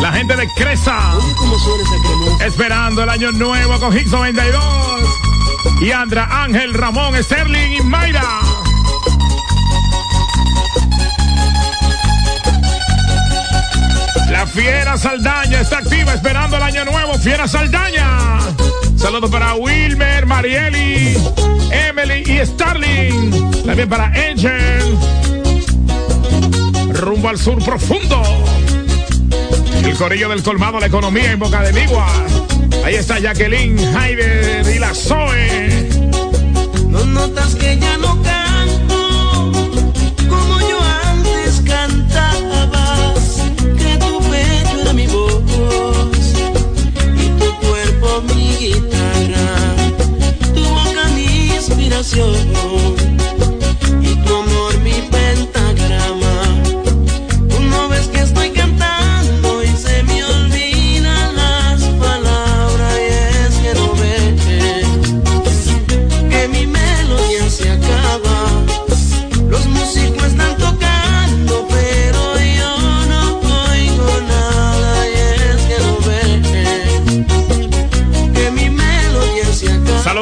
La 0.00 0.12
gente 0.12 0.36
de 0.36 0.48
Cresa. 0.54 0.98
Esperando 2.40 3.02
el 3.02 3.08
año 3.08 3.32
nuevo 3.32 3.78
con 3.80 3.96
Hicks 3.96 4.10
92. 4.10 4.62
Y 5.80 5.90
Andra, 5.90 6.28
Ángel, 6.44 6.74
Ramón, 6.74 7.20
Sterling 7.22 7.72
y 7.72 7.80
Mayra. 7.82 8.22
La 14.30 14.46
Fiera 14.46 14.96
Saldaña 14.96 15.60
está 15.60 15.78
activa 15.78 16.14
esperando 16.14 16.56
el 16.56 16.62
año 16.62 16.84
nuevo. 16.84 17.14
Fiera 17.14 17.48
Saldaña. 17.48 18.38
Saludos 18.96 19.30
para 19.30 19.54
Wilmer, 19.54 20.26
Marieli, 20.26 21.16
Emily 21.72 22.22
y 22.24 22.46
Starling. 22.46 23.64
También 23.64 23.88
para 23.88 24.06
Angel. 24.06 24.98
Rumbo 26.92 27.28
al 27.28 27.38
sur 27.38 27.62
profundo. 27.64 28.22
El 29.88 29.96
corillo 29.96 30.28
del 30.28 30.42
colmado, 30.42 30.78
la 30.78 30.86
economía 30.86 31.32
en 31.32 31.38
Boca 31.38 31.62
de 31.62 31.72
Ligua. 31.72 32.06
Ahí 32.84 32.94
está 32.94 33.18
Jacqueline, 33.18 33.78
Heider 33.78 34.66
y 34.74 34.78
la 34.78 34.94
Zoe. 34.94 35.88
No 36.88 37.04
notas 37.06 37.54
que 37.54 37.78
ya 37.78 37.96
no 37.96 38.22
canto 38.22 39.50
como 40.28 40.60
yo 40.60 40.78
antes 41.04 41.62
cantaba. 41.66 43.14
Que 43.78 43.96
tu 43.96 44.18
pecho 44.30 44.80
era 44.82 44.92
mi 44.92 45.06
voz 45.06 45.42
y 47.16 47.28
tu 47.40 47.66
cuerpo 47.66 48.22
mi 48.34 48.56
guitarra. 48.56 49.74
Tu 50.54 50.64
boca 50.64 51.08
mi 51.14 51.54
inspiración 51.54 53.17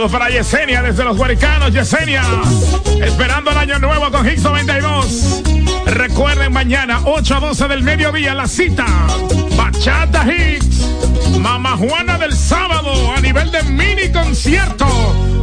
Saludos 0.07 0.21
para 0.21 0.31
Yesenia 0.31 0.83
desde 0.83 1.03
los 1.03 1.19
Huericanos, 1.19 1.73
Yesenia. 1.73 2.23
Esperando 3.03 3.51
el 3.51 3.57
año 3.57 3.81
nuevo 3.81 4.09
con 4.13 4.25
Hits 4.25 4.43
92. 4.43 5.43
Recuerden 5.87 6.53
mañana, 6.53 7.01
8 7.07 7.35
a 7.35 7.41
12 7.41 7.67
del 7.67 7.83
mediodía, 7.83 8.33
la 8.33 8.47
cita. 8.47 8.87
Bachata 9.57 10.25
Hits. 10.33 10.87
Mama 11.41 11.77
Juana 11.77 12.19
del 12.19 12.37
sábado 12.37 12.93
a 13.17 13.21
nivel 13.21 13.51
de 13.51 13.65
mini 13.65 14.13
concierto. 14.13 14.87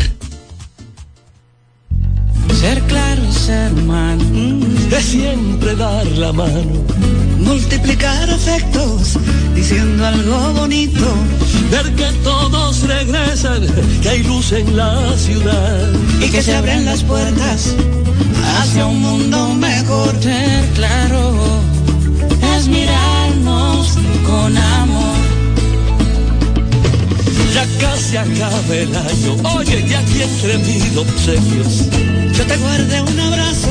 Ser 2.59 2.81
claro, 2.83 3.31
ser 3.31 3.73
humano, 3.73 4.23
es 4.91 5.05
siempre 5.05 5.75
dar 5.75 6.05
la 6.07 6.33
mano. 6.33 6.83
Multiplicar 7.47 8.29
afectos, 8.29 9.17
diciendo 9.55 10.05
algo 10.05 10.53
bonito. 10.53 11.05
Ver 11.71 11.89
que 11.95 12.11
todos 12.23 12.81
regresan, 12.81 13.65
que 14.01 14.09
hay 14.09 14.23
luz 14.23 14.51
en 14.51 14.75
la 14.75 15.17
ciudad. 15.17 15.89
Y 16.21 16.29
que 16.29 16.41
se 16.41 16.53
abren 16.53 16.85
las 16.85 17.03
puertas 17.03 17.73
hacia 18.59 18.85
un 18.85 19.01
mundo 19.01 19.53
mejor. 19.55 20.13
Ser 20.21 20.65
claro, 20.75 21.33
es 22.55 22.67
mirarnos 22.67 23.97
con 24.25 24.57
amor. 24.57 25.17
Ya 27.53 27.65
casi 27.79 28.17
acaba 28.17 28.75
el 28.75 28.95
año, 28.95 29.35
oye, 29.55 29.85
y 29.87 29.93
aquí 29.93 30.21
entre 30.21 30.57
mil 30.59 30.97
obsequios. 30.97 31.85
Yo 32.37 32.45
te 32.45 32.57
guardé 32.57 33.01
un 33.01 33.19
abrazo, 33.19 33.69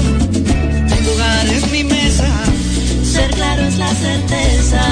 claro 3.36 3.62
es 3.62 3.76
la 3.76 3.94
certeza 3.94 4.82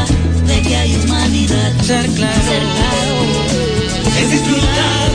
de 0.47 0.63
que 0.63 0.77
hay 0.77 0.95
humanidad. 0.97 1.73
Ser 1.83 2.07
claro, 2.11 2.43
Ser 2.51 2.63
claro. 2.77 3.17
es 4.21 4.31
disfrutar 4.31 5.09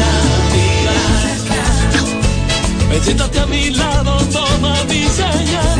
la 0.00 0.12
vida. 0.54 0.96
Ven, 2.90 3.02
siéntate 3.04 3.38
a 3.40 3.46
mi 3.46 3.70
lado, 3.70 4.16
toma 4.32 4.74
mi 4.88 5.04
señal. 5.20 5.76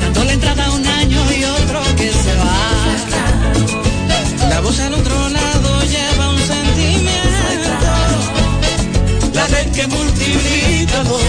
Dando 0.00 0.24
la 0.24 0.32
entrada 0.32 0.64
a 0.66 0.70
un 0.72 0.86
año 0.86 1.20
y 1.38 1.44
otro 1.44 1.80
que 1.96 2.10
se 2.10 2.34
va. 2.40 2.56
La 4.48 4.60
voz 4.60 4.78
al 4.80 4.94
otro 4.94 5.28
lado 5.28 5.82
lleva 5.84 6.30
un 6.30 6.38
sentimiento. 6.38 7.70
La 9.34 9.46
red 9.46 9.70
que 9.72 9.86
multiplica 9.86 11.02
los 11.04 11.22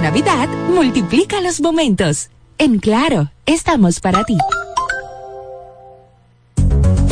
Navidad 0.00 0.48
multiplica 0.68 1.40
los 1.40 1.60
momentos. 1.60 2.30
En 2.58 2.78
Claro, 2.78 3.30
estamos 3.46 4.00
para 4.00 4.24
ti. 4.24 4.36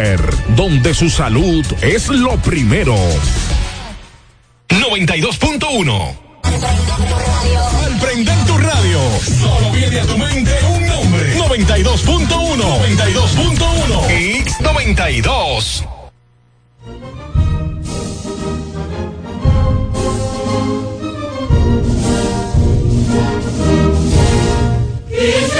donde 0.55 0.93
su 0.93 1.09
salud 1.09 1.65
es 1.81 2.07
lo 2.07 2.37
primero. 2.37 2.95
92.1 4.69 6.17
Al 6.43 7.99
prender 7.99 8.37
tu 8.45 8.57
radio, 8.57 8.99
solo 9.19 9.71
viene 9.71 9.99
a 9.99 10.05
tu 10.05 10.17
mente 10.17 10.57
un 10.69 10.87
nombre. 10.87 11.37
92.1 11.37 12.59
92.1 12.59 14.07
X92 14.45 15.85
Díselo 25.09 25.58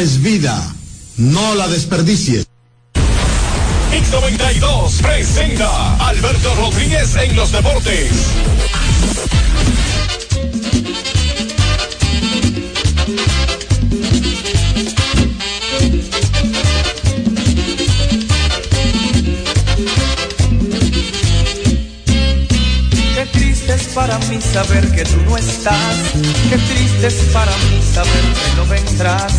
es 0.00 0.22
vida, 0.22 0.74
no 1.16 1.54
la 1.54 1.68
desperdicies. 1.68 2.46
X92 3.92 5.00
presenta 5.00 5.96
Alberto 6.06 6.54
Rodríguez 6.56 7.14
en 7.16 7.36
los 7.36 7.52
deportes. 7.52 8.10
Para 23.94 24.18
mí 24.30 24.40
saber 24.40 24.90
que 24.90 25.04
tú 25.04 25.20
no 25.28 25.36
estás. 25.36 25.96
Qué 26.50 26.58
triste 26.58 27.06
es 27.06 27.14
para 27.32 27.52
mí 27.52 27.80
saber 27.92 28.10
que 28.10 28.56
no 28.56 28.66
vendrás. 28.66 29.32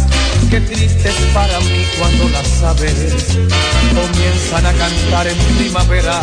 Qué 0.49 0.61
triste 0.61 1.09
es 1.09 1.15
para 1.33 1.59
mí 1.59 1.85
cuando 1.99 2.29
las 2.29 2.63
aves 2.63 3.37
comienzan 3.93 4.65
a 4.65 4.73
cantar 4.73 5.27
en 5.27 5.37
primavera. 5.57 6.19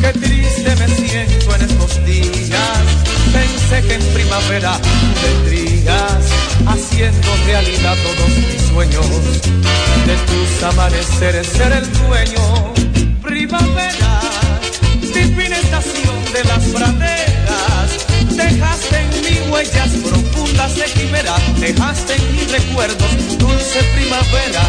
Qué 0.00 0.12
triste 0.12 0.76
me 0.76 0.88
siento 0.88 1.54
en 1.56 1.62
estos 1.62 2.04
días. 2.04 2.84
Pensé 3.32 3.82
que 3.88 3.94
en 3.94 4.14
primavera 4.14 4.78
vendrías 5.22 6.24
haciendo 6.66 7.28
realidad 7.46 7.96
todos 8.04 8.30
mis 8.30 8.62
sueños. 8.62 9.06
De 10.06 10.16
tus 10.28 10.62
amaneceres 10.62 11.46
ser 11.48 11.72
el 11.72 11.92
dueño. 11.92 12.74
Primavera 13.22 14.03
divina 15.14 15.56
estación 15.58 16.24
de 16.32 16.44
las 16.44 16.64
praderas. 16.64 18.06
Dejaste 18.36 18.96
en 18.98 19.10
mí 19.22 19.50
huellas 19.50 19.90
profundas 20.08 20.76
de 20.76 20.84
quimera, 20.84 21.36
dejaste 21.60 22.16
en 22.16 22.32
mis 22.32 22.50
recuerdos 22.50 23.38
dulce 23.38 23.82
primavera. 23.94 24.64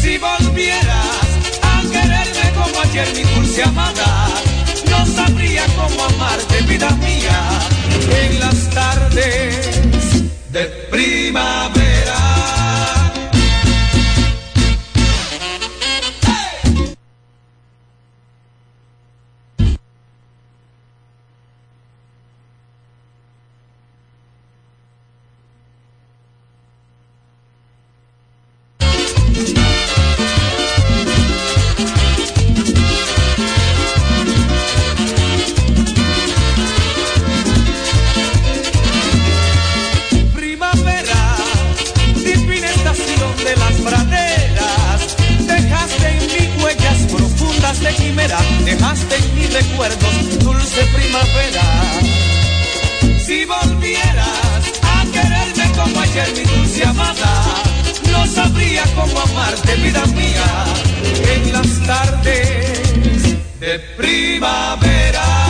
Si 0.00 0.18
volvieras 0.18 1.26
a 1.62 1.82
quererme 1.90 2.52
como 2.54 2.80
ayer, 2.82 3.08
mi 3.16 3.22
dulce 3.34 3.62
amada, 3.62 4.28
no 4.90 5.06
sabría 5.06 5.64
cómo 5.76 6.04
amarte, 6.04 6.60
vida 6.62 6.90
mía, 6.96 7.38
en 8.22 8.40
las 8.40 8.68
tardes 8.70 10.22
de 10.50 10.64
primavera, 10.90 12.01
recuerdos 49.72 50.38
dulce 50.38 50.84
primavera. 50.94 51.62
Si 53.18 53.44
volvieras 53.44 54.62
a 54.82 55.04
quererme 55.12 55.72
como 55.76 56.00
ayer, 56.00 56.28
mi 56.34 56.42
dulce 56.42 56.84
amada, 56.84 57.44
no 58.10 58.26
sabría 58.26 58.84
cómo 58.94 59.18
amarte, 59.20 59.74
vida 59.76 60.04
mía, 60.06 60.64
en 61.34 61.52
las 61.52 61.80
tardes 61.86 63.36
de 63.60 63.78
primavera. 63.96 65.41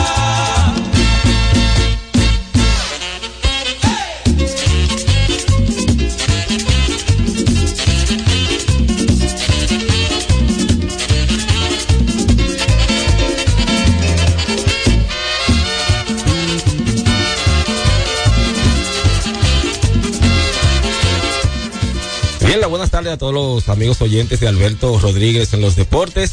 A 23.07 23.17
todos 23.17 23.33
los 23.33 23.67
amigos 23.67 24.01
oyentes 24.01 24.39
de 24.39 24.47
Alberto 24.47 24.97
Rodríguez 24.97 25.53
en 25.53 25.59
los 25.59 25.75
deportes. 25.75 26.31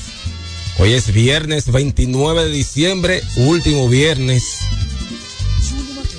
Hoy 0.79 0.93
es 0.93 1.13
viernes 1.13 1.73
29 1.73 2.45
de 2.45 2.51
diciembre, 2.51 3.23
último 3.35 3.89
viernes, 3.89 4.59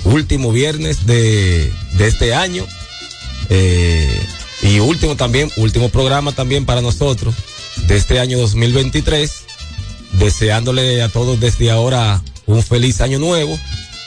último 0.04 0.52
viernes 0.52 1.06
de, 1.06 1.72
de 1.94 2.06
este 2.06 2.34
año. 2.34 2.66
Eh, 3.48 4.20
y 4.62 4.78
último 4.80 5.16
también, 5.16 5.50
último 5.56 5.88
programa 5.88 6.32
también 6.32 6.66
para 6.66 6.82
nosotros 6.82 7.34
de 7.86 7.96
este 7.96 8.20
año 8.20 8.38
2023. 8.38 9.32
Deseándole 10.12 11.00
a 11.02 11.08
todos 11.08 11.40
desde 11.40 11.70
ahora 11.70 12.22
un 12.44 12.62
feliz 12.62 13.00
año 13.00 13.18
nuevo 13.18 13.58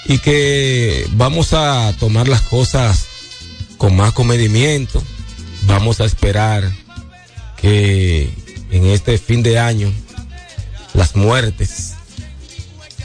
y 0.05 0.19
que 0.19 1.07
vamos 1.13 1.53
a 1.53 1.91
tomar 1.99 2.27
las 2.27 2.41
cosas 2.41 3.05
con 3.77 3.95
más 3.95 4.13
comedimiento. 4.13 5.01
Vamos 5.65 5.99
a 5.99 6.05
esperar 6.05 6.71
que 7.57 8.29
en 8.71 8.85
este 8.87 9.17
fin 9.17 9.43
de 9.43 9.59
año 9.59 9.91
las 10.93 11.15
muertes 11.15 11.95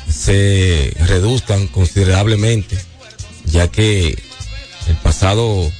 se 0.08 0.94
reduzcan 1.06 1.66
considerablemente, 1.68 2.78
ya 3.44 3.68
que 3.68 4.22
el 4.88 4.96
pasado 5.02 5.70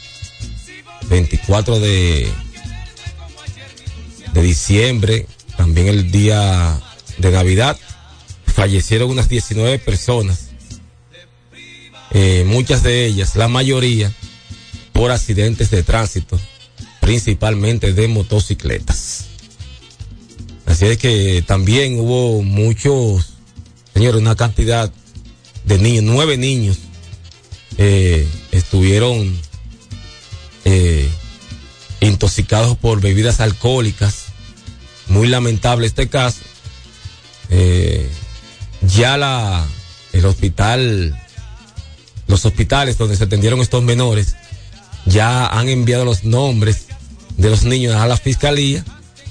24 1.08 1.80
de, 1.80 2.30
de 4.32 4.42
diciembre, 4.42 5.26
también 5.56 5.88
el 5.88 6.10
día 6.10 6.80
de 7.18 7.30
Navidad, 7.30 7.76
fallecieron 8.46 9.10
unas 9.10 9.28
19 9.28 9.78
personas, 9.78 10.50
eh, 12.12 12.44
muchas 12.46 12.82
de 12.82 13.06
ellas, 13.06 13.36
la 13.36 13.48
mayoría, 13.48 14.12
por 14.92 15.10
accidentes 15.10 15.70
de 15.70 15.82
tránsito, 15.82 16.38
principalmente 17.00 17.92
de 17.92 18.08
motocicletas. 18.08 19.26
Así 20.66 20.86
es 20.86 20.98
que 20.98 21.42
también 21.46 21.98
hubo 21.98 22.42
muchos, 22.42 23.34
señores, 23.92 24.20
una 24.20 24.36
cantidad 24.36 24.92
de 25.64 25.78
niños, 25.78 26.04
nueve 26.04 26.36
niños, 26.36 26.78
eh, 27.76 28.28
estuvieron 28.52 29.36
eh, 30.64 31.08
intoxicados 32.00 32.76
por 32.76 33.00
bebidas 33.00 33.40
alcohólicas. 33.40 34.26
Muy 35.08 35.26
lamentable 35.26 35.86
este 35.86 36.08
caso. 36.08 36.40
Eh, 37.48 38.08
ya 38.82 39.16
la, 39.16 39.66
el 40.12 40.24
hospital, 40.24 41.18
los 42.28 42.44
hospitales 42.44 42.96
donde 42.96 43.16
se 43.16 43.24
atendieron 43.24 43.60
estos 43.60 43.82
menores, 43.82 44.36
ya 45.06 45.46
han 45.46 45.68
enviado 45.68 46.04
los 46.04 46.22
nombres 46.22 46.89
de 47.40 47.50
los 47.50 47.64
niños 47.64 47.94
a 47.94 48.06
la 48.06 48.16
fiscalía 48.16 48.84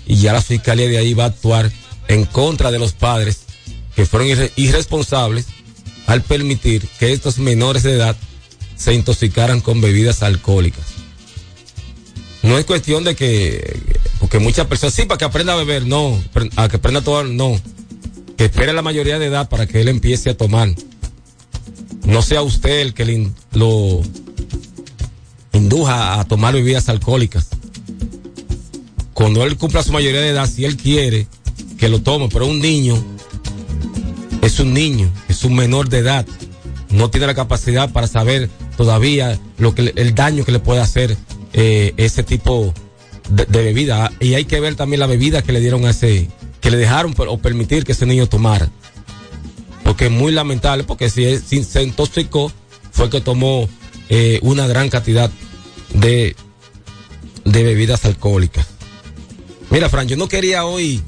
y 0.08 0.16
ya 0.18 0.34
la 0.34 0.42
fiscalía 0.42 0.88
de 0.90 0.98
ahí 0.98 1.14
va 1.14 1.26
a 1.26 1.28
actuar 1.28 1.72
en 2.08 2.26
contra 2.26 2.72
de 2.72 2.80
los 2.80 2.94
padres 2.94 3.42
que 3.96 4.06
fueron 4.06 4.30
irre- 4.30 4.52
irresponsables 4.56 5.46
al 6.08 6.24
permitir 6.24 6.88
que 7.00 7.14
estos 7.14 7.38
menores 7.38 7.84
de 7.84 7.94
edad 7.94 8.16
se 8.76 8.94
intoxicaran 8.94 9.62
con 9.62 9.80
bebidas 9.80 10.24
alcohólicas. 10.24 10.86
No 12.42 12.58
es 12.58 12.66
cuestión 12.66 13.04
de 13.04 13.16
que, 13.16 13.80
porque 14.20 14.40
muchas 14.40 14.66
personas, 14.66 14.96
sí, 14.96 15.04
para 15.04 15.18
que 15.18 15.26
aprenda 15.26 15.54
a 15.54 15.58
beber, 15.58 15.86
no, 15.86 16.20
a 16.56 16.68
que 16.70 16.78
aprenda 16.78 17.02
a 17.02 17.04
tomar, 17.04 17.26
no, 17.26 17.60
que 18.38 18.46
espere 18.46 18.74
la 18.74 18.82
mayoría 18.82 19.20
de 19.20 19.26
edad 19.28 19.50
para 19.50 19.68
que 19.68 19.82
él 19.82 19.90
empiece 19.90 20.32
a 20.32 20.38
tomar. 20.38 20.74
No 22.06 22.22
sea 22.22 22.42
usted 22.42 22.80
el 22.80 22.94
que 22.94 23.06
le 23.06 23.30
lo 23.52 24.02
induja 25.52 26.20
a 26.20 26.24
tomar 26.26 26.54
bebidas 26.54 26.90
alcohólicas. 26.90 27.50
Cuando 29.20 29.44
él 29.44 29.58
cumpla 29.58 29.84
su 29.84 29.92
mayoría 29.92 30.22
de 30.22 30.30
edad, 30.30 30.50
si 30.50 30.64
él 30.64 30.78
quiere, 30.78 31.28
que 31.78 31.90
lo 31.90 32.02
tome, 32.02 32.30
pero 32.32 32.48
un 32.48 32.62
niño 32.62 32.96
es 34.42 34.62
un 34.62 34.74
niño, 34.74 35.12
es 35.28 35.44
un 35.44 35.56
menor 35.58 35.90
de 35.90 35.98
edad, 35.98 36.26
no 36.90 37.10
tiene 37.10 37.28
la 37.28 37.36
capacidad 37.36 37.92
para 37.92 38.08
saber 38.08 38.50
todavía 38.78 39.38
lo 39.58 39.76
que 39.76 39.92
el 39.98 40.16
daño 40.16 40.46
que 40.46 40.54
le 40.54 40.60
puede 40.60 40.80
hacer 40.80 41.18
eh, 41.52 41.94
ese 41.98 42.24
tipo 42.24 42.74
de, 43.30 43.44
de 43.46 43.62
bebida 43.62 44.10
y 44.22 44.36
hay 44.36 44.46
que 44.46 44.62
ver 44.62 44.76
también 44.76 45.02
la 45.02 45.06
bebida 45.08 45.42
que 45.42 45.52
le 45.52 45.60
dieron 45.60 45.86
a 45.86 45.90
ese, 45.90 46.30
que 46.62 46.72
le 46.72 46.78
dejaron 46.78 47.14
o 47.18 47.38
permitir 47.40 47.84
que 47.84 47.92
ese 47.92 48.06
niño 48.06 48.26
tomara, 48.28 48.70
porque 49.84 50.06
es 50.06 50.12
muy 50.12 50.32
lamentable, 50.32 50.86
porque 50.86 51.10
si, 51.10 51.26
es- 51.26 51.44
si 51.46 51.62
se 51.66 51.84
intoxicó 51.84 52.54
fue 52.94 53.10
que 53.10 53.20
tomó 53.20 53.68
eh, 54.08 54.40
una 54.44 54.66
gran 54.66 54.88
cantidad 54.90 55.30
de 55.94 56.38
bebidas 57.44 58.06
alcohólicas. 58.06 58.79
Mira, 59.72 59.88
Fran, 59.88 60.08
yo 60.08 60.18
no 60.18 60.28
quería 60.28 60.66
hoy, 60.66 61.02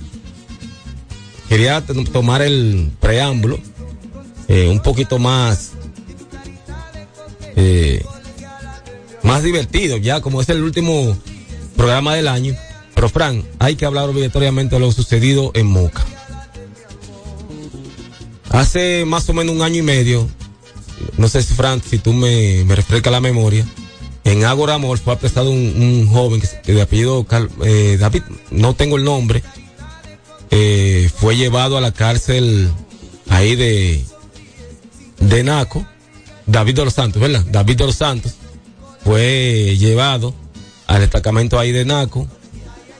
quería 1.49 1.81
tomar 1.81 2.43
el 2.43 2.91
preámbulo 2.99 3.59
eh, 4.47 4.67
un 4.69 4.81
poquito 4.81 5.17
más, 5.17 5.71
eh, 7.55 8.05
más 9.23 9.41
divertido, 9.41 9.97
ya 9.97 10.21
como 10.21 10.41
es 10.41 10.49
el 10.49 10.61
último 10.61 11.17
programa 11.75 12.15
del 12.15 12.27
año. 12.27 12.55
Pero 12.93 13.09
Fran, 13.09 13.43
hay 13.57 13.75
que 13.75 13.85
hablar 13.85 14.09
obligatoriamente 14.09 14.75
de 14.75 14.81
lo 14.81 14.91
sucedido 14.91 15.51
en 15.55 15.65
Moca. 15.65 16.05
Hace 18.49 19.05
más 19.05 19.27
o 19.29 19.33
menos 19.33 19.55
un 19.55 19.63
año 19.63 19.77
y 19.77 19.81
medio, 19.81 20.29
no 21.17 21.27
sé 21.29 21.41
si 21.41 21.55
Fran, 21.55 21.81
si 21.81 21.97
tú 21.97 22.13
me, 22.13 22.63
me 22.65 22.75
refresca 22.75 23.09
la 23.09 23.21
memoria, 23.21 23.65
en 24.23 24.45
Ágora 24.45 24.77
Mall 24.77 24.97
fue 24.97 25.13
apresado 25.13 25.51
un, 25.51 26.07
joven 26.07 26.41
que 26.63 26.73
de 26.73 26.81
apellido 26.81 27.23
Cal- 27.25 27.49
eh, 27.63 27.97
David, 27.99 28.23
no 28.51 28.75
tengo 28.75 28.97
el 28.97 29.03
nombre, 29.03 29.43
eh, 30.51 31.09
fue 31.15 31.35
llevado 31.37 31.77
a 31.77 31.81
la 31.81 31.91
cárcel 31.91 32.69
ahí 33.29 33.55
de, 33.55 34.03
de 35.19 35.43
Naco, 35.43 35.85
David 36.45 36.75
de 36.75 36.85
los 36.85 36.93
Santos, 36.93 37.21
¿verdad? 37.21 37.45
David 37.49 37.77
de 37.77 37.85
los 37.85 37.95
Santos 37.95 38.33
fue 39.03 39.75
llevado 39.77 40.33
al 40.87 41.01
destacamento 41.01 41.57
ahí 41.57 41.71
de 41.71 41.85
Naco, 41.85 42.27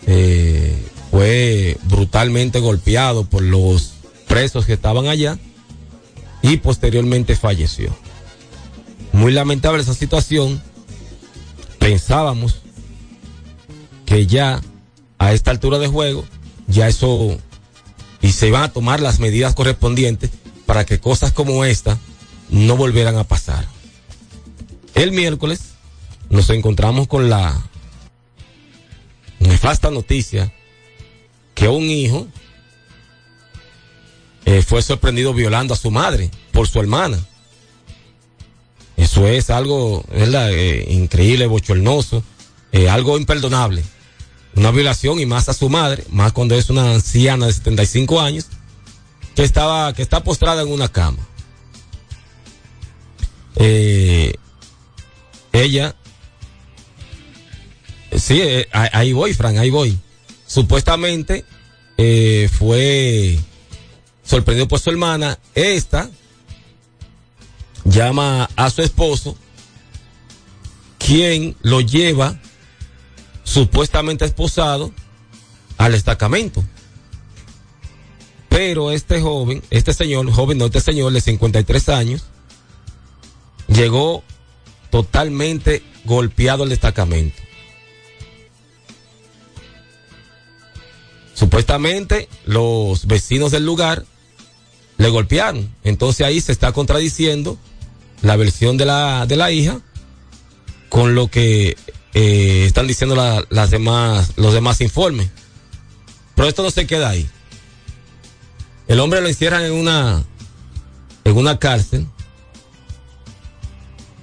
eh, 0.08 0.76
fue 1.12 1.78
brutalmente 1.84 2.60
golpeado 2.60 3.26
por 3.26 3.44
los 3.44 3.94
presos 4.28 4.66
que 4.66 4.74
estaban 4.74 5.08
allá 5.08 5.38
y 6.42 6.58
posteriormente 6.58 7.36
falleció. 7.36 7.96
Muy 9.12 9.34
lamentable 9.34 9.82
esa 9.84 9.94
situación. 9.94 10.64
Pensábamos 11.82 12.62
que 14.06 14.28
ya 14.28 14.62
a 15.18 15.34
esta 15.34 15.50
altura 15.50 15.80
de 15.80 15.88
juego, 15.88 16.24
ya 16.68 16.88
eso, 16.88 17.40
y 18.22 18.32
se 18.34 18.48
iban 18.50 18.62
a 18.62 18.72
tomar 18.72 19.00
las 19.00 19.20
medidas 19.20 19.56
correspondientes 19.56 20.30
para 20.68 20.86
que 20.86 21.00
cosas 21.00 21.32
como 21.34 21.66
esta 21.66 21.98
no 22.52 22.78
volvieran 22.78 23.18
a 23.18 23.24
pasar. 23.24 23.66
El 24.94 25.12
miércoles 25.12 25.72
nos 26.30 26.52
encontramos 26.52 27.08
con 27.08 27.32
la 27.32 27.60
nefasta 29.40 29.90
noticia 29.90 30.54
que 31.56 31.68
un 31.68 31.86
hijo 31.86 32.28
eh, 34.46 34.62
fue 34.62 34.84
sorprendido 34.84 35.34
violando 35.34 35.74
a 35.74 35.78
su 35.78 35.90
madre 35.90 36.30
por 36.52 36.68
su 36.68 36.80
hermana. 36.80 37.18
Eso 39.12 39.28
es 39.28 39.50
algo. 39.50 40.06
Eh, 40.14 40.86
increíble, 40.90 41.46
bochornoso, 41.46 42.24
eh, 42.72 42.88
algo 42.88 43.18
imperdonable. 43.18 43.84
Una 44.56 44.72
violación 44.72 45.20
y 45.20 45.26
más 45.26 45.50
a 45.50 45.54
su 45.54 45.68
madre, 45.68 46.06
más 46.10 46.32
cuando 46.32 46.56
es 46.56 46.70
una 46.70 46.94
anciana 46.94 47.48
de 47.48 47.54
75 47.54 48.22
años, 48.22 48.46
que 49.36 49.44
estaba, 49.44 49.94
que 49.94 50.02
está 50.02 50.24
postrada 50.24 50.62
en 50.62 50.70
una 50.70 50.88
cama. 50.88 51.20
Eh, 53.58 54.34
ella, 55.52 55.94
sí, 58.16 58.42
ahí 58.72 59.12
voy, 59.12 59.34
Fran, 59.34 59.58
ahí 59.58 59.72
voy. 59.72 60.00
Supuestamente 60.48 61.44
fue 62.58 63.38
sorprendido 64.24 64.70
por 64.70 64.80
su 64.80 64.90
hermana. 64.90 65.38
Esta 65.54 66.10
llama 67.86 68.50
a 68.56 68.70
su 68.70 68.82
esposo, 68.82 69.36
quien 70.98 71.56
lo 71.62 71.82
lleva 71.82 72.40
supuestamente 73.44 74.26
esposado 74.26 74.92
al 75.78 75.92
destacamento. 75.94 76.64
Pero 78.50 78.92
este 78.92 79.22
joven, 79.22 79.64
este 79.70 79.94
señor, 79.94 80.30
joven 80.32 80.58
no, 80.58 80.66
este 80.66 80.82
señor 80.82 81.12
de 81.14 81.22
53 81.22 81.90
años, 81.90 82.26
llegó 83.68 84.24
totalmente 84.90 85.82
golpeado 86.06 86.64
al 86.64 86.70
destacamento. 86.70 87.42
Supuestamente 91.34 92.30
los 92.46 93.08
vecinos 93.08 93.52
del 93.52 93.66
lugar 93.66 94.06
le 94.98 95.10
golpearon. 95.10 95.74
Entonces 95.84 96.26
ahí 96.26 96.40
se 96.40 96.52
está 96.52 96.72
contradiciendo 96.72 97.58
la 98.22 98.36
versión 98.36 98.78
de 98.78 98.86
la, 98.86 99.26
de 99.26 99.36
la 99.36 99.52
hija 99.52 99.80
con 100.90 101.16
lo 101.16 101.28
que 101.28 101.76
eh, 102.14 102.66
están 102.66 102.88
diciendo 102.88 103.16
la- 103.16 103.44
las 103.50 103.72
demás, 103.72 104.34
los 104.36 104.54
demás 104.54 104.82
informes. 104.82 105.30
Pero 106.36 106.48
esto 106.48 106.64
no 106.64 106.72
se 106.72 106.86
queda 106.88 107.10
ahí. 107.10 107.28
El 108.88 109.00
hombre 109.00 109.22
lo 109.22 109.28
encierran 109.28 109.64
en 109.64 109.72
una, 109.74 110.24
en 111.24 111.38
una 111.38 111.58
cárcel. 111.60 112.08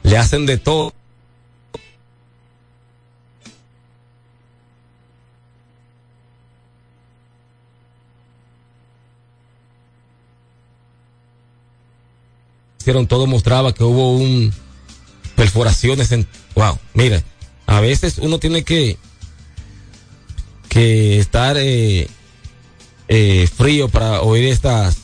Le 0.02 0.16
hacen 0.18 0.46
de 0.46 0.58
todo. 0.58 0.92
Todo 13.06 13.26
mostraba 13.26 13.72
que 13.72 13.84
hubo 13.84 14.12
un 14.12 14.52
perforaciones 15.36 16.10
en 16.12 16.26
wow 16.54 16.78
mira 16.94 17.22
a 17.66 17.80
veces 17.80 18.18
uno 18.18 18.38
tiene 18.38 18.64
que 18.64 18.98
que 20.68 21.18
estar 21.18 21.56
eh, 21.58 22.08
eh, 23.08 23.48
frío 23.54 23.88
para 23.88 24.22
oír 24.22 24.46
estas 24.46 24.98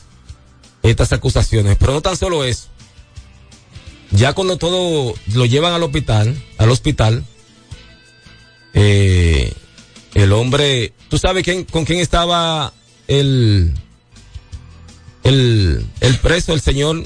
estas 0.83 1.11
acusaciones 1.13 1.77
pero 1.77 1.93
no 1.93 2.01
tan 2.01 2.17
solo 2.17 2.43
eso. 2.43 2.67
Ya 4.11 4.33
cuando 4.33 4.57
todo 4.57 5.13
lo 5.33 5.45
llevan 5.45 5.73
al 5.73 5.83
hospital 5.83 6.41
al 6.57 6.69
hospital 6.69 7.25
eh, 8.73 9.53
el 10.13 10.31
hombre 10.31 10.93
tú 11.09 11.17
sabes 11.17 11.43
quién 11.43 11.65
con 11.65 11.85
quién 11.85 11.99
estaba 11.99 12.73
el 13.07 13.73
el, 15.23 15.85
el 16.01 16.17
preso, 16.19 16.53
el 16.53 16.61
señor 16.61 17.03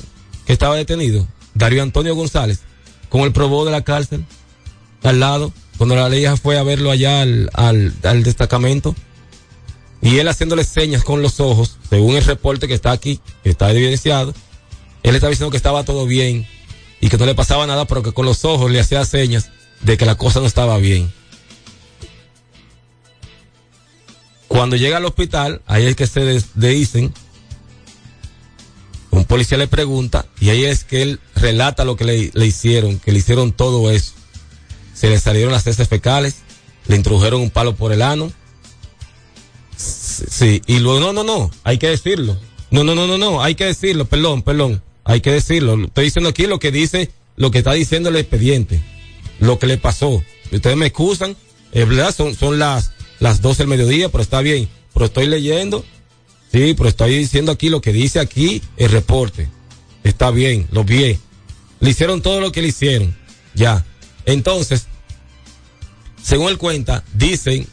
estaba 0.53 0.75
detenido, 0.75 1.27
Darío 1.53 1.83
Antonio 1.83 2.15
González, 2.15 2.61
con 3.09 3.21
el 3.21 3.31
probó 3.31 3.65
de 3.65 3.71
la 3.71 3.83
cárcel, 3.83 4.25
al 5.03 5.19
lado, 5.19 5.53
cuando 5.77 5.95
la 5.95 6.09
ley 6.09 6.25
fue 6.41 6.57
a 6.57 6.63
verlo 6.63 6.91
allá 6.91 7.21
al, 7.21 7.49
al, 7.53 8.23
destacamento, 8.23 8.95
y 10.01 10.17
él 10.17 10.27
haciéndole 10.27 10.63
señas 10.63 11.03
con 11.03 11.21
los 11.21 11.39
ojos, 11.39 11.77
según 11.89 12.15
el 12.15 12.25
reporte 12.25 12.67
que 12.67 12.73
está 12.73 12.91
aquí, 12.91 13.19
que 13.43 13.49
está 13.49 13.71
evidenciado, 13.71 14.33
él 15.03 15.15
estaba 15.15 15.29
diciendo 15.29 15.51
que 15.51 15.57
estaba 15.57 15.83
todo 15.83 16.05
bien 16.05 16.47
y 16.99 17.09
que 17.09 17.17
no 17.17 17.25
le 17.25 17.35
pasaba 17.35 17.67
nada, 17.67 17.85
pero 17.85 18.03
que 18.03 18.11
con 18.11 18.25
los 18.25 18.43
ojos 18.43 18.71
le 18.71 18.79
hacía 18.79 19.05
señas 19.05 19.51
de 19.81 19.97
que 19.97 20.05
la 20.05 20.15
cosa 20.15 20.39
no 20.39 20.45
estaba 20.45 20.77
bien. 20.77 21.11
Cuando 24.47 24.75
llega 24.75 24.97
al 24.97 25.05
hospital, 25.05 25.61
ahí 25.67 25.85
es 25.85 25.95
que 25.95 26.07
se 26.07 26.43
dicen 26.55 27.13
un 29.11 29.25
policía 29.25 29.57
le 29.57 29.67
pregunta 29.67 30.25
y 30.39 30.49
ahí 30.49 30.65
es 30.65 30.83
que 30.83 31.01
él 31.01 31.19
relata 31.35 31.85
lo 31.85 31.95
que 31.95 32.03
le, 32.03 32.31
le 32.33 32.45
hicieron, 32.45 32.99
que 32.99 33.11
le 33.11 33.19
hicieron 33.19 33.51
todo 33.51 33.89
eso. 33.91 34.13
Se 34.93 35.09
le 35.09 35.19
salieron 35.19 35.51
las 35.51 35.65
heces 35.65 35.87
fecales, 35.87 36.35
le 36.87 36.95
introdujeron 36.95 37.41
un 37.41 37.49
palo 37.49 37.75
por 37.75 37.91
el 37.91 38.01
ano. 38.01 38.31
Sí, 39.77 40.61
y 40.67 40.79
luego, 40.79 40.99
no, 40.99 41.13
no, 41.13 41.23
no, 41.23 41.49
hay 41.63 41.77
que 41.77 41.87
decirlo. 41.87 42.37
No, 42.71 42.83
no, 42.83 42.93
no, 42.93 43.07
no, 43.07 43.17
no, 43.17 43.41
hay 43.41 43.55
que 43.55 43.65
decirlo, 43.65 44.05
perdón, 44.05 44.43
perdón, 44.43 44.83
hay 45.03 45.21
que 45.21 45.31
decirlo. 45.31 45.85
Estoy 45.85 46.05
diciendo 46.05 46.29
aquí 46.29 46.45
lo 46.45 46.59
que 46.59 46.71
dice, 46.71 47.09
lo 47.35 47.49
que 47.51 47.59
está 47.59 47.73
diciendo 47.73 48.09
el 48.09 48.17
expediente, 48.17 48.81
lo 49.39 49.57
que 49.57 49.67
le 49.67 49.77
pasó. 49.77 50.21
Ustedes 50.51 50.77
me 50.77 50.87
excusan, 50.87 51.35
es 51.71 51.87
verdad, 51.87 52.13
son, 52.13 52.35
son 52.35 52.59
las, 52.59 52.91
las 53.19 53.41
12 53.41 53.63
del 53.63 53.67
mediodía, 53.69 54.09
pero 54.09 54.21
está 54.21 54.41
bien. 54.41 54.67
Pero 54.93 55.05
estoy 55.05 55.27
leyendo 55.27 55.85
Sí, 56.51 56.73
pero 56.75 56.89
estoy 56.89 57.15
diciendo 57.15 57.51
aquí 57.51 57.69
lo 57.69 57.81
que 57.81 57.93
dice 57.93 58.19
aquí 58.19 58.61
el 58.77 58.89
reporte. 58.89 59.47
Está 60.03 60.31
bien, 60.31 60.67
lo 60.71 60.83
vi. 60.83 61.19
Le 61.79 61.89
hicieron 61.89 62.21
todo 62.21 62.41
lo 62.41 62.51
que 62.51 62.61
le 62.61 62.69
hicieron. 62.69 63.15
Ya. 63.53 63.85
Entonces, 64.25 64.87
según 66.23 66.49
él 66.49 66.57
cuenta, 66.57 67.03
dicen 67.13 67.67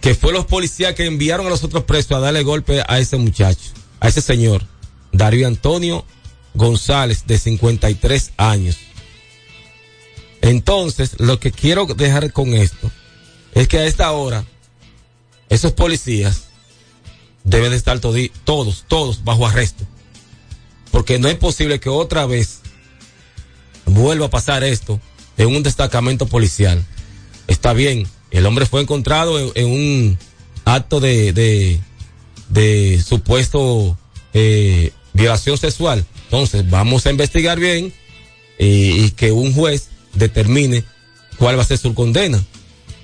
que 0.00 0.14
fue 0.14 0.32
los 0.32 0.46
policías 0.46 0.94
que 0.94 1.04
enviaron 1.04 1.46
a 1.46 1.50
los 1.50 1.62
otros 1.62 1.84
presos 1.84 2.12
a 2.12 2.20
darle 2.20 2.42
golpe 2.42 2.82
a 2.86 2.98
ese 2.98 3.16
muchacho, 3.18 3.70
a 4.00 4.08
ese 4.08 4.22
señor, 4.22 4.66
Darío 5.12 5.46
Antonio 5.46 6.06
González, 6.54 7.26
de 7.26 7.38
53 7.38 8.32
años. 8.38 8.78
Entonces, 10.40 11.16
lo 11.18 11.38
que 11.38 11.52
quiero 11.52 11.84
dejar 11.84 12.32
con 12.32 12.54
esto 12.54 12.90
es 13.54 13.68
que 13.68 13.78
a 13.78 13.84
esta 13.84 14.10
hora, 14.12 14.44
esos 15.50 15.72
policías 15.72 16.49
deben 17.44 17.70
de 17.70 17.76
estar 17.76 18.00
todos, 18.00 18.84
todos 18.88 19.24
bajo 19.24 19.46
arresto. 19.46 19.84
Porque 20.90 21.18
no 21.18 21.28
es 21.28 21.36
posible 21.36 21.80
que 21.80 21.88
otra 21.88 22.26
vez 22.26 22.60
vuelva 23.86 24.26
a 24.26 24.30
pasar 24.30 24.64
esto 24.64 25.00
en 25.36 25.48
un 25.54 25.62
destacamento 25.62 26.26
policial. 26.26 26.84
está 27.46 27.72
bien. 27.72 28.06
El 28.30 28.46
hombre 28.46 28.64
fue 28.64 28.80
encontrado 28.80 29.52
en, 29.56 29.66
un 29.66 30.18
acto 30.64 31.00
de, 31.00 31.32
de, 31.32 31.80
de 32.48 33.02
supuesto 33.04 33.98
eh, 34.34 34.92
violación 35.12 35.58
sexual. 35.58 36.04
Entonces, 36.24 36.68
vamos 36.70 37.06
a 37.06 37.10
investigar 37.10 37.58
bien 37.58 37.92
eh, 38.58 38.92
y 38.96 39.10
que 39.10 39.32
un 39.32 39.52
juez 39.52 39.88
determine 40.14 40.84
cuál 41.38 41.58
va 41.58 41.62
a 41.62 41.66
ser 41.66 41.78
su 41.78 41.94
condena. 41.94 42.42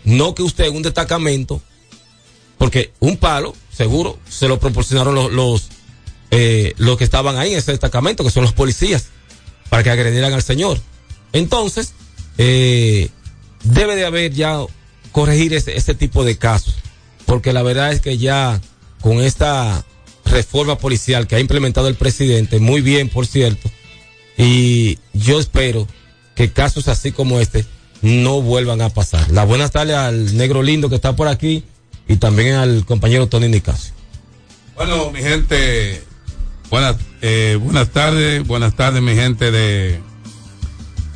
No 0.04 0.34
que 0.34 0.42
usted 0.42 0.66
en 0.66 0.76
un 0.76 0.82
destacamento, 0.82 1.60
porque 2.58 2.92
un 3.00 3.16
palo, 3.16 3.54
seguro, 3.76 4.18
se 4.28 4.48
lo 4.48 4.58
proporcionaron 4.58 5.14
los, 5.14 5.32
los, 5.32 5.68
eh, 6.30 6.74
los 6.78 6.96
que 6.96 7.04
estaban 7.04 7.36
ahí 7.36 7.52
en 7.52 7.58
ese 7.58 7.72
destacamento, 7.72 8.24
que 8.24 8.30
son 8.30 8.42
los 8.42 8.52
policías, 8.52 9.06
para 9.68 9.82
que 9.82 9.90
agredieran 9.90 10.32
al 10.32 10.42
señor. 10.42 10.80
Entonces, 11.32 11.92
eh, 12.38 13.10
debe 13.64 13.96
de 13.96 14.06
haber 14.06 14.32
ya 14.32 14.58
corregir 15.12 15.54
ese, 15.54 15.76
ese 15.76 15.94
tipo 15.94 16.24
de 16.24 16.38
casos, 16.38 16.76
porque 17.26 17.52
la 17.52 17.62
verdad 17.62 17.92
es 17.92 18.00
que 18.00 18.18
ya 18.18 18.60
con 19.00 19.20
esta 19.20 19.84
reforma 20.24 20.78
policial 20.78 21.26
que 21.26 21.36
ha 21.36 21.40
implementado 21.40 21.88
el 21.88 21.94
presidente, 21.94 22.58
muy 22.58 22.80
bien, 22.80 23.08
por 23.08 23.26
cierto, 23.26 23.70
y 24.38 24.98
yo 25.12 25.38
espero 25.38 25.86
que 26.34 26.52
casos 26.52 26.88
así 26.88 27.12
como 27.12 27.40
este 27.40 27.64
no 28.02 28.42
vuelvan 28.42 28.82
a 28.82 28.90
pasar. 28.90 29.30
La 29.30 29.44
buenas 29.44 29.70
tardes 29.70 29.96
al 29.96 30.36
negro 30.36 30.62
lindo 30.62 30.88
que 30.88 30.96
está 30.96 31.16
por 31.16 31.28
aquí 31.28 31.64
y 32.08 32.16
también 32.16 32.54
al 32.54 32.84
compañero 32.84 33.28
Tony 33.28 33.48
Nicasio. 33.48 33.92
Bueno, 34.74 35.10
mi 35.10 35.20
gente, 35.20 36.02
buenas, 36.70 36.96
eh, 37.22 37.58
buenas 37.60 37.90
tardes, 37.90 38.46
buenas 38.46 38.74
tardes, 38.76 39.02
mi 39.02 39.14
gente 39.14 39.50
de, 39.50 40.00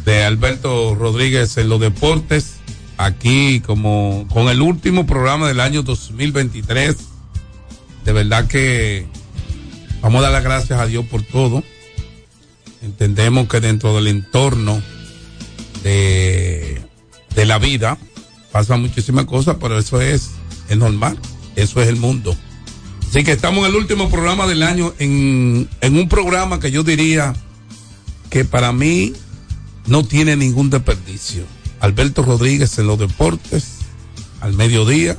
de 0.05 0.25
Alberto 0.25 0.95
Rodríguez 0.95 1.57
en 1.59 1.69
los 1.69 1.81
deportes. 1.81 2.55
Aquí, 2.97 3.61
como 3.61 4.27
con 4.31 4.49
el 4.49 4.61
último 4.61 5.07
programa 5.07 5.49
del 5.49 5.61
año 5.61 5.83
2023. 5.83 6.97
De 8.05 8.13
verdad 8.13 8.47
que 8.47 9.07
vamos 10.03 10.21
a 10.21 10.23
dar 10.25 10.33
las 10.33 10.45
gracias 10.45 10.79
a 10.79 10.87
Dios 10.87 11.07
por 11.07 11.23
todo. 11.23 11.63
Entendemos 12.83 13.49
que 13.49 13.61
dentro 13.61 13.95
del 13.95 14.07
entorno 14.07 14.83
de, 15.83 16.83
de 17.35 17.47
la 17.47 17.59
vida 17.59 17.99
pasan 18.53 18.83
muchísimas 18.83 19.27
cosas, 19.27 19.57
pero 19.61 19.79
eso 19.79 20.01
es, 20.01 20.31
es 20.71 20.79
normal. 20.79 21.19
Eso 21.57 21.83
es 21.83 21.89
el 21.89 21.97
mundo. 21.97 22.35
Así 23.11 23.25
que 23.25 23.33
estamos 23.33 23.65
en 23.65 23.73
el 23.73 23.77
último 23.77 24.09
programa 24.09 24.47
del 24.47 24.63
año, 24.63 24.95
en, 24.99 25.69
en 25.81 25.97
un 25.97 26.09
programa 26.09 26.61
que 26.61 26.71
yo 26.71 26.85
diría 26.85 27.35
que 28.31 28.45
para 28.45 28.73
mí 28.73 29.13
no 29.87 30.05
tiene 30.05 30.37
ningún 30.37 30.71
desperdicio. 30.71 31.43
Alberto 31.81 32.23
Rodríguez 32.23 32.79
en 32.79 32.87
los 32.87 32.99
deportes, 32.99 33.79
al 34.41 34.53
mediodía, 34.53 35.19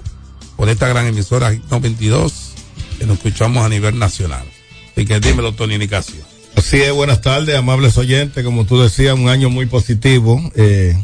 por 0.55 0.69
esta 0.69 0.87
gran 0.87 1.05
emisora 1.07 1.53
92, 1.69 2.53
que 2.97 3.05
nos 3.05 3.17
escuchamos 3.17 3.65
a 3.65 3.69
nivel 3.69 3.99
nacional. 3.99 4.45
Así 4.91 5.05
que 5.05 5.19
dímelo, 5.19 5.53
Tony 5.53 5.77
Nicasio. 5.77 6.21
Así 6.55 6.77
es, 6.77 6.93
buenas 6.93 7.21
tardes, 7.21 7.55
amables 7.55 7.97
oyentes. 7.97 8.43
Como 8.43 8.65
tú 8.65 8.79
decías, 8.81 9.15
un 9.15 9.27
año 9.27 9.49
muy 9.49 9.65
positivo. 9.65 10.41
Eh, 10.55 10.95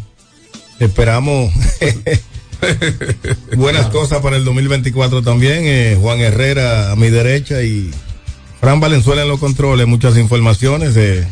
esperamos 0.80 1.52
buenas 3.56 3.88
cosas 3.88 4.22
para 4.22 4.38
el 4.38 4.46
2024 4.46 5.22
también. 5.22 5.62
Eh, 5.66 5.98
Juan 6.00 6.20
Herrera 6.20 6.92
a 6.92 6.96
mi 6.96 7.10
derecha 7.10 7.62
y 7.64 7.92
Fran 8.60 8.80
Valenzuela 8.80 9.24
en 9.24 9.28
los 9.30 9.40
controles. 9.40 9.88
Muchas 9.88 10.18
informaciones 10.18 10.94
de, 10.96 11.26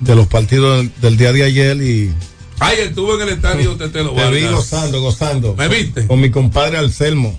de 0.00 0.14
los 0.16 0.26
partidos 0.26 0.86
del 1.00 1.16
día 1.16 1.32
de 1.32 1.44
ayer 1.44 1.76
y 1.82 2.12
Ay, 2.58 2.76
estuvo 2.80 3.14
en 3.14 3.22
el 3.28 3.34
estadio 3.34 3.74
Tetelo 3.76 4.10
te 4.10 4.16
vi 4.30 4.42
Vargas. 4.42 4.52
gozando, 4.52 5.00
gozando. 5.00 5.54
¿Me 5.56 5.68
viste? 5.68 6.06
Con 6.06 6.20
mi 6.20 6.30
compadre 6.30 6.76
Anselmo. 6.78 7.38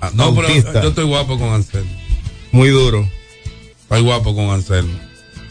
Ah, 0.00 0.10
no, 0.14 0.34
pero 0.34 0.48
yo 0.48 0.88
estoy 0.88 1.04
guapo 1.04 1.38
con 1.38 1.48
Anselmo. 1.52 1.90
Muy 2.52 2.68
duro. 2.70 3.08
Estoy 3.82 4.02
guapo 4.02 4.34
con 4.34 4.50
Anselmo. 4.50 4.98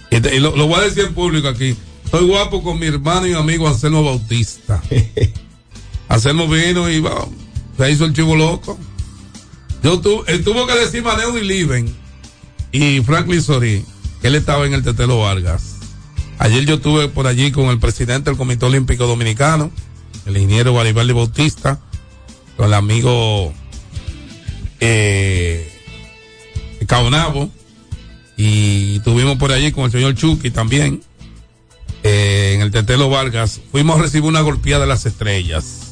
Y, 0.10 0.22
te- 0.22 0.36
y 0.36 0.40
lo, 0.40 0.56
lo 0.56 0.68
voy 0.68 0.80
a 0.80 0.84
decir 0.84 1.04
en 1.06 1.14
público 1.14 1.48
aquí. 1.50 1.76
Estoy 2.06 2.26
guapo 2.28 2.64
con 2.64 2.80
mi 2.80 2.88
hermano 2.88 3.28
y 3.28 3.34
amigo 3.34 3.68
Anselmo 3.68 4.04
Bautista. 4.04 4.82
Anselmo 6.10 6.48
vino 6.48 6.90
y 6.90 7.00
va, 7.00 7.26
se 7.78 7.92
hizo 7.92 8.06
el 8.06 8.14
chivo 8.14 8.36
loco. 8.36 8.78
Yo 9.82 10.02
tu, 10.02 10.24
él 10.28 10.44
tuvo 10.44 10.68
que 10.68 10.74
decir 10.74 11.02
Maneo 11.04 11.38
y 11.38 11.46
Liven 11.46 11.96
y 12.72 13.00
Franklin 13.02 13.42
Sorí 13.42 13.86
que 14.22 14.28
él 14.28 14.36
estaba 14.36 14.66
en 14.66 14.74
el 14.74 14.84
Tetelo 14.84 15.20
Vargas. 15.20 15.78
Ayer 16.40 16.66
yo 16.66 16.76
estuve 16.76 17.10
por 17.10 17.28
allí 17.28 17.52
con 17.52 17.66
el 17.68 17.80
presidente 17.80 18.30
del 18.30 18.38
Comité 18.38 18.66
Olímpico 18.66 19.08
Dominicano, 19.08 19.72
el 20.26 20.38
ingeniero 20.38 20.74
Garibaldi 20.74 21.14
Bautista, 21.14 21.80
con 22.58 22.68
el 22.68 22.74
amigo 22.74 23.54
eh, 24.80 25.72
Caonabo, 26.88 27.50
y 28.36 29.00
tuvimos 29.02 29.38
por 29.38 29.52
allí 29.52 29.72
con 29.72 29.86
el 29.86 29.92
señor 29.92 30.16
Chucky 30.16 30.52
también, 30.52 31.02
eh, 32.04 32.54
en 32.56 32.62
el 32.62 32.72
Tetelo 32.72 33.10
Vargas. 33.10 33.60
Fuimos 33.72 34.00
a 34.00 34.02
recibir 34.02 34.28
una 34.28 34.42
golpeada 34.42 34.82
de 34.82 34.88
las 34.88 35.06
estrellas. 35.06 35.89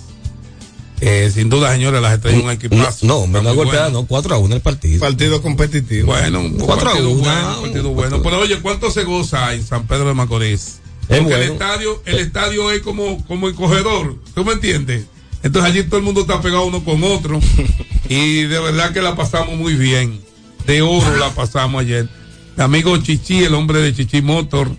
Eh, 0.99 1.29
sin 1.31 1.49
duda, 1.49 1.71
señores, 1.73 2.01
las 2.01 2.13
estrellas 2.13 2.43
un 2.43 2.49
equipazo. 2.49 3.05
No, 3.05 3.25
Está 3.25 3.39
una 3.39 3.51
golpeada, 3.51 3.85
bueno. 3.85 4.01
no, 4.01 4.07
4 4.07 4.35
a 4.35 4.37
1 4.39 4.55
el 4.55 4.61
partido. 4.61 4.99
Partido 4.99 5.41
competitivo. 5.41 6.07
Bueno, 6.07 6.39
un 6.39 6.57
4 6.57 6.73
a 6.73 6.91
partido 6.91 7.09
1. 7.11 7.21
bueno, 7.21 7.55
un 7.57 7.61
partido 7.61 7.89
bueno. 7.89 8.21
Pero 8.23 8.39
oye, 8.39 8.59
¿cuánto 8.61 8.89
se 8.89 9.03
goza 9.03 9.53
en 9.53 9.63
San 9.63 9.85
Pedro 9.85 10.07
de 10.07 10.13
Macorís? 10.15 10.79
Es 11.07 11.19
Porque 11.19 11.35
el 11.35 11.51
estadio, 11.51 12.01
el 12.05 12.19
estadio 12.19 12.71
es 12.71 12.81
como, 12.81 13.23
como 13.27 13.47
el 13.47 13.55
cogedor, 13.55 14.17
¿tú 14.33 14.43
me 14.43 14.53
entiendes? 14.53 15.05
Entonces 15.43 15.71
allí 15.71 15.83
todo 15.83 15.97
el 15.97 16.03
mundo 16.03 16.21
está 16.21 16.41
pegado 16.41 16.65
uno 16.65 16.83
con 16.83 17.03
otro. 17.03 17.39
y 18.09 18.43
de 18.43 18.59
verdad 18.59 18.91
que 18.91 19.01
la 19.01 19.15
pasamos 19.15 19.55
muy 19.55 19.75
bien. 19.75 20.19
De 20.65 20.81
oro 20.81 21.15
la 21.17 21.29
pasamos 21.29 21.81
ayer. 21.81 22.09
Mi 22.57 22.63
amigo 22.63 22.97
Chichi, 22.97 23.43
el 23.43 23.53
hombre 23.53 23.79
de 23.79 23.93
Chichi 23.93 24.21
Motor, 24.21 24.69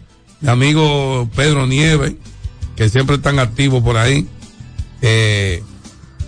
mi 0.40 0.50
amigo 0.50 1.30
Pedro 1.34 1.66
Nieves, 1.66 2.14
que 2.76 2.88
siempre 2.88 3.16
están 3.16 3.38
activos 3.38 3.82
por 3.82 3.96
ahí. 3.96 4.26
Eh, 5.00 5.62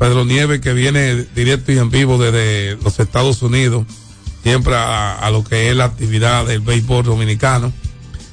Pedro 0.00 0.24
Nieves 0.24 0.62
que 0.62 0.72
viene 0.72 1.26
directo 1.36 1.72
y 1.72 1.78
en 1.78 1.90
vivo 1.90 2.16
desde 2.16 2.82
los 2.82 2.98
Estados 2.98 3.42
Unidos, 3.42 3.84
siempre 4.42 4.74
a, 4.74 5.28
lo 5.30 5.44
que 5.44 5.68
es 5.68 5.76
la 5.76 5.84
actividad 5.84 6.46
del 6.46 6.60
béisbol 6.60 7.04
dominicano. 7.04 7.70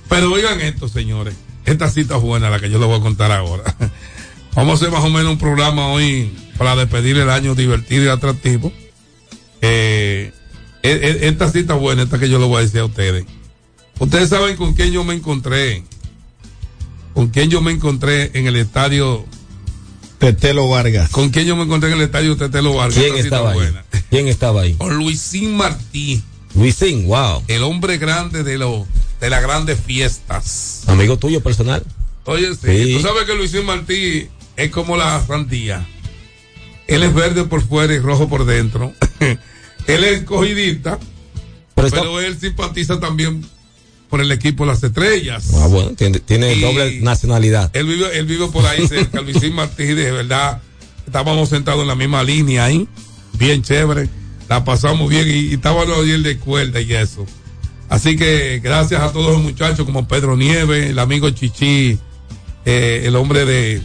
Pero 0.07 0.31
oigan 0.31 0.61
esto, 0.61 0.87
señores, 0.87 1.35
esta 1.65 1.89
cita 1.89 2.15
es 2.15 2.21
buena, 2.21 2.49
la 2.49 2.61
que 2.61 2.69
yo 2.69 2.79
les 2.79 2.87
voy 2.87 2.97
a 2.97 3.01
contar 3.01 3.33
ahora. 3.33 3.63
Vamos 4.55 4.71
a 4.71 4.75
hacer 4.75 4.91
más 4.91 5.03
o 5.03 5.09
menos 5.09 5.33
un 5.33 5.37
programa 5.37 5.89
hoy 5.89 6.31
para 6.57 6.77
despedir 6.77 7.17
el 7.17 7.29
año 7.29 7.53
divertido 7.53 8.05
y 8.05 8.07
atractivo. 8.07 8.71
Eh, 9.59 10.31
e- 10.83 10.89
e- 10.89 11.27
esta 11.27 11.51
cita 11.51 11.75
es 11.75 11.81
buena, 11.81 12.03
esta 12.03 12.17
que 12.17 12.29
yo 12.29 12.39
les 12.39 12.47
voy 12.47 12.59
a 12.59 12.61
decir 12.61 12.79
a 12.79 12.85
ustedes. 12.85 13.25
Ustedes 13.99 14.29
saben 14.29 14.55
con 14.55 14.73
quién 14.73 14.93
yo 14.93 15.03
me 15.03 15.15
encontré, 15.15 15.83
con 17.13 17.27
quién 17.27 17.49
yo 17.49 17.59
me 17.59 17.73
encontré 17.73 18.31
en 18.35 18.47
el 18.47 18.55
estadio 18.55 19.25
Tetelo 20.19 20.67
Vargas. 20.69 21.09
¿Con 21.11 21.29
quién 21.29 21.45
yo 21.45 21.55
me 21.55 21.63
encontré 21.63 21.89
en 21.91 21.97
el 21.97 22.01
estadio 22.03 22.35
Tetelo 22.37 22.73
Vargas? 22.73 22.97
¿Quién 22.97 23.15
estaba 23.17 23.51
ahí? 23.51 23.55
buena. 23.57 23.85
¿Quién 24.09 24.27
estaba 24.27 24.61
ahí? 24.61 24.73
Con 24.73 24.95
Luisín 24.97 25.55
Martí, 25.57 26.21
Luisín, 26.55 27.05
wow. 27.07 27.43
el 27.47 27.63
hombre 27.63 27.97
grande 27.97 28.43
de 28.43 28.57
los 28.57 28.85
de 29.19 29.29
las 29.29 29.41
grandes 29.41 29.79
fiestas. 29.79 30.83
Amigo 30.87 31.17
tuyo 31.17 31.41
personal. 31.41 31.83
Oye, 32.25 32.49
sí, 32.55 32.85
Sí. 32.85 32.93
tú 32.95 33.01
sabes 33.01 33.23
que 33.25 33.35
Luisín 33.35 33.65
Martí 33.65 34.27
es 34.55 34.71
como 34.71 34.95
la 34.97 35.23
sandía. 35.25 35.85
Él 36.87 37.03
es 37.03 37.13
verde 37.13 37.43
por 37.43 37.61
fuera 37.61 37.93
y 37.93 37.99
rojo 37.99 38.29
por 38.29 38.45
dentro. 38.45 38.93
él 39.19 40.03
es 40.03 40.19
escogidista, 40.19 40.97
Pero 41.75 41.89
pero, 41.89 42.19
está- 42.19 42.27
él 42.27 42.39
simpatiza 42.39 42.99
también 42.99 43.45
por 44.09 44.21
el 44.21 44.31
equipo 44.31 44.65
Las 44.65 44.83
Estrellas. 44.83 45.51
Ah, 45.55 45.67
bueno, 45.67 45.91
tiene, 45.93 46.55
doble 46.55 47.01
nacionalidad. 47.01 47.69
Él 47.73 47.87
vive, 47.87 48.17
él 48.17 48.25
vive 48.25 48.47
por 48.47 48.65
ahí 48.65 48.87
cerca, 48.87 49.21
Luisín 49.21 49.53
Martí, 49.53 49.85
de 49.85 50.11
verdad. 50.11 50.61
Estábamos 51.05 51.49
sentados 51.49 51.81
en 51.81 51.87
la 51.87 51.95
misma 51.95 52.23
línea 52.23 52.65
ahí, 52.65 52.87
bien 53.33 53.61
chévere. 53.61 54.09
La 54.49 54.63
pasamos 54.63 55.09
bien 55.09 55.27
y, 55.27 55.31
y 55.31 55.53
estábamos 55.55 55.97
ayer 55.97 56.21
de 56.21 56.37
cuerda 56.37 56.79
y 56.81 56.93
eso. 56.93 57.25
Así 57.89 58.17
que 58.17 58.59
gracias 58.63 59.01
a 59.01 59.11
todos 59.11 59.33
los 59.33 59.41
muchachos 59.41 59.85
como 59.85 60.07
Pedro 60.07 60.35
Nieves, 60.35 60.89
el 60.89 60.99
amigo 60.99 61.29
Chichi, 61.29 61.97
eh, 62.65 63.03
el 63.05 63.15
hombre 63.15 63.45
de, 63.45 63.81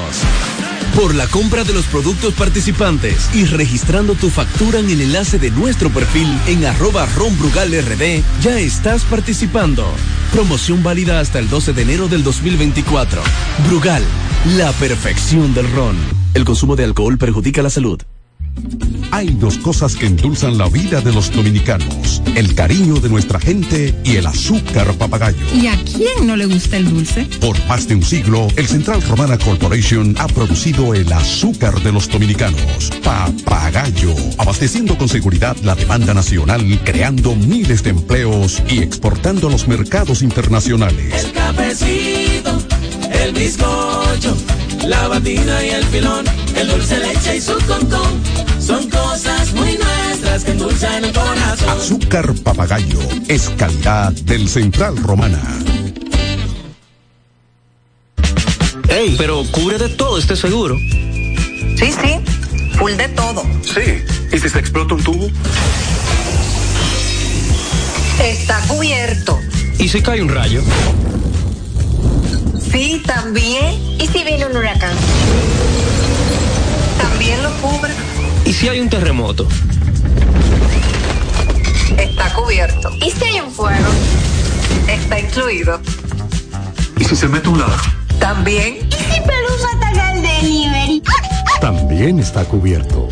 Por 0.96 1.14
la 1.14 1.26
compra 1.28 1.64
de 1.64 1.72
los 1.72 1.86
productos 1.86 2.34
participantes 2.34 3.30
y 3.34 3.44
registrando 3.46 4.14
tu 4.14 4.30
factura 4.30 4.80
en 4.80 4.90
el 4.90 5.00
enlace 5.00 5.38
de 5.38 5.50
nuestro 5.50 5.90
perfil 5.90 6.28
en 6.46 6.66
arroba 6.66 7.06
ronbrugalrd, 7.06 8.22
ya 8.40 8.58
estás 8.58 9.04
participando. 9.04 9.86
Promoción 10.32 10.82
válida 10.82 11.20
hasta 11.20 11.38
el 11.38 11.48
12 11.48 11.72
de 11.72 11.82
enero 11.82 12.08
del 12.08 12.22
2024. 12.22 13.22
Brugal, 13.68 14.02
la 14.56 14.72
perfección 14.72 15.54
del 15.54 15.70
ron. 15.72 16.23
El 16.34 16.44
consumo 16.44 16.74
de 16.74 16.84
alcohol 16.84 17.16
perjudica 17.16 17.62
la 17.62 17.70
salud. 17.70 18.00
Hay 19.12 19.28
dos 19.28 19.58
cosas 19.58 19.94
que 19.94 20.06
endulzan 20.06 20.58
la 20.58 20.68
vida 20.68 21.00
de 21.00 21.12
los 21.12 21.30
dominicanos, 21.30 22.20
el 22.34 22.54
cariño 22.56 22.94
de 22.96 23.08
nuestra 23.08 23.38
gente 23.38 23.94
y 24.04 24.16
el 24.16 24.26
azúcar 24.26 24.92
papagayo. 24.94 25.38
¿Y 25.54 25.68
a 25.68 25.76
quién 25.84 26.26
no 26.26 26.34
le 26.34 26.46
gusta 26.46 26.76
el 26.76 26.90
dulce? 26.90 27.26
Por 27.40 27.56
más 27.66 27.86
de 27.86 27.94
un 27.94 28.02
siglo, 28.02 28.48
el 28.56 28.66
Central 28.66 29.00
Romana 29.02 29.38
Corporation 29.38 30.16
ha 30.18 30.26
producido 30.26 30.94
el 30.94 31.12
azúcar 31.12 31.80
de 31.82 31.92
los 31.92 32.08
dominicanos, 32.08 32.90
papagayo, 33.04 34.14
abasteciendo 34.38 34.98
con 34.98 35.08
seguridad 35.08 35.56
la 35.62 35.76
demanda 35.76 36.12
nacional, 36.12 36.80
creando 36.84 37.36
miles 37.36 37.84
de 37.84 37.90
empleos 37.90 38.60
y 38.68 38.80
exportando 38.80 39.46
a 39.46 39.52
los 39.52 39.68
mercados 39.68 40.22
internacionales. 40.22 41.24
El 41.24 41.32
cafecito, 41.32 42.58
el 43.12 43.32
bizcocho, 43.32 44.36
la 44.86 45.08
batida 45.08 45.64
y 45.64 45.70
el 45.70 45.84
filón, 45.84 46.24
el 46.56 46.68
dulce 46.68 46.98
leche 46.98 47.36
y 47.36 47.40
su 47.40 47.54
concón. 47.66 48.20
Son 48.60 48.88
cosas 48.88 49.52
muy 49.54 49.76
nuestras 49.76 50.44
que 50.44 50.50
endulzan 50.52 51.04
el 51.04 51.12
corazón. 51.12 51.68
Azúcar 51.68 52.34
papagayo 52.42 52.98
es 53.28 53.50
calidad 53.50 54.12
del 54.12 54.48
Central 54.48 54.96
Romana. 54.98 55.40
Ey, 58.88 59.14
pero 59.18 59.42
cubre 59.50 59.78
de 59.78 59.88
todo 59.90 60.18
este 60.18 60.36
seguro. 60.36 60.76
Sí, 60.78 61.90
sí, 61.90 62.20
full 62.78 62.92
de 62.92 63.08
todo. 63.08 63.42
Sí. 63.62 64.02
¿Y 64.32 64.38
si 64.38 64.48
se 64.48 64.58
explota 64.58 64.94
un 64.94 65.02
tubo? 65.02 65.28
Está 68.22 68.60
cubierto. 68.68 69.38
¿Y 69.78 69.88
si 69.88 70.00
cae 70.00 70.22
un 70.22 70.28
rayo? 70.28 70.62
Sí, 72.74 73.00
también. 73.06 73.80
¿Y 74.00 74.06
si 74.08 74.24
viene 74.24 74.46
un 74.46 74.56
huracán? 74.56 74.96
También 76.98 77.40
lo 77.40 77.52
cubre. 77.58 77.92
¿Y 78.44 78.52
si 78.52 78.68
hay 78.68 78.80
un 78.80 78.90
terremoto? 78.90 79.46
Está 81.96 82.34
cubierto. 82.34 82.90
¿Y 82.96 83.12
si 83.12 83.24
hay 83.26 83.38
un 83.38 83.52
fuego? 83.52 83.86
Está 84.88 85.20
incluido. 85.20 85.80
¿Y 86.98 87.04
si 87.04 87.14
se 87.14 87.28
mete 87.28 87.48
un 87.48 87.60
ladrón? 87.60 87.78
También. 88.18 88.78
¿Y 88.90 89.14
si 89.14 89.20
Pelusa 89.20 89.68
ataca 89.76 90.12
el 90.12 90.22
delivery? 90.22 91.02
También 91.60 92.18
está 92.18 92.44
cubierto. 92.44 93.08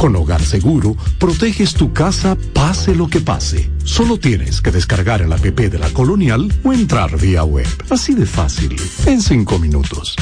Con 0.00 0.16
Hogar 0.16 0.40
Seguro, 0.40 0.96
proteges 1.18 1.74
tu 1.74 1.92
casa 1.92 2.34
pase 2.54 2.94
lo 2.94 3.08
que 3.08 3.20
pase. 3.20 3.70
Solo 3.84 4.16
tienes 4.16 4.62
que 4.62 4.70
descargar 4.70 5.20
el 5.20 5.30
app 5.30 5.42
de 5.42 5.78
la 5.78 5.90
Colonial 5.90 6.50
o 6.64 6.72
entrar 6.72 7.18
vía 7.18 7.44
web. 7.44 7.66
Así 7.90 8.14
de 8.14 8.24
fácil, 8.24 8.80
en 9.04 9.20
cinco 9.20 9.58
minutos. 9.58 10.16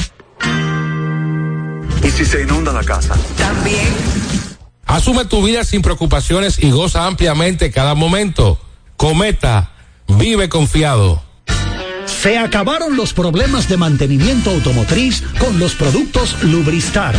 ¿Y 2.03 2.09
si 2.09 2.25
se 2.25 2.41
inunda 2.41 2.73
la 2.73 2.83
casa? 2.83 3.15
También. 3.37 3.87
Asume 4.85 5.23
tu 5.23 5.41
vida 5.41 5.63
sin 5.63 5.81
preocupaciones 5.81 6.61
y 6.61 6.71
goza 6.71 7.05
ampliamente 7.05 7.71
cada 7.71 7.95
momento. 7.95 8.59
Cometa, 8.97 9.71
vive 10.09 10.49
confiado. 10.49 11.23
Se 12.05 12.37
acabaron 12.37 12.97
los 12.97 13.13
problemas 13.13 13.69
de 13.69 13.77
mantenimiento 13.77 14.49
automotriz 14.49 15.23
con 15.39 15.57
los 15.57 15.75
productos 15.75 16.43
Lubristar. 16.43 17.15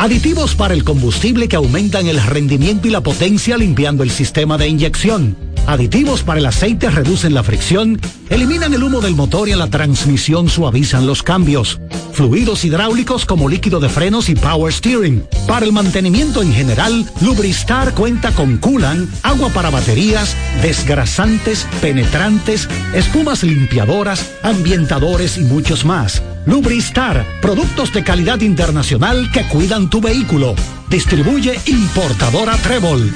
Aditivos 0.00 0.54
para 0.54 0.72
el 0.72 0.82
combustible 0.82 1.46
que 1.46 1.56
aumentan 1.56 2.06
el 2.06 2.22
rendimiento 2.22 2.88
y 2.88 2.90
la 2.90 3.02
potencia 3.02 3.58
limpiando 3.58 4.02
el 4.02 4.10
sistema 4.10 4.56
de 4.56 4.66
inyección. 4.66 5.36
Aditivos 5.66 6.22
para 6.22 6.40
el 6.40 6.46
aceite 6.46 6.88
reducen 6.88 7.34
la 7.34 7.42
fricción, 7.42 8.00
eliminan 8.30 8.72
el 8.72 8.82
humo 8.82 9.02
del 9.02 9.14
motor 9.14 9.50
y 9.50 9.52
en 9.52 9.58
la 9.58 9.68
transmisión 9.68 10.48
suavizan 10.48 11.06
los 11.06 11.22
cambios. 11.22 11.82
Fluidos 12.14 12.64
hidráulicos 12.64 13.26
como 13.26 13.46
líquido 13.46 13.78
de 13.78 13.90
frenos 13.90 14.30
y 14.30 14.34
power 14.36 14.72
steering. 14.72 15.22
Para 15.46 15.66
el 15.66 15.72
mantenimiento 15.72 16.40
en 16.40 16.54
general, 16.54 17.04
Lubristar 17.20 17.92
cuenta 17.92 18.32
con 18.32 18.56
coolant, 18.56 19.06
agua 19.22 19.50
para 19.50 19.68
baterías, 19.68 20.34
desgrasantes, 20.62 21.66
penetrantes, 21.82 22.70
espumas 22.94 23.42
limpiadoras, 23.42 24.30
ambientadores 24.42 25.36
y 25.36 25.42
muchos 25.42 25.84
más. 25.84 26.22
Lubristar, 26.46 27.26
productos 27.42 27.92
de 27.92 28.02
calidad 28.02 28.40
internacional 28.40 29.30
que 29.32 29.46
cuidan 29.48 29.90
tu 29.90 30.00
vehículo. 30.00 30.54
Distribuye 30.88 31.58
importadora 31.66 32.56
Trébol. 32.56 33.12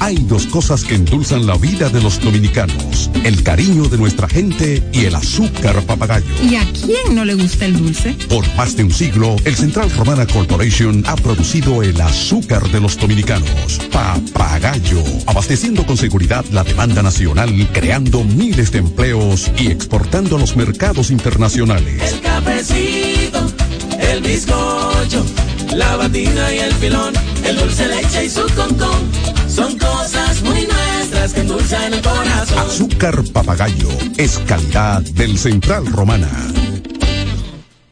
Hay 0.00 0.16
dos 0.16 0.46
cosas 0.46 0.84
que 0.84 0.94
endulzan 0.94 1.46
la 1.46 1.56
vida 1.56 1.88
de 1.88 2.02
los 2.02 2.20
dominicanos, 2.20 3.10
el 3.24 3.42
cariño 3.42 3.84
de 3.84 3.98
nuestra 3.98 4.28
gente 4.28 4.82
y 4.92 5.04
el 5.06 5.14
azúcar 5.14 5.80
papagayo. 5.82 6.26
¿Y 6.42 6.56
a 6.56 6.64
quién 6.72 7.14
no 7.14 7.24
le 7.24 7.34
gusta 7.34 7.66
el 7.66 7.76
dulce? 7.76 8.14
Por 8.28 8.44
más 8.56 8.76
de 8.76 8.84
un 8.84 8.92
siglo, 8.92 9.36
el 9.44 9.54
Central 9.56 9.90
Romana 9.90 10.26
Corporation 10.26 11.04
ha 11.06 11.16
producido 11.16 11.82
el 11.82 12.00
azúcar 12.00 12.68
de 12.70 12.80
los 12.80 12.98
dominicanos, 12.98 13.80
papagayo, 13.90 15.02
abasteciendo 15.26 15.86
con 15.86 15.96
seguridad 15.96 16.44
la 16.52 16.64
demanda 16.64 17.02
nacional, 17.02 17.68
creando 17.72 18.24
miles 18.24 18.72
de 18.72 18.78
empleos 18.78 19.50
y 19.58 19.68
exportando 19.68 20.36
a 20.36 20.40
los 20.40 20.56
mercados 20.56 21.10
internacionales. 21.10 22.12
El 22.12 22.20
cafecito, 22.20 23.52
el 23.98 24.22
bizcocho, 24.22 25.24
la 25.74 25.96
batida 25.96 26.54
y 26.54 26.58
el 26.58 26.72
filón, 26.74 27.14
el 27.44 27.56
dulce 27.56 27.86
leche 27.88 28.26
y 28.26 28.30
su 28.30 28.42
concón. 28.54 29.33
Son 29.54 29.78
cosas 29.78 30.42
muy 30.42 30.66
nuestras 30.66 31.32
que 31.32 31.40
endulzan 31.40 31.94
el 31.94 32.02
corazón. 32.02 32.58
Azúcar 32.58 33.22
papagayo 33.32 33.88
es 34.16 34.38
calidad 34.40 35.00
del 35.02 35.38
Central 35.38 35.86
Romana. 35.86 36.28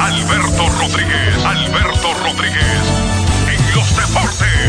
Alberto 0.00 0.68
Rodríguez, 0.80 1.44
Alberto 1.44 2.14
Rodríguez, 2.22 2.82
en 3.48 3.74
los 3.74 3.96
deportes. 3.96 4.65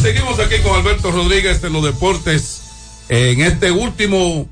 seguimos 0.00 0.40
aquí 0.40 0.56
con 0.62 0.74
Alberto 0.74 1.10
Rodríguez 1.10 1.62
en 1.62 1.74
los 1.74 1.84
deportes. 1.84 2.62
En 3.08 3.42
este 3.42 3.70
último 3.70 4.48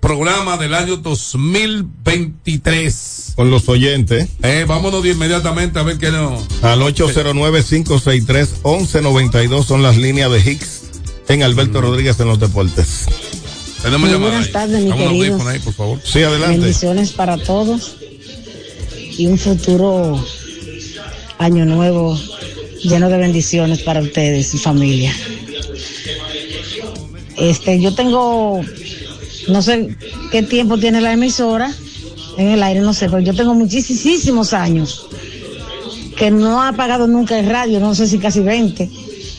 programa 0.00 0.56
del 0.56 0.72
año 0.74 0.96
2023. 0.96 3.34
Con 3.36 3.50
los 3.50 3.68
oyentes. 3.68 4.30
Eh, 4.42 4.64
vámonos 4.66 5.02
de 5.02 5.10
inmediatamente 5.10 5.78
a 5.78 5.82
ver 5.82 5.98
qué 5.98 6.10
no. 6.10 6.42
Al 6.62 6.80
809-563-1192 6.80 9.64
son 9.64 9.82
las 9.82 9.98
líneas 9.98 10.30
de 10.30 10.40
Hicks 10.40 10.84
en 11.28 11.42
Alberto 11.42 11.82
Rodríguez 11.82 12.18
en 12.20 12.28
los 12.28 12.40
deportes. 12.40 13.04
Tenemos 13.82 14.08
Muy 14.08 14.18
buenas 14.18 14.50
tardes, 14.52 14.90
audífono 14.90 15.48
ahí, 15.48 15.58
por 15.58 15.74
favor. 15.74 16.00
Sí, 16.04 16.22
adelante. 16.22 16.60
Bendiciones 16.60 17.12
para 17.12 17.36
todos 17.36 17.96
y 19.18 19.26
un 19.26 19.36
futuro 19.38 20.24
año 21.38 21.66
nuevo 21.66 22.18
lleno 22.82 23.08
de 23.08 23.18
bendiciones 23.18 23.82
para 23.82 24.00
ustedes 24.00 24.54
y 24.54 24.58
familia. 24.58 25.12
Este, 27.36 27.80
yo 27.80 27.94
tengo, 27.94 28.60
no 29.48 29.62
sé 29.62 29.96
qué 30.30 30.42
tiempo 30.42 30.78
tiene 30.78 31.00
la 31.00 31.12
emisora 31.12 31.72
en 32.36 32.48
el 32.48 32.62
aire, 32.62 32.80
no 32.80 32.94
sé, 32.94 33.06
pero 33.06 33.20
yo 33.20 33.34
tengo 33.34 33.54
muchísimos 33.54 34.52
años 34.52 35.06
que 36.16 36.30
no 36.30 36.62
ha 36.62 36.68
apagado 36.68 37.06
nunca 37.06 37.38
el 37.38 37.46
radio, 37.46 37.80
no 37.80 37.94
sé 37.94 38.06
si 38.06 38.18
casi 38.18 38.40
20. 38.40 38.88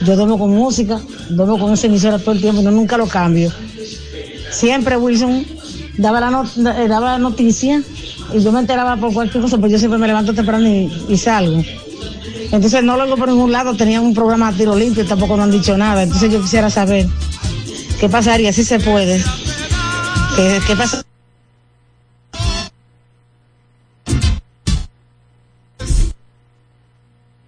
Yo 0.06 0.16
duermo 0.16 0.38
con 0.38 0.52
música, 0.52 1.00
duermo 1.30 1.58
con 1.58 1.74
esa 1.74 1.88
emisora 1.88 2.20
todo 2.20 2.32
el 2.32 2.42
tiempo, 2.42 2.62
no 2.62 2.72
nunca 2.72 2.98
lo 2.98 3.08
cambio. 3.08 3.52
Siempre 4.52 4.98
Wilson 4.98 5.46
daba 5.98 6.20
la, 6.20 7.18
noticia 7.20 7.82
y 8.34 8.42
yo 8.42 8.52
me 8.52 8.60
enteraba 8.60 8.98
por 8.98 9.14
cualquier 9.14 9.44
cosa, 9.44 9.58
pues 9.58 9.72
yo 9.72 9.80
siempre 9.80 10.00
me 10.00 10.08
levanto 10.08 10.34
temprano 10.34 10.68
y 10.68 11.18
salgo. 11.18 11.64
Entonces 12.54 12.82
no 12.84 12.96
lo 12.96 13.02
hago 13.02 13.18
por 13.18 13.30
ningún 13.30 13.52
lado, 13.52 13.76
tenían 13.76 14.04
un 14.04 14.14
programa 14.14 14.50
a 14.50 14.54
tiro 14.54 14.76
limpio 14.76 15.04
y 15.04 15.08
tampoco 15.08 15.36
no 15.36 15.42
han 15.42 15.50
dicho 15.50 15.76
nada. 15.76 16.04
Entonces 16.04 16.32
yo 16.32 16.40
quisiera 16.40 16.70
saber 16.70 17.08
qué 18.00 18.08
pasaría 18.08 18.54
si 18.54 18.64
se 18.64 18.80
puede. 18.80 19.24
¿Qué, 20.36 20.62
qué 20.68 20.76
pasa? 20.76 21.04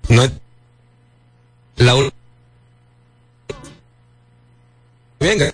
No 0.10 0.24
la 1.76 2.12
Venga, 5.20 5.54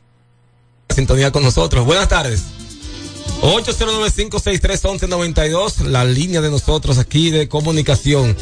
sintonía 0.96 1.32
con 1.32 1.44
nosotros. 1.44 1.86
Buenas 1.86 2.08
tardes. 2.08 2.44
809-563-1192, 3.42 5.88
la 5.88 6.06
línea 6.06 6.40
de 6.40 6.52
nosotros 6.52 7.00
aquí 7.00 7.32
de 7.32 7.50
comunicación. 7.50 8.38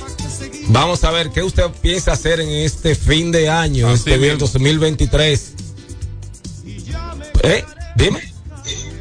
Vamos 0.69 1.03
a 1.03 1.09
ver 1.09 1.31
qué 1.31 1.41
usted 1.41 1.65
piensa 1.81 2.11
hacer 2.11 2.39
en 2.39 2.49
este 2.49 2.93
fin 2.93 3.31
de 3.31 3.49
año, 3.49 3.91
este 3.91 4.17
bien 4.17 4.37
2023. 4.37 5.53
¿Eh? 7.41 7.63
Dime. 7.95 8.19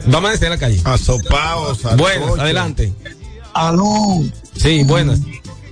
Vamos 0.07 0.31
a 0.31 0.33
decir 0.33 0.47
en 0.47 0.53
la 0.53 0.59
calle. 0.59 0.81
Asopaos. 0.85 1.83
Buenas, 1.97 2.39
adelante. 2.39 2.93
Aló. 3.53 4.25
Sí, 4.57 4.83
buenas. 4.85 5.21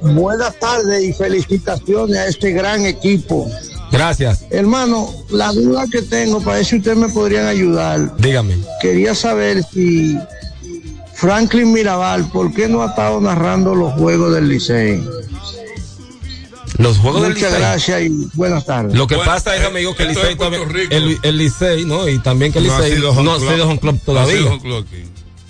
Buenas 0.02 0.58
tardes 0.58 1.02
y 1.02 1.12
felicitaciones 1.14 2.18
a 2.18 2.26
este 2.26 2.52
gran 2.52 2.84
equipo. 2.84 3.50
Gracias. 3.90 4.44
Hermano, 4.50 5.10
la 5.30 5.50
duda 5.52 5.86
que 5.90 6.02
tengo, 6.02 6.40
para 6.40 6.58
ver 6.58 6.66
si 6.66 6.76
ustedes 6.76 6.98
me 6.98 7.08
podrían 7.08 7.46
ayudar. 7.46 8.14
Dígame. 8.18 8.58
Quería 8.82 9.14
saber 9.14 9.64
si 9.72 10.18
Franklin 11.14 11.72
Mirabal, 11.72 12.30
¿por 12.30 12.52
qué 12.52 12.68
no 12.68 12.82
ha 12.82 12.88
estado 12.88 13.18
narrando 13.18 13.74
los 13.74 13.94
juegos 13.94 14.34
del 14.34 14.50
Licey? 14.50 15.02
Los 16.78 16.98
juegos 16.98 17.22
del 17.22 17.32
Muchas 17.34 17.50
Licey. 17.52 17.60
gracias 17.60 18.02
y 18.02 18.28
buenas 18.34 18.64
tardes. 18.66 18.94
Lo 18.94 19.06
que 19.06 19.16
pasa 19.16 19.56
es, 19.56 19.64
amigo, 19.64 19.94
que 19.94 20.02
el 20.04 20.08
Licey 20.10 20.36
todavía- 20.36 20.60
el, 20.90 21.18
el 21.22 21.38
Licey, 21.38 21.84
¿no? 21.84 22.08
Y 22.08 22.18
también 22.18 22.52
que 22.52 22.58
el 22.58 22.66
No 22.66 22.74
ha 22.74 22.80
Licey 22.80 23.00
no 23.00 23.10
ha 23.10 23.38
club. 23.38 23.50
sido 23.50 23.68
home 23.68 23.78
club 23.80 23.94
No 23.94 24.00
ha 24.00 24.04
todavía. 24.04 24.36
sido. 24.60 24.84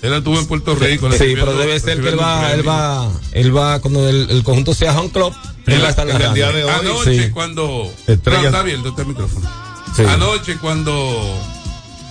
Él 0.02 0.12
estuvo 0.12 0.38
en 0.38 0.46
Puerto 0.46 0.74
Rico. 0.76 1.10
Sí, 1.12 1.34
pero 1.34 1.56
debe 1.56 1.80
ser 1.80 2.00
que 2.00 2.10
él 2.10 2.20
va, 2.20 2.40
un 2.40 2.50
él 2.60 2.68
va, 2.68 3.10
él 3.32 3.56
va, 3.56 3.80
cuando 3.80 4.08
el, 4.08 4.28
el 4.30 4.44
conjunto 4.44 4.74
sea 4.74 4.96
home 4.98 5.10
club, 5.10 5.32
él 5.66 5.82
va 5.82 5.86
a 5.86 5.90
estar 5.90 6.04
En 6.08 6.14
el 6.16 6.18
narrando. 6.22 6.34
día 6.36 6.52
de 6.52 6.64
hoy. 6.64 6.70
Anoche 6.80 7.22
Sí. 7.24 7.30
cuando 7.30 7.90
No, 8.06 8.12
está 8.12 8.58
abierto 8.60 8.88
este 8.90 9.04
micrófono. 9.04 9.50
Sí. 9.96 10.02
Anoche 10.06 10.58
cuando 10.58 11.40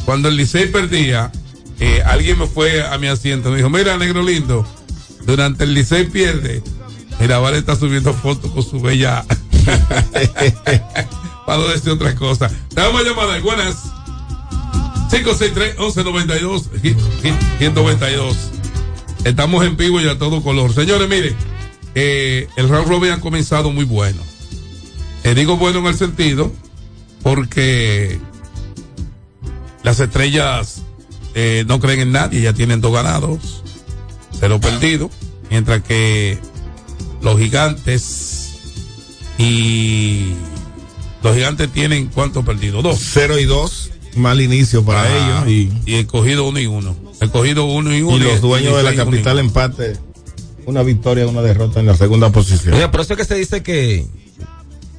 cuando 0.04 0.28
el 0.30 0.36
Licey 0.36 0.68
perdía, 0.72 1.32
eh, 1.80 2.02
alguien 2.06 2.40
me 2.40 2.48
fue 2.48 2.84
a 2.86 2.98
mi 2.98 3.08
asiento, 3.08 3.50
me 3.50 3.58
dijo, 3.58 3.70
mira 3.70 3.98
negro 3.98 4.24
lindo, 4.24 4.68
durante 5.26 5.64
el 5.64 5.74
Licey 5.74 6.06
pierde, 6.06 6.62
Mirabal 7.20 7.56
está 7.56 7.76
subiendo 7.76 8.14
fotos 8.14 8.52
con 8.52 8.64
su 8.64 8.80
bella 8.82 9.26
para 11.46 11.58
no 11.60 11.68
decir 11.68 11.92
otra 11.92 12.16
cosa. 12.16 12.50
Te 12.50 12.82
vamos 12.82 13.02
a 13.02 13.04
llamar 13.04 13.30
ahí. 13.30 13.42
buenas 13.42 13.76
563-1192 15.12 16.64
hit- 16.82 16.98
hit- 17.24 17.58
192 17.60 18.36
Estamos 19.24 19.66
en 19.66 19.76
vivo 19.78 20.00
y 20.02 20.08
a 20.08 20.18
todo 20.20 20.44
color. 20.44 20.74
Señores, 20.74 21.10
mire, 21.10 21.36
eh, 21.96 22.48
el 22.58 22.70
round 22.70 22.88
robin 22.88 23.12
ha 23.12 23.20
comenzado 23.20 23.72
muy 23.72 23.86
bueno. 23.86 24.22
Digo 25.36 25.58
bueno 25.58 25.80
en 25.80 25.88
el 25.88 25.96
sentido 25.98 26.52
porque 27.24 28.20
las 29.82 30.00
estrellas 30.00 30.84
eh, 31.34 31.66
no 31.68 31.80
creen 31.80 32.02
en 32.02 32.12
nadie, 32.12 32.42
ya 32.42 32.54
tienen 32.54 32.80
dos 32.82 32.94
ganados, 32.94 33.64
cero 34.40 34.60
perdido, 34.60 35.10
mientras 35.50 35.82
que 35.82 36.38
los 37.26 37.40
gigantes 37.40 38.52
y 39.38 40.34
los 41.24 41.36
gigantes 41.36 41.70
tienen 41.74 42.08
cuántos 42.08 42.46
perdidos, 42.46 42.84
dos. 42.84 43.00
Cero 43.02 43.38
y 43.40 43.46
dos, 43.46 43.90
mal 44.16 44.40
inicio 44.40 44.86
para 44.86 45.04
Ah, 45.04 45.44
ellos. 45.44 45.50
Y, 45.86 45.92
y 45.92 45.96
el 45.96 46.08
cogido 46.08 46.48
uno 46.48 46.60
y 46.60 46.68
uno. 46.68 46.96
El 47.20 47.32
cogido 47.32 47.66
uno 47.66 47.94
y 47.96 48.02
uno. 48.02 48.18
y 48.18 48.20
los 48.22 48.42
dueños 48.42 48.78
de 48.78 48.84
la 48.84 48.92
uno 48.92 49.06
capital 49.06 49.34
uno. 49.34 49.48
empate. 49.48 49.98
Una 50.68 50.84
victoria, 50.84 51.28
una 51.28 51.42
derrota 51.42 51.80
en 51.80 51.88
la 51.88 51.96
segunda 51.96 52.32
posición. 52.32 52.76
Mira, 52.76 52.90
por 52.92 53.02
eso 53.02 53.14
es 53.14 53.18
que 53.20 53.26
se 53.26 53.36
dice 53.36 53.62
que 53.64 54.06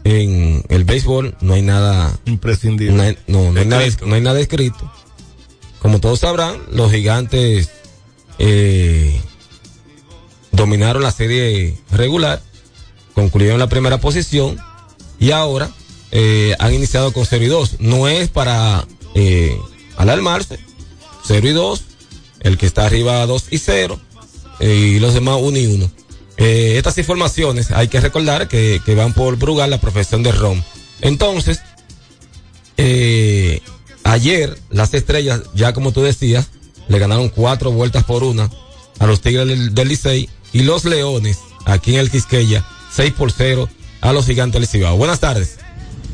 en 0.04 0.64
el 0.68 0.84
béisbol 0.84 1.36
no 1.40 1.54
hay 1.54 1.62
nada 1.62 2.12
imprescindible. 2.24 2.94
No 2.96 3.02
hay, 3.02 3.18
no, 3.26 3.52
no 3.52 3.60
hay 3.60 3.66
nada, 3.66 3.84
no 4.04 4.14
hay 4.14 4.20
nada 4.20 4.38
escrito. 4.40 4.92
Como 5.80 6.00
todos 6.00 6.20
sabrán, 6.20 6.56
los 6.72 6.90
gigantes 6.92 7.70
eh, 8.38 9.20
dominaron 10.56 11.02
la 11.02 11.12
serie 11.12 11.78
regular, 11.90 12.42
concluyeron 13.14 13.58
la 13.58 13.68
primera 13.68 13.98
posición 13.98 14.58
y 15.18 15.30
ahora 15.30 15.70
eh, 16.10 16.56
han 16.58 16.74
iniciado 16.74 17.12
con 17.12 17.26
0 17.26 17.44
y 17.44 17.48
2. 17.48 17.76
No 17.80 18.08
es 18.08 18.28
para 18.28 18.86
eh, 19.14 19.56
alarmarse. 19.96 20.58
0 21.24 21.48
y 21.48 21.52
2, 21.52 21.84
el 22.40 22.58
que 22.58 22.66
está 22.66 22.86
arriba 22.86 23.26
2 23.26 23.46
y 23.50 23.58
0 23.58 24.00
eh, 24.60 24.74
y 24.74 24.98
los 24.98 25.14
demás 25.14 25.38
1 25.40 25.58
y 25.58 25.66
1. 25.66 25.90
Eh, 26.38 26.74
estas 26.76 26.98
informaciones 26.98 27.70
hay 27.70 27.88
que 27.88 28.00
recordar 28.00 28.48
que, 28.48 28.80
que 28.84 28.94
van 28.94 29.12
por 29.12 29.36
Brugal, 29.36 29.70
la 29.70 29.80
profesión 29.80 30.22
de 30.22 30.32
Rom. 30.32 30.62
Entonces, 31.00 31.60
eh, 32.76 33.60
ayer 34.04 34.58
las 34.70 34.94
estrellas, 34.94 35.42
ya 35.54 35.72
como 35.72 35.92
tú 35.92 36.02
decías, 36.02 36.48
le 36.88 36.98
ganaron 36.98 37.28
cuatro 37.28 37.72
vueltas 37.72 38.04
por 38.04 38.22
una 38.22 38.50
a 38.98 39.06
los 39.06 39.20
Tigres 39.20 39.46
del, 39.46 39.74
del 39.74 39.88
Licey 39.88 40.28
y 40.52 40.62
los 40.62 40.84
Leones, 40.84 41.38
aquí 41.64 41.94
en 41.94 42.00
el 42.00 42.10
Quisqueya, 42.10 42.64
6 42.92 43.12
por 43.12 43.32
0 43.32 43.68
a 44.00 44.12
los 44.12 44.26
Gigantes 44.26 44.60
del 44.60 44.68
Cibao. 44.68 44.96
Buenas 44.96 45.20
tardes. 45.20 45.58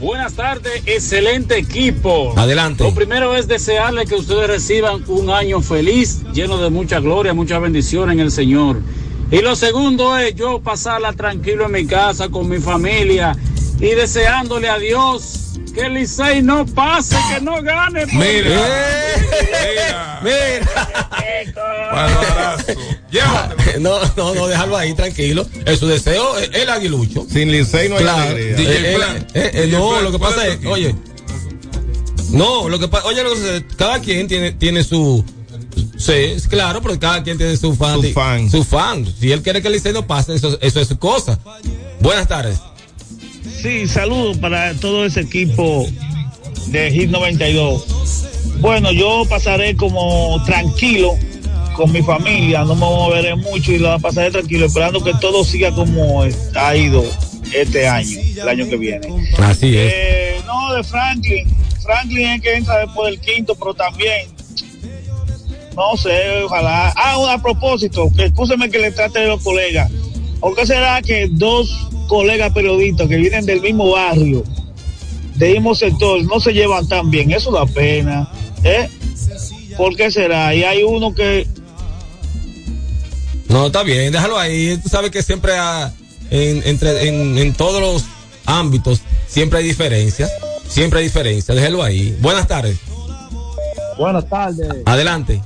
Buenas 0.00 0.34
tardes, 0.34 0.82
excelente 0.86 1.56
equipo. 1.58 2.34
Adelante. 2.36 2.82
Lo 2.82 2.92
primero 2.92 3.36
es 3.36 3.46
desearle 3.46 4.04
que 4.04 4.16
ustedes 4.16 4.48
reciban 4.48 5.04
un 5.06 5.30
año 5.30 5.60
feliz, 5.60 6.22
lleno 6.32 6.58
de 6.58 6.70
mucha 6.70 6.98
gloria, 6.98 7.34
mucha 7.34 7.60
bendición 7.60 8.10
en 8.10 8.18
el 8.18 8.32
Señor. 8.32 8.80
Y 9.30 9.40
lo 9.42 9.54
segundo 9.54 10.18
es 10.18 10.34
yo 10.34 10.60
pasarla 10.60 11.12
tranquilo 11.12 11.66
en 11.66 11.72
mi 11.72 11.86
casa 11.86 12.28
con 12.30 12.48
mi 12.48 12.58
familia 12.58 13.36
y 13.82 13.94
deseándole 13.94 14.68
a 14.68 14.78
Dios 14.78 15.38
que 15.74 15.82
el 15.82 15.94
Licey 15.94 16.42
no 16.42 16.66
pase, 16.66 17.16
que 17.34 17.40
no 17.40 17.62
gane. 17.62 18.06
por 18.06 18.14
Mira, 18.14 18.60
no, 23.80 23.98
no, 24.16 24.34
no, 24.34 24.46
déjalo 24.46 24.76
ahí 24.76 24.94
tranquilo. 24.94 25.46
Es 25.66 25.78
su 25.78 25.86
deseo, 25.86 26.38
es 26.38 26.50
el 26.54 26.68
aguilucho. 26.70 27.26
Sin 27.30 27.50
Licey 27.50 27.88
no 27.88 27.96
hay 27.96 28.02
Claro. 28.02 28.22
alegría. 28.30 28.52
Eh, 28.52 28.56
DJ 28.56 28.92
eh, 28.92 28.96
Plan. 28.96 29.16
eh, 29.34 29.50
eh, 29.54 29.62
DJ 29.66 29.78
no, 29.78 29.90
Plan, 29.90 30.04
lo 30.04 30.12
que 30.12 30.18
¿cuál 30.18 30.34
pasa 30.34 30.48
es 30.48 30.66
oye, 30.66 30.94
no, 32.30 32.68
lo 32.68 32.78
que 32.78 32.88
pasa, 32.88 33.06
oye, 33.06 33.22
lo 33.22 33.30
que 33.30 33.36
sucede, 33.36 33.66
cada 33.76 33.98
quien 34.00 34.26
tiene, 34.28 34.52
tiene 34.52 34.84
su, 34.84 35.24
sí, 35.98 36.12
es 36.12 36.48
claro, 36.48 36.80
porque 36.80 36.98
cada 36.98 37.22
quien 37.22 37.36
tiene 37.36 37.56
su 37.56 37.74
fan, 37.74 38.00
Su 38.00 38.12
fan. 38.12 38.50
su 38.50 38.64
fan. 38.64 39.06
Si 39.20 39.32
él 39.32 39.42
quiere 39.42 39.60
que 39.60 39.68
el 39.68 39.74
Licey 39.74 39.92
no 39.92 40.06
pase, 40.06 40.34
eso, 40.34 40.58
eso 40.60 40.80
es 40.80 40.88
su 40.88 40.98
cosa. 40.98 41.38
Buenas 42.00 42.28
tardes. 42.28 42.58
Sí, 43.62 43.86
saludos 43.86 44.38
para 44.38 44.74
todo 44.74 45.04
ese 45.04 45.20
equipo 45.20 45.86
de 46.66 46.90
Hit 46.90 47.10
92. 47.10 48.56
Bueno, 48.58 48.90
yo 48.90 49.24
pasaré 49.28 49.76
como 49.76 50.42
tranquilo 50.44 51.16
con 51.76 51.92
mi 51.92 52.02
familia, 52.02 52.64
no 52.64 52.74
me 52.74 52.80
moveré 52.80 53.36
mucho 53.36 53.70
y 53.70 53.78
la 53.78 54.00
pasaré 54.00 54.32
tranquilo, 54.32 54.66
esperando 54.66 55.02
que 55.04 55.14
todo 55.20 55.44
siga 55.44 55.70
como 55.70 56.24
ha 56.56 56.76
ido 56.76 57.04
este 57.54 57.86
año, 57.86 58.18
el 58.34 58.48
año 58.48 58.68
que 58.68 58.76
viene. 58.76 59.06
Así 59.38 59.76
es. 59.76 59.92
Eh, 59.94 60.40
no, 60.44 60.74
de 60.74 60.82
Franklin. 60.82 61.46
Franklin 61.84 62.26
es 62.30 62.42
que 62.42 62.56
entra 62.56 62.78
después 62.78 63.12
del 63.12 63.20
quinto, 63.20 63.54
pero 63.54 63.74
también. 63.74 64.26
No 65.76 65.96
sé, 65.96 66.42
ojalá. 66.42 66.92
Ah, 66.96 67.32
a 67.32 67.40
propósito, 67.40 68.10
que 68.16 68.24
escúcheme 68.24 68.68
que 68.68 68.80
le 68.80 68.90
trate 68.90 69.20
de 69.20 69.28
los 69.28 69.40
colegas. 69.40 69.88
¿Por 70.40 70.56
qué 70.56 70.66
será 70.66 71.00
que 71.00 71.28
dos 71.30 71.70
colegas 72.12 72.52
periodistas 72.52 73.08
que 73.08 73.16
vienen 73.16 73.46
del 73.46 73.62
mismo 73.62 73.90
barrio, 73.92 74.44
del 75.36 75.54
mismo 75.54 75.74
sector, 75.74 76.22
no 76.24 76.38
se 76.40 76.52
llevan 76.52 76.86
tan 76.86 77.10
bien? 77.10 77.32
Eso 77.32 77.50
da 77.50 77.64
pena. 77.64 78.30
¿Eh? 78.62 78.86
¿Por 79.78 79.96
qué 79.96 80.10
será? 80.10 80.54
Y 80.54 80.62
hay 80.62 80.82
uno 80.82 81.14
que 81.14 81.46
No, 83.48 83.66
está 83.68 83.82
bien, 83.82 84.12
déjalo 84.12 84.38
ahí. 84.38 84.76
Tú 84.82 84.90
sabes 84.90 85.10
que 85.10 85.22
siempre 85.22 85.52
ha- 85.56 85.90
en, 86.30 86.62
entre, 86.66 87.08
en, 87.08 87.38
en 87.38 87.54
todos 87.54 87.80
los 87.80 88.04
ámbitos 88.44 89.00
siempre 89.26 89.60
hay 89.60 89.64
diferencias. 89.64 90.30
Siempre 90.68 90.98
hay 91.00 91.06
diferencias, 91.06 91.56
déjalo 91.56 91.82
ahí. 91.82 92.14
Buenas 92.20 92.46
tardes. 92.46 92.76
Buenas 93.98 94.28
tardes. 94.28 94.68
Adelante. 94.84 95.40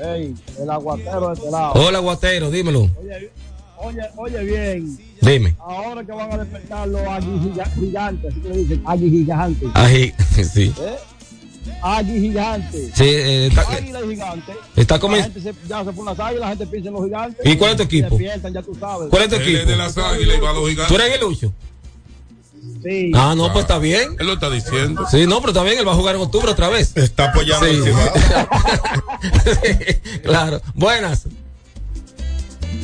Hey, 0.00 0.34
el 0.60 0.68
aguatero 0.70 1.28
de 1.28 1.34
este 1.34 1.50
lado. 1.50 1.72
Hola, 1.74 1.98
Guatero, 2.00 2.50
dímelo. 2.50 2.82
Oye, 3.00 3.30
Oye, 3.80 4.00
oye 4.16 4.42
bien. 4.44 4.98
Dime. 5.20 5.54
Ahora 5.60 6.04
que 6.04 6.12
van 6.12 6.32
a 6.32 6.38
despertar 6.38 6.88
los 6.88 7.00
gigantes, 7.74 8.30
así 8.32 8.40
que 8.40 8.48
le 8.48 8.56
dicen 8.58 8.82
agui 8.86 9.10
gigantes. 9.10 9.68
Ahí, 9.74 10.12
sí. 10.52 10.72
¿Eh? 10.80 10.96
Agui 11.82 12.20
gigantes. 12.20 12.90
Sí, 12.94 13.04
eh, 13.04 13.46
está- 13.46 13.62
Águila 13.70 14.00
gigantes. 14.08 14.56
Está 14.76 14.94
La 14.96 15.00
comi- 15.00 15.22
gente 15.22 15.40
se- 15.40 15.54
ya 15.68 15.84
se 15.84 15.92
pone 15.92 16.10
las 16.10 16.18
águilas, 16.20 16.40
la 16.40 16.48
gente 16.48 16.66
piensa 16.66 16.88
en 16.88 16.94
los 16.94 17.04
gigantes. 17.04 17.46
¿Y 17.46 17.56
cuál 17.56 17.70
es 17.72 17.76
tu 17.76 17.82
equipo? 17.84 18.08
Despiertan, 18.10 18.52
ya 18.52 18.62
tú 18.62 18.74
sabes. 18.78 19.08
¿Cuál 19.10 19.22
es 19.22 19.28
tu 19.28 19.34
Él 19.36 19.42
equipo? 19.42 19.58
es 19.60 19.66
de 19.68 19.76
las 19.76 19.98
águilas 19.98 20.36
y 20.36 20.40
va 20.40 20.50
a 20.50 20.52
los 20.54 20.68
gigantes. 20.68 20.88
¿Tú 20.88 20.94
eres 21.02 21.12
Aguilucho? 21.14 21.52
Sí. 22.82 23.12
Ah, 23.14 23.34
no, 23.36 23.52
pues 23.52 23.64
está 23.64 23.78
bien. 23.78 24.16
Él 24.18 24.26
lo 24.26 24.34
está 24.34 24.50
diciendo. 24.50 25.04
Sí, 25.10 25.26
no, 25.26 25.40
pero 25.40 25.50
está 25.52 25.62
bien, 25.64 25.78
él 25.78 25.86
va 25.88 25.92
a 25.92 25.96
jugar 25.96 26.14
en 26.16 26.20
octubre 26.22 26.50
otra 26.50 26.68
vez. 26.68 26.96
Está 26.96 27.30
apoyando 27.30 27.66
Sí. 27.66 27.74
el 27.74 27.82
Cibao. 27.84 28.12
Sí, 29.62 30.18
claro. 30.22 30.60
Buenas. 30.74 31.26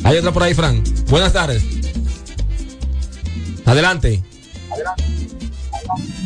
Hay 0.03 0.17
otra 0.17 0.31
por 0.31 0.43
ahí, 0.43 0.53
Fran. 0.53 0.83
Buenas 1.07 1.33
tardes. 1.33 1.63
Adelante. 3.65 4.23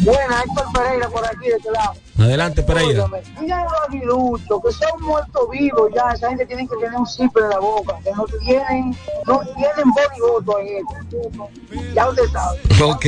Buena, 0.02 0.44
Héctor 0.44 0.66
Pereira 0.74 1.10
por 1.10 1.26
aquí 1.26 1.48
de 1.48 1.56
este 1.58 1.72
lado. 1.72 1.94
Adelante, 2.18 2.64
Pereira. 2.64 3.06
Mira 3.40 3.64
los 3.64 3.74
aguiluchos, 3.88 4.62
que 4.64 4.72
son 4.72 5.02
muertos 5.02 5.50
vivos 5.52 5.92
ya. 5.96 6.12
Esa 6.12 6.30
gente 6.30 6.46
tiene 6.46 6.68
que 6.68 6.76
tener 6.76 6.96
un 6.96 7.08
zipper 7.08 7.44
en 7.44 7.50
la 7.50 7.60
boca, 7.60 7.98
que 8.04 8.12
no 8.12 8.26
tienen, 8.42 8.98
no 9.26 9.42
tienen 9.56 9.92
bolivoto 9.94 10.60
en 10.60 10.68
esto. 10.78 11.50
Ya 11.94 12.10
usted 12.10 12.24
sabe. 12.32 12.60
Ok. 12.84 13.06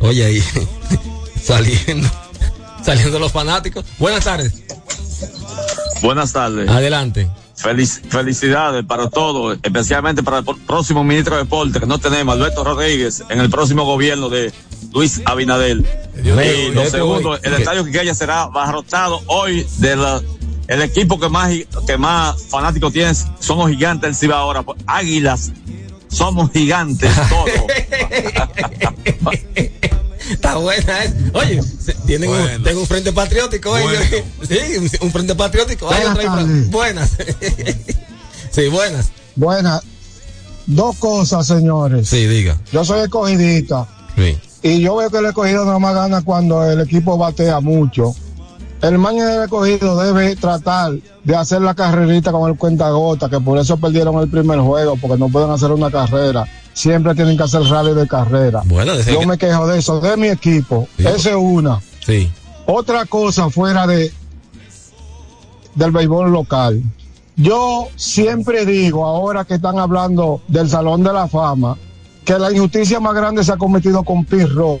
Oye 0.00 0.24
ahí. 0.24 0.42
Saliendo. 1.42 2.08
Saliendo 2.82 3.18
los 3.18 3.32
fanáticos. 3.32 3.84
Buenas 3.98 4.24
tardes. 4.24 4.62
Buenas 6.02 6.32
tardes. 6.32 6.68
Adelante. 6.68 7.30
Felic- 7.62 8.00
felicidades 8.08 8.84
para 8.84 9.08
todos, 9.10 9.58
especialmente 9.62 10.22
para 10.22 10.38
el 10.38 10.44
próximo 10.66 11.04
ministro 11.04 11.36
de 11.36 11.42
Deporte 11.42 11.80
que 11.80 11.86
no 11.86 11.98
tenemos, 11.98 12.34
Alberto 12.34 12.64
Rodríguez, 12.64 13.22
en 13.28 13.40
el 13.40 13.50
próximo 13.50 13.84
gobierno 13.84 14.28
de 14.28 14.52
Luis 14.92 15.20
Abinadel. 15.24 15.86
Dios 16.22 16.38
y 16.44 16.70
lo 16.74 16.86
segundo, 16.86 17.36
el 17.36 17.54
estadio 17.54 17.84
Quiqueya 17.84 18.14
será 18.14 18.42
abarrotado 18.42 19.20
hoy 19.26 19.66
de 19.78 19.96
la 19.96 20.20
el 20.68 20.82
equipo 20.82 21.18
que 21.18 21.28
más 21.28 21.52
que 21.86 21.98
más 21.98 22.44
fanáticos 22.48 22.92
tiene 22.92 23.12
son 23.14 23.58
los 23.58 23.68
gigantes 23.70 24.02
del 24.02 24.14
Ciba 24.14 24.36
ahora, 24.38 24.62
pues, 24.62 24.80
Águilas. 24.86 25.50
Somos 26.08 26.50
gigantes 26.52 27.10
todos. 27.28 27.50
Está 30.30 30.56
buena, 30.56 31.04
¿eh? 31.04 31.14
Oye, 31.34 31.60
tienen 32.06 32.30
un, 32.30 32.62
tengo 32.62 32.80
un 32.80 32.86
frente 32.86 33.12
patriótico, 33.12 33.76
¿eh? 33.76 33.82
Bueno. 33.82 34.00
Sí, 34.48 34.98
un, 35.00 35.10
frente 35.10 35.34
patriótico. 35.34 35.86
Buenas 36.68 37.18
ahí, 37.18 37.84
sí, 38.50 38.68
buenas. 38.68 39.10
Buenas. 39.36 39.82
Dos 40.66 40.96
cosas, 40.96 41.46
señores. 41.46 42.08
Sí, 42.08 42.26
diga. 42.26 42.58
Yo 42.72 42.84
soy 42.84 43.00
escogidista. 43.00 43.86
Sí. 44.16 44.38
Y 44.62 44.80
yo 44.80 44.96
veo 44.96 45.10
que 45.10 45.18
el 45.18 45.26
escogido 45.26 45.64
nada 45.64 45.78
más 45.78 45.94
gana 45.94 46.22
cuando 46.22 46.70
el 46.70 46.80
equipo 46.80 47.16
batea 47.16 47.60
mucho. 47.60 48.14
El 48.82 48.98
maño 48.98 49.26
del 49.26 49.42
escogido 49.42 49.98
debe 50.00 50.36
tratar 50.36 50.92
de 51.24 51.36
hacer 51.36 51.60
la 51.60 51.74
carrerita 51.74 52.32
con 52.32 52.50
el 52.50 52.56
cuentagota, 52.56 53.28
que 53.28 53.40
por 53.40 53.58
eso 53.58 53.76
perdieron 53.76 54.18
el 54.20 54.28
primer 54.28 54.58
juego, 54.60 54.96
porque 54.96 55.18
no 55.18 55.28
pueden 55.28 55.50
hacer 55.50 55.70
una 55.70 55.90
carrera. 55.90 56.46
Siempre 56.72 57.14
tienen 57.14 57.36
que 57.36 57.42
hacer 57.42 57.62
rally 57.62 57.94
de 57.94 58.06
carrera. 58.06 58.62
Bueno, 58.64 58.94
yo 59.00 59.20
que- 59.20 59.26
me 59.26 59.36
quejo 59.38 59.66
de 59.66 59.78
eso, 59.78 60.00
de 60.00 60.16
mi 60.16 60.28
equipo. 60.28 60.88
Esa 60.98 61.30
es 61.30 61.36
una. 61.36 61.80
Sí. 62.04 62.30
Otra 62.66 63.04
cosa 63.06 63.50
fuera 63.50 63.86
de 63.86 64.12
del 65.74 65.90
béisbol 65.92 66.30
local. 66.32 66.82
Yo 67.36 67.88
siempre 67.96 68.66
digo, 68.66 69.06
ahora 69.06 69.44
que 69.44 69.54
están 69.54 69.78
hablando 69.78 70.42
del 70.48 70.68
Salón 70.68 71.02
de 71.02 71.12
la 71.12 71.26
Fama, 71.28 71.76
que 72.24 72.38
la 72.38 72.52
injusticia 72.52 73.00
más 73.00 73.14
grande 73.14 73.42
se 73.44 73.52
ha 73.52 73.56
cometido 73.56 74.02
con 74.02 74.24
Pirro, 74.24 74.78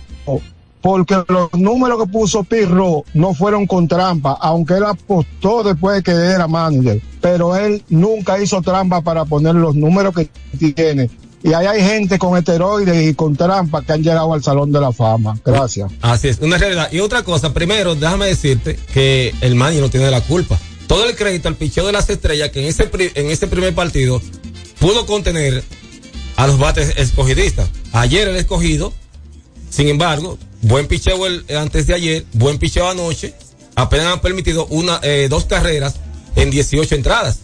porque 0.82 1.22
los 1.28 1.52
números 1.54 2.02
que 2.02 2.10
puso 2.10 2.42
Pirro 2.44 3.04
no 3.14 3.34
fueron 3.34 3.66
con 3.66 3.86
trampa, 3.88 4.36
aunque 4.40 4.74
él 4.74 4.84
apostó 4.84 5.62
después 5.62 5.96
de 5.96 6.02
que 6.02 6.10
era 6.12 6.48
manager, 6.48 7.00
pero 7.20 7.56
él 7.56 7.82
nunca 7.88 8.40
hizo 8.42 8.60
trampa 8.62 9.00
para 9.00 9.24
poner 9.24 9.54
los 9.54 9.74
números 9.74 10.14
que 10.14 10.28
tiene. 10.74 11.10
Y 11.42 11.54
ahí 11.54 11.66
hay 11.66 11.82
gente 11.82 12.18
con 12.18 12.36
esteroides 12.36 13.08
y 13.08 13.14
con 13.14 13.34
trampa 13.34 13.82
que 13.82 13.92
han 13.92 14.02
llegado 14.02 14.32
al 14.34 14.42
Salón 14.42 14.72
de 14.72 14.80
la 14.80 14.92
Fama. 14.92 15.38
Gracias. 15.44 15.90
Así 16.02 16.28
es, 16.28 16.38
una 16.40 16.58
realidad. 16.58 16.92
Y 16.92 17.00
otra 17.00 17.22
cosa, 17.22 17.54
primero, 17.54 17.94
déjame 17.94 18.26
decirte 18.26 18.78
que 18.92 19.34
el 19.40 19.54
Manny 19.54 19.80
no 19.80 19.88
tiene 19.88 20.10
la 20.10 20.20
culpa. 20.20 20.58
Todo 20.86 21.08
el 21.08 21.16
crédito 21.16 21.48
al 21.48 21.56
picheo 21.56 21.86
de 21.86 21.92
las 21.92 22.10
estrellas 22.10 22.50
que 22.50 22.62
en 22.62 22.68
ese, 22.68 22.90
en 23.14 23.30
ese 23.30 23.46
primer 23.46 23.74
partido 23.74 24.20
pudo 24.80 25.06
contener 25.06 25.64
a 26.36 26.46
los 26.46 26.58
bates 26.58 26.94
escogidistas. 26.96 27.68
Ayer 27.92 28.28
el 28.28 28.36
escogido, 28.36 28.92
sin 29.70 29.88
embargo, 29.88 30.38
buen 30.62 30.86
picheo 30.88 31.26
el, 31.26 31.44
antes 31.56 31.86
de 31.86 31.94
ayer, 31.94 32.26
buen 32.34 32.58
picheo 32.58 32.88
anoche, 32.88 33.34
apenas 33.76 34.06
han 34.06 34.20
permitido 34.20 34.66
una, 34.66 35.00
eh, 35.02 35.28
dos 35.30 35.46
carreras 35.46 35.94
en 36.36 36.50
18 36.50 36.94
entradas. 36.94 37.38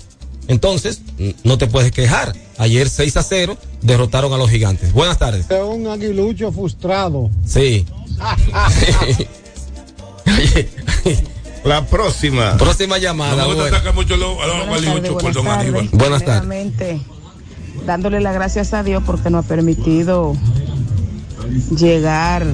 Entonces, 0.48 1.00
no 1.44 1.58
te 1.58 1.66
puedes 1.66 1.92
quejar. 1.92 2.34
Ayer 2.58 2.88
6 2.88 3.16
a 3.18 3.22
0 3.22 3.56
derrotaron 3.82 4.32
a 4.32 4.38
los 4.38 4.48
gigantes. 4.50 4.92
Buenas 4.92 5.18
tardes. 5.18 5.46
Es 5.50 5.62
un 5.62 5.86
aguilucho 5.88 6.50
frustrado. 6.52 7.30
Sí. 7.44 7.84
La 11.64 11.84
próxima. 11.84 12.56
Próxima 12.56 12.98
llamada. 12.98 13.32
No 13.36 13.42
me 13.42 13.46
gusta 13.46 13.62
buena. 13.62 13.78
sacar 13.78 13.94
mucho 13.94 14.16
lo- 14.16 14.40
a 14.42 14.46
los 14.46 14.68
Buenas 14.68 14.86
aguiluchos, 14.86 15.22
tardes, 15.22 15.58
Aníbal. 15.58 15.88
Buenas 15.92 16.22
dándole 17.84 18.20
las 18.20 18.34
gracias 18.34 18.72
a 18.72 18.82
Dios 18.82 19.02
porque 19.04 19.30
nos 19.30 19.44
ha 19.44 19.48
permitido 19.48 20.36
llegar 21.76 22.46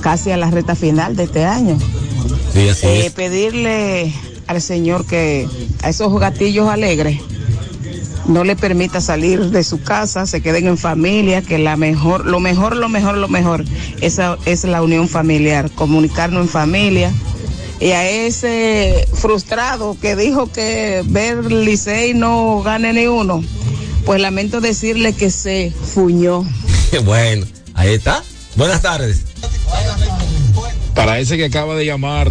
casi 0.00 0.30
a 0.30 0.36
la 0.36 0.50
reta 0.50 0.74
final 0.76 1.16
de 1.16 1.24
este 1.24 1.44
año. 1.44 1.78
Sí, 2.52 2.68
así 2.68 2.86
Eh, 2.86 3.06
es. 3.06 3.12
pedirle 3.12 4.14
al 4.46 4.62
Señor 4.62 5.06
que 5.06 5.48
a 5.82 5.88
esos 5.88 6.18
gatillos 6.20 6.68
alegres 6.68 7.20
no 8.26 8.44
le 8.44 8.56
permita 8.56 9.00
salir 9.00 9.50
de 9.50 9.64
su 9.64 9.82
casa, 9.82 10.26
se 10.26 10.40
queden 10.40 10.66
en 10.66 10.78
familia, 10.78 11.42
que 11.42 11.58
la 11.58 11.76
mejor, 11.76 12.26
lo 12.26 12.40
mejor, 12.40 12.76
lo 12.76 12.88
mejor, 12.88 13.16
lo 13.16 13.28
mejor, 13.28 13.64
esa 14.00 14.38
es 14.46 14.64
la 14.64 14.82
unión 14.82 15.08
familiar, 15.08 15.70
comunicarnos 15.70 16.42
en 16.42 16.48
familia. 16.48 17.12
Y 17.80 17.90
a 17.90 18.08
ese 18.08 19.08
frustrado 19.12 19.96
que 20.00 20.14
dijo 20.14 20.52
que 20.52 21.02
ver 21.04 21.50
Licey 21.50 22.14
no 22.14 22.62
gane 22.62 22.92
ni 22.92 23.08
uno, 23.08 23.42
pues 24.06 24.20
lamento 24.20 24.60
decirle 24.60 25.12
que 25.12 25.30
se 25.30 25.72
fuñó. 25.72 26.44
bueno, 27.04 27.44
ahí 27.74 27.94
está. 27.94 28.22
Buenas 28.54 28.82
tardes. 28.82 29.22
Para 30.94 31.18
ese 31.18 31.36
que 31.36 31.46
acaba 31.46 31.74
de 31.74 31.86
llamar, 31.86 32.30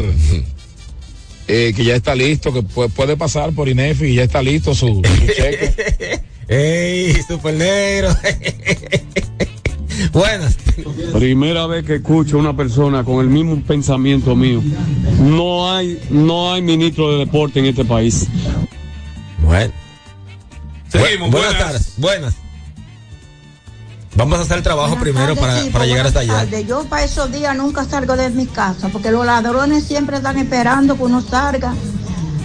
eh, 1.54 1.74
que 1.76 1.84
ya 1.84 1.96
está 1.96 2.16
listo, 2.16 2.54
que 2.54 2.62
pu- 2.64 2.90
puede 2.92 3.18
pasar 3.18 3.52
por 3.52 3.68
INEFI 3.68 4.06
y 4.08 4.16
ya 4.16 4.24
está 4.24 4.42
listo 4.42 4.74
su, 4.74 4.88
su 4.88 5.02
cheque. 5.36 6.22
¡Ey, 6.48 7.14
super 7.28 7.54
negro! 7.54 8.10
Buenas. 10.14 10.58
Primera 11.14 11.68
vez 11.68 11.86
que 11.86 11.96
escucho 11.96 12.38
a 12.38 12.40
una 12.40 12.56
persona 12.56 13.04
con 13.04 13.20
el 13.22 13.28
mismo 13.28 13.62
pensamiento 13.62 14.36
mío. 14.36 14.62
No 15.20 15.72
hay, 15.72 16.00
no 16.10 16.52
hay 16.54 16.62
ministro 16.62 17.12
de 17.12 17.20
deporte 17.20 17.60
en 17.60 17.66
este 17.68 17.86
país. 17.86 18.28
Bueno. 19.44 19.72
Seguimos, 20.90 21.30
Bu- 21.30 21.32
buenas, 21.32 21.52
buenas. 21.54 21.58
tardes. 21.60 21.94
Buenas. 21.98 22.36
Vamos 24.16 24.40
a 24.40 24.42
hacer 24.42 24.58
el 24.58 24.64
trabajo 24.64 24.90
Buenas 24.96 25.04
primero 25.04 25.36
para, 25.36 25.64
para 25.72 25.86
llegar 25.86 26.06
hasta 26.08 26.20
allá. 26.20 26.44
Yo 26.62 26.84
para 26.86 27.04
esos 27.04 27.32
días 27.32 27.56
nunca 27.56 27.86
salgo 27.86 28.16
de 28.18 28.30
mi 28.30 28.46
casa 28.46 28.90
porque 28.90 29.10
los 29.12 29.26
ladrones 29.26 29.86
siempre 29.86 30.18
están 30.18 30.38
esperando 30.38 30.98
que 30.98 31.04
uno 31.04 31.22
salga 31.22 31.74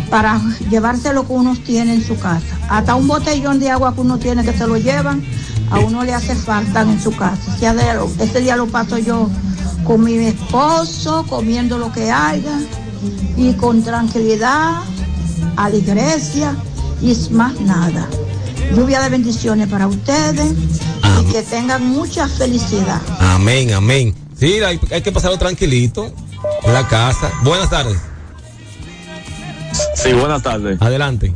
para 0.08 0.40
llevarse 0.70 1.12
lo 1.12 1.26
que 1.26 1.32
uno 1.32 1.56
tiene 1.56 1.94
en 1.94 2.04
su 2.04 2.16
casa. 2.18 2.56
Hasta 2.70 2.94
un 2.94 3.08
botellón 3.08 3.58
de 3.58 3.70
agua 3.70 3.94
que 3.94 4.00
uno 4.00 4.18
tiene 4.18 4.44
que 4.44 4.56
se 4.56 4.66
lo 4.66 4.76
llevan, 4.76 5.24
a 5.70 5.80
uno 5.80 6.04
le 6.04 6.14
hace 6.14 6.36
falta 6.36 6.82
en 6.82 7.00
su 7.02 7.10
casa. 7.16 7.56
Ese 7.56 7.72
día, 7.74 7.94
lo- 7.94 8.10
ese 8.20 8.40
día 8.40 8.56
lo 8.56 8.66
paso 8.68 8.98
yo 8.98 9.28
con 9.84 10.04
mi 10.04 10.14
esposo, 10.18 11.26
comiendo 11.28 11.78
lo 11.78 11.92
que 11.92 12.12
haya 12.12 12.60
y 13.36 13.52
con 13.54 13.82
tranquilidad 13.82 14.82
a 15.56 15.68
la 15.68 15.76
iglesia 15.76 16.54
y 17.02 17.16
más 17.32 17.60
nada. 17.60 18.06
Lluvia 18.74 19.00
de 19.00 19.08
bendiciones 19.08 19.68
para 19.68 19.86
ustedes 19.88 20.52
y 21.20 21.32
que 21.32 21.42
tengan 21.42 21.86
mucha 21.86 22.28
felicidad. 22.28 23.00
Amén, 23.18 23.72
amén. 23.72 24.14
Sí, 24.38 24.60
hay, 24.62 24.78
hay 24.90 25.02
que 25.02 25.12
pasarlo 25.12 25.38
tranquilito 25.38 26.12
en 26.62 26.74
la 26.74 26.86
casa. 26.86 27.32
Buenas 27.42 27.70
tardes. 27.70 27.98
Sí, 29.94 30.12
buenas 30.12 30.42
tardes. 30.42 30.80
Adelante. 30.80 31.32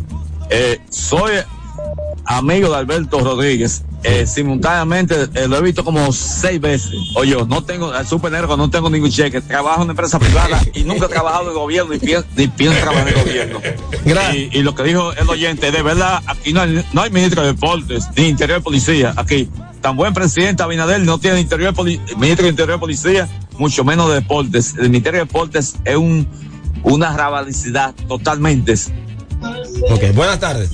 Eh, 0.51 0.81
soy 0.91 1.33
amigo 2.25 2.71
de 2.71 2.77
Alberto 2.77 3.21
Rodríguez. 3.21 3.83
Eh, 4.03 4.27
simultáneamente 4.27 5.29
eh, 5.35 5.47
lo 5.47 5.59
he 5.59 5.63
visto 5.63 5.85
como 5.85 6.11
seis 6.13 6.61
veces. 6.61 6.93
Oye, 7.15 7.37
no 7.47 7.63
tengo, 7.63 7.95
el 7.95 8.07
super 8.07 8.33
negro, 8.33 8.57
no 8.57 8.71
tengo 8.71 8.89
ningún 8.89 9.11
cheque. 9.11 9.41
Trabajo 9.43 9.77
en 9.77 9.83
una 9.83 9.93
empresa 9.93 10.19
privada 10.19 10.61
y 10.73 10.85
nunca 10.85 11.07
he 11.07 11.09
trabajado 11.11 11.49
en 11.49 11.55
gobierno 11.55 11.93
ni, 11.93 11.99
pienso, 11.99 12.27
ni 12.35 12.49
pienso 12.49 12.81
trabajar 12.81 13.09
en 13.09 13.25
gobierno. 13.25 13.61
Y, 14.33 14.59
y 14.59 14.63
lo 14.63 14.75
que 14.75 14.85
dijo 14.85 15.13
el 15.13 15.29
oyente, 15.29 15.71
de 15.71 15.83
verdad, 15.83 16.23
aquí 16.27 16.53
no 16.53 16.63
hay, 16.63 16.85
no 16.93 17.03
hay 17.03 17.11
ministro 17.11 17.43
de 17.43 17.49
deportes 17.49 18.09
ni 18.17 18.29
interior 18.29 18.59
de 18.61 18.65
policía. 18.65 19.13
Aquí, 19.17 19.51
tan 19.81 19.97
buen 19.97 20.13
presidente 20.15 20.63
Abinader 20.63 21.01
no 21.01 21.19
tiene 21.19 21.41
interior 21.41 21.75
ministro 22.17 22.45
de 22.45 22.51
interior 22.51 22.73
de 22.73 22.79
policía, 22.79 23.29
mucho 23.59 23.85
menos 23.85 24.09
de 24.09 24.17
deportes. 24.17 24.75
El 24.79 24.91
ministerio 24.91 25.21
de 25.21 25.27
deportes 25.27 25.77
es 25.85 25.97
un, 25.97 26.27
una 26.83 27.17
rabalicidad 27.17 27.95
totalmente. 28.09 28.75
Ok, 29.91 30.15
buenas 30.15 30.39
tardes. 30.39 30.71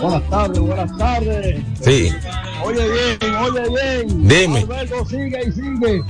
Buenas 0.00 0.30
tardes, 0.30 0.58
buenas 0.60 0.98
tardes. 0.98 1.64
Sí. 1.80 2.12
Oye 2.64 3.16
bien, 3.20 3.34
oye 3.36 3.62
bien. 3.70 4.28
Dime. 4.28 4.58
Alberto 4.60 5.06
sigue 5.06 5.40
y 5.46 5.52
sigue. 5.52 6.02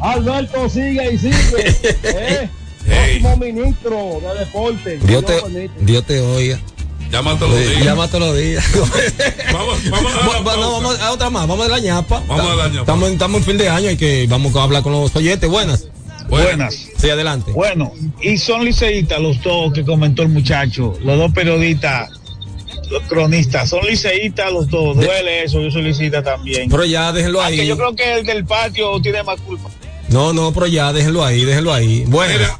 Alberto 0.00 0.68
sigue 0.68 1.12
y 1.12 1.18
sigue. 1.18 1.36
¿Eh? 2.04 2.50
Próximo 2.86 3.36
ministro 3.36 4.20
de 4.22 4.38
deporte. 4.38 4.98
Dios 4.98 5.24
te. 5.24 5.70
Dios 5.80 6.04
te 6.04 6.20
oiga. 6.20 6.58
Llama 7.10 7.38
todos 7.38 7.52
los 7.52 7.60
días. 7.60 7.84
Llama 7.84 8.08
todos 8.08 8.20
los 8.28 8.36
días. 8.36 8.64
Vamos, 9.52 9.90
vamos 9.90 10.12
a 10.14 10.44
pausa. 10.44 10.56
vamos 10.60 11.00
a 11.00 11.12
otra 11.12 11.30
más, 11.30 11.46
vamos 11.48 11.66
a 11.66 11.70
la 11.70 11.78
ñapa. 11.78 12.22
Vamos 12.28 12.46
a 12.50 12.54
la 12.56 12.68
ñapa. 12.68 12.80
Estamos, 12.80 13.10
estamos 13.10 13.38
en 13.40 13.44
fin 13.46 13.58
de 13.58 13.68
año 13.68 13.90
y 13.90 13.96
que 13.96 14.26
vamos 14.28 14.54
a 14.56 14.62
hablar 14.62 14.82
con 14.82 14.92
los 14.92 15.14
oyentes. 15.16 15.48
Buenas. 15.48 15.86
Buenas. 16.28 16.74
Sí, 16.98 17.08
adelante. 17.08 17.52
Bueno, 17.52 17.92
y 18.20 18.36
son 18.36 18.64
liceístas 18.64 19.18
los 19.20 19.40
dos 19.42 19.72
que 19.72 19.82
comentó 19.84 20.22
el 20.22 20.28
muchacho, 20.28 20.92
los 21.02 21.16
dos 21.18 21.32
periodistas, 21.32 22.10
los 22.90 23.02
cronistas, 23.04 23.70
son 23.70 23.80
liceístas 23.86 24.52
los 24.52 24.68
dos, 24.68 24.94
duele 24.96 25.44
eso, 25.44 25.62
yo 25.62 25.70
soy 25.70 25.82
liceísta 25.84 26.22
también. 26.22 26.68
Pero 26.68 26.84
ya 26.84 27.12
déjenlo 27.12 27.40
Aunque 27.42 27.62
ahí. 27.62 27.66
yo 27.66 27.78
creo 27.78 27.94
que 27.96 28.18
el 28.18 28.26
del 28.26 28.44
patio 28.44 29.00
tiene 29.00 29.22
más 29.22 29.40
culpa. 29.40 29.70
No, 30.10 30.34
no, 30.34 30.52
pero 30.52 30.66
ya 30.66 30.92
déjenlo 30.92 31.24
ahí, 31.24 31.46
déjenlo 31.46 31.72
ahí. 31.72 32.04
Buenas. 32.06 32.52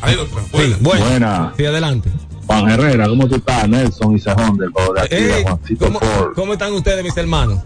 Hay 0.00 0.14
otra. 0.16 0.42
Sí, 0.42 0.74
buenas. 0.80 1.08
Buena. 1.08 1.54
Sí, 1.56 1.64
adelante. 1.66 2.10
Juan 2.48 2.68
Herrera, 2.70 3.06
¿cómo 3.08 3.28
tú 3.28 3.36
estás? 3.36 3.68
Nelson 3.68 4.16
y 4.16 4.18
Cejón 4.18 4.56
del 4.56 4.70
Juego 4.70 4.94
de 4.94 5.00
aquí, 5.02 5.14
Ey, 5.14 5.22
de 5.24 5.42
Juancito 5.44 5.84
¿cómo, 5.84 6.00
cómo 6.34 6.52
están 6.54 6.72
ustedes, 6.72 7.04
mis 7.04 7.16
hermanos? 7.16 7.60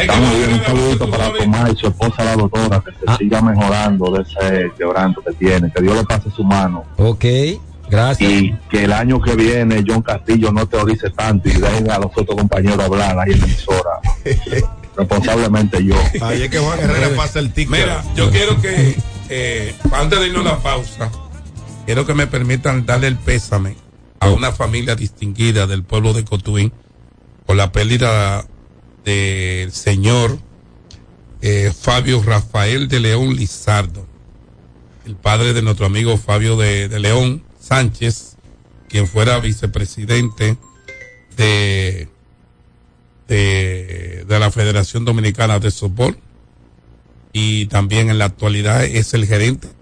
Estamos 0.00 0.36
bien, 0.36 0.52
un 0.52 0.64
saludito 0.64 1.10
para 1.10 1.32
Tomás 1.32 1.72
y 1.72 1.76
su 1.76 1.86
esposa, 1.86 2.22
la 2.24 2.36
doctora, 2.36 2.80
que 2.84 2.90
se 2.92 2.98
Ah. 3.06 3.16
siga 3.18 3.40
mejorando 3.40 4.10
de 4.12 4.22
ese 4.22 4.70
quebranto 4.76 5.22
que 5.22 5.32
tiene, 5.32 5.72
que 5.74 5.82
Dios 5.82 5.96
le 5.96 6.04
pase 6.04 6.30
su 6.30 6.44
mano. 6.44 6.84
Ok, 6.98 7.24
gracias. 7.90 8.30
Y 8.30 8.54
que 8.70 8.84
el 8.84 8.92
año 8.92 9.18
que 9.20 9.34
viene 9.34 9.82
John 9.86 10.02
Castillo 10.02 10.52
no 10.52 10.66
teorice 10.66 11.08
tanto 11.08 11.48
y 11.48 11.52
dejen 11.52 11.90
a 11.90 11.98
los 11.98 12.10
otros 12.14 12.36
compañeros 12.36 12.78
hablar 12.80 13.18
ahí 13.18 13.32
en 13.32 13.40
la 13.40 13.46
emisora. 13.46 13.90
Responsablemente 14.96 15.82
yo. 15.82 15.94
Ahí 16.20 16.42
es 16.42 16.50
que 16.50 16.58
Juan 16.58 16.78
Herrera 16.80 17.08
pasa 17.16 17.38
el 17.38 17.50
ticket. 17.52 17.70
Mira, 17.78 18.04
yo 18.14 18.30
quiero 18.30 18.60
que, 18.60 18.94
eh, 19.30 19.74
antes 19.92 20.20
de 20.20 20.26
irnos 20.26 20.44
a 20.44 20.50
la 20.50 20.58
pausa, 20.58 21.10
quiero 21.88 22.04
que 22.04 22.12
me 22.12 22.26
permitan 22.26 22.84
darle 22.84 23.06
el 23.06 23.16
pésame 23.16 23.74
a 24.20 24.28
una 24.28 24.52
familia 24.52 24.94
distinguida 24.94 25.66
del 25.66 25.84
pueblo 25.84 26.12
de 26.12 26.22
Cotuín 26.22 26.70
por 27.46 27.56
la 27.56 27.72
pérdida 27.72 28.46
del 29.06 29.72
señor 29.72 30.38
eh, 31.40 31.72
Fabio 31.74 32.22
Rafael 32.22 32.88
de 32.88 33.00
León 33.00 33.34
Lizardo, 33.34 34.06
el 35.06 35.16
padre 35.16 35.54
de 35.54 35.62
nuestro 35.62 35.86
amigo 35.86 36.18
Fabio 36.18 36.58
de, 36.58 36.88
de 36.88 37.00
León 37.00 37.42
Sánchez, 37.58 38.36
quien 38.90 39.06
fuera 39.06 39.40
vicepresidente 39.40 40.58
de, 41.38 42.10
de, 43.28 44.26
de 44.28 44.38
la 44.38 44.50
Federación 44.50 45.06
Dominicana 45.06 45.58
de 45.58 45.70
Softball 45.70 46.18
y 47.32 47.64
también 47.64 48.10
en 48.10 48.18
la 48.18 48.26
actualidad 48.26 48.84
es 48.84 49.14
el 49.14 49.24
gerente 49.24 49.77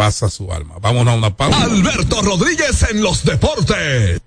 pasa 0.00 0.30
su 0.30 0.50
alma. 0.50 0.76
Vamos 0.80 1.06
a 1.06 1.14
una 1.14 1.28
pausa. 1.36 1.62
Alberto 1.62 2.22
Rodríguez 2.22 2.86
en 2.90 3.02
los 3.02 3.22
deportes. 3.22 4.18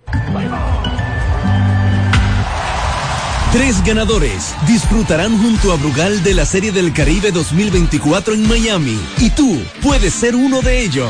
Tres 3.51 3.83
ganadores 3.83 4.53
disfrutarán 4.67 5.35
junto 5.41 5.71
a 5.71 5.77
Brugal 5.77 6.21
de 6.21 6.35
la 6.35 6.45
Serie 6.45 6.71
del 6.71 6.93
Caribe 6.93 7.31
2024 7.31 8.35
en 8.35 8.47
Miami 8.47 8.99
y 9.17 9.31
tú 9.31 9.63
puedes 9.81 10.13
ser 10.13 10.35
uno 10.35 10.61
de 10.61 10.83
ellos. 10.83 11.09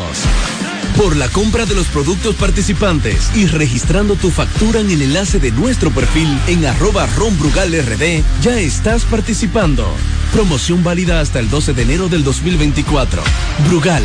Por 0.97 1.15
la 1.15 1.27
compra 1.29 1.65
de 1.65 1.73
los 1.73 1.87
productos 1.87 2.35
participantes 2.35 3.31
y 3.35 3.47
registrando 3.47 4.15
tu 4.15 4.29
factura 4.29 4.79
en 4.79 4.91
el 4.91 5.01
enlace 5.01 5.39
de 5.39 5.51
nuestro 5.51 5.89
perfil 5.89 6.27
en 6.47 6.65
arroba 6.65 7.07
ronbrugalrd, 7.07 8.23
ya 8.41 8.59
estás 8.59 9.03
participando. 9.05 9.87
Promoción 10.31 10.83
válida 10.83 11.19
hasta 11.19 11.39
el 11.39 11.49
12 11.49 11.73
de 11.73 11.81
enero 11.81 12.09
del 12.09 12.23
2024. 12.23 13.23
Brugal, 13.67 14.03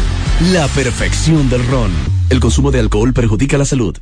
la 0.51 0.67
perfección 0.69 1.51
del 1.51 1.67
ron. 1.67 1.91
El 2.31 2.41
consumo 2.41 2.71
de 2.71 2.81
alcohol 2.81 3.13
perjudica 3.13 3.59
la 3.59 3.67
salud. 3.67 3.97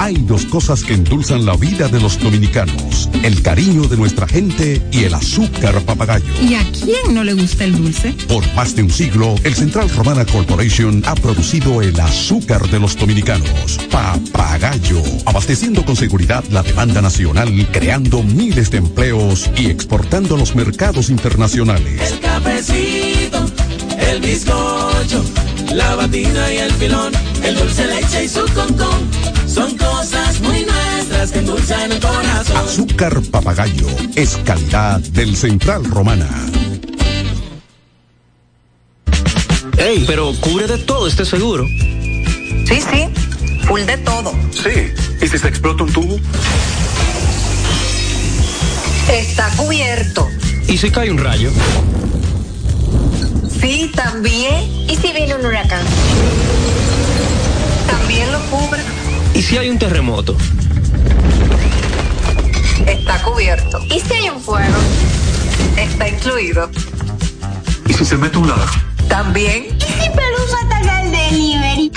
Hay 0.00 0.14
dos 0.14 0.44
cosas 0.44 0.84
que 0.84 0.94
endulzan 0.94 1.44
la 1.44 1.56
vida 1.56 1.88
de 1.88 2.00
los 2.00 2.20
dominicanos, 2.20 3.10
el 3.24 3.42
cariño 3.42 3.82
de 3.88 3.96
nuestra 3.96 4.28
gente 4.28 4.80
y 4.92 5.04
el 5.04 5.14
azúcar 5.14 5.80
papagayo. 5.82 6.32
¿Y 6.40 6.54
a 6.54 6.64
quién 6.70 7.14
no 7.14 7.24
le 7.24 7.34
gusta 7.34 7.64
el 7.64 7.76
dulce? 7.76 8.14
Por 8.28 8.44
más 8.54 8.76
de 8.76 8.84
un 8.84 8.90
siglo, 8.90 9.34
el 9.42 9.54
Central 9.54 9.90
Romana 9.90 10.24
Corporation 10.24 11.02
ha 11.04 11.14
producido 11.16 11.82
el 11.82 11.98
azúcar 11.98 12.68
de 12.70 12.78
los 12.78 12.96
dominicanos, 12.96 13.78
papagayo, 13.90 15.02
abasteciendo 15.26 15.84
con 15.84 15.96
seguridad 15.96 16.44
la 16.50 16.62
demanda 16.62 17.02
nacional, 17.02 17.68
creando 17.72 18.22
miles 18.22 18.70
de 18.70 18.78
empleos 18.78 19.50
y 19.56 19.66
exportando 19.66 20.36
a 20.36 20.38
los 20.38 20.54
mercados 20.54 21.10
internacionales. 21.10 22.12
El 22.12 22.20
cafecito, 22.20 23.44
el 23.98 24.20
bizcocho, 24.20 25.24
la 25.72 25.94
batida 25.94 26.52
y 26.52 26.58
el 26.58 26.72
filón, 26.72 27.12
el 27.42 27.56
dulce 27.56 27.86
leche 27.86 28.24
y 28.24 28.28
su 28.28 28.44
concón. 28.54 29.10
Son 29.46 29.76
cosas 29.76 30.40
muy 30.40 30.64
nuestras 30.64 31.32
que 31.32 31.38
endulzan 31.38 31.92
el 31.92 32.00
corazón. 32.00 32.56
Azúcar 32.56 33.20
papagayo 33.30 33.86
es 34.14 34.36
calidad 34.44 35.00
del 35.00 35.36
Central 35.36 35.84
Romana. 35.84 36.28
Ey, 39.78 40.04
pero 40.06 40.32
cubre 40.40 40.66
de 40.66 40.78
todo 40.78 41.06
este 41.06 41.24
seguro. 41.24 41.66
Sí, 41.66 42.80
sí, 42.80 43.08
full 43.66 43.82
de 43.82 43.96
todo. 43.98 44.32
Sí. 44.52 44.92
¿Y 45.20 45.28
si 45.28 45.38
se 45.38 45.48
explota 45.48 45.84
un 45.84 45.92
tubo? 45.92 46.16
Está 49.10 49.48
cubierto. 49.56 50.28
¿Y 50.66 50.76
si 50.76 50.90
cae 50.90 51.10
un 51.10 51.18
rayo? 51.18 51.50
Sí, 53.60 53.90
también. 53.94 54.64
¿Y 54.88 54.96
si 54.96 55.12
viene 55.12 55.34
un 55.34 55.44
huracán? 55.44 55.84
También 57.86 58.30
lo 58.32 58.40
cubre. 58.50 58.82
¿Y 59.34 59.42
si 59.42 59.56
hay 59.58 59.68
un 59.70 59.78
terremoto? 59.78 60.36
Está 62.86 63.22
cubierto. 63.22 63.80
¿Y 63.86 64.00
si 64.00 64.14
hay 64.14 64.28
un 64.30 64.40
fuego? 64.40 64.76
Está 65.76 66.08
incluido. 66.08 66.70
¿Y 67.86 67.92
si 67.92 68.04
se 68.04 68.16
mete 68.16 68.38
un 68.38 68.48
ladrón? 68.48 68.68
También. 69.08 69.66
¿Y 69.76 69.80
si 69.80 70.08
Pelusa 70.10 70.56
ataca 70.66 71.02
el 71.02 71.10
delivery? 71.10 71.92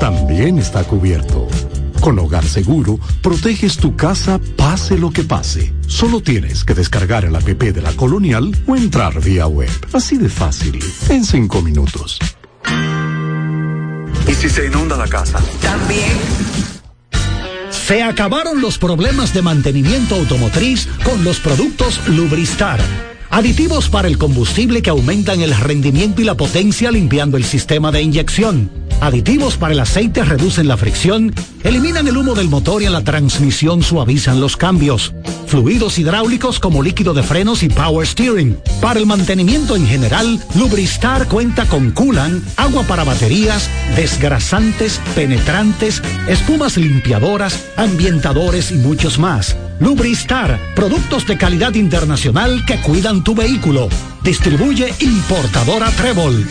También 0.00 0.58
está 0.58 0.84
cubierto. 0.84 1.48
Con 2.08 2.18
Hogar 2.20 2.46
Seguro, 2.46 2.98
proteges 3.20 3.76
tu 3.76 3.94
casa 3.94 4.40
pase 4.56 4.96
lo 4.96 5.10
que 5.10 5.24
pase. 5.24 5.74
Solo 5.86 6.22
tienes 6.22 6.64
que 6.64 6.72
descargar 6.72 7.26
el 7.26 7.36
app 7.36 7.44
de 7.44 7.82
la 7.82 7.92
Colonial 7.92 8.50
o 8.66 8.76
entrar 8.76 9.22
vía 9.22 9.46
web. 9.46 9.68
Así 9.92 10.16
de 10.16 10.30
fácil, 10.30 10.82
en 11.10 11.22
cinco 11.22 11.60
minutos. 11.60 12.18
¿Y 14.26 14.32
si 14.32 14.48
se 14.48 14.64
inunda 14.64 14.96
la 14.96 15.06
casa? 15.06 15.38
También. 15.60 16.16
Se 17.68 18.02
acabaron 18.02 18.62
los 18.62 18.78
problemas 18.78 19.34
de 19.34 19.42
mantenimiento 19.42 20.14
automotriz 20.14 20.88
con 21.04 21.22
los 21.24 21.40
productos 21.40 22.00
Lubristar. 22.08 22.80
Aditivos 23.28 23.90
para 23.90 24.08
el 24.08 24.16
combustible 24.16 24.80
que 24.80 24.88
aumentan 24.88 25.42
el 25.42 25.54
rendimiento 25.54 26.22
y 26.22 26.24
la 26.24 26.38
potencia 26.38 26.90
limpiando 26.90 27.36
el 27.36 27.44
sistema 27.44 27.92
de 27.92 28.00
inyección. 28.00 28.87
Aditivos 29.00 29.56
para 29.56 29.74
el 29.74 29.80
aceite 29.80 30.24
reducen 30.24 30.66
la 30.66 30.76
fricción, 30.76 31.32
eliminan 31.62 32.08
el 32.08 32.16
humo 32.16 32.34
del 32.34 32.48
motor 32.48 32.82
y 32.82 32.86
en 32.86 32.92
la 32.92 33.04
transmisión 33.04 33.82
suavizan 33.82 34.40
los 34.40 34.56
cambios. 34.56 35.14
Fluidos 35.46 35.98
hidráulicos 35.98 36.58
como 36.58 36.82
líquido 36.82 37.14
de 37.14 37.22
frenos 37.22 37.62
y 37.62 37.68
power 37.68 38.06
steering. 38.06 38.58
Para 38.80 38.98
el 38.98 39.06
mantenimiento 39.06 39.76
en 39.76 39.86
general, 39.86 40.42
Lubristar 40.56 41.28
cuenta 41.28 41.64
con 41.66 41.92
coolant, 41.92 42.44
agua 42.56 42.82
para 42.82 43.04
baterías, 43.04 43.70
desgrasantes, 43.94 45.00
penetrantes, 45.14 46.02
espumas 46.26 46.76
limpiadoras, 46.76 47.66
ambientadores 47.76 48.72
y 48.72 48.74
muchos 48.74 49.18
más. 49.18 49.56
Lubristar, 49.78 50.58
productos 50.74 51.24
de 51.26 51.38
calidad 51.38 51.74
internacional 51.74 52.64
que 52.66 52.80
cuidan 52.80 53.22
tu 53.22 53.34
vehículo. 53.36 53.88
Distribuye 54.24 54.92
importadora 54.98 55.88
Trébol. 55.92 56.44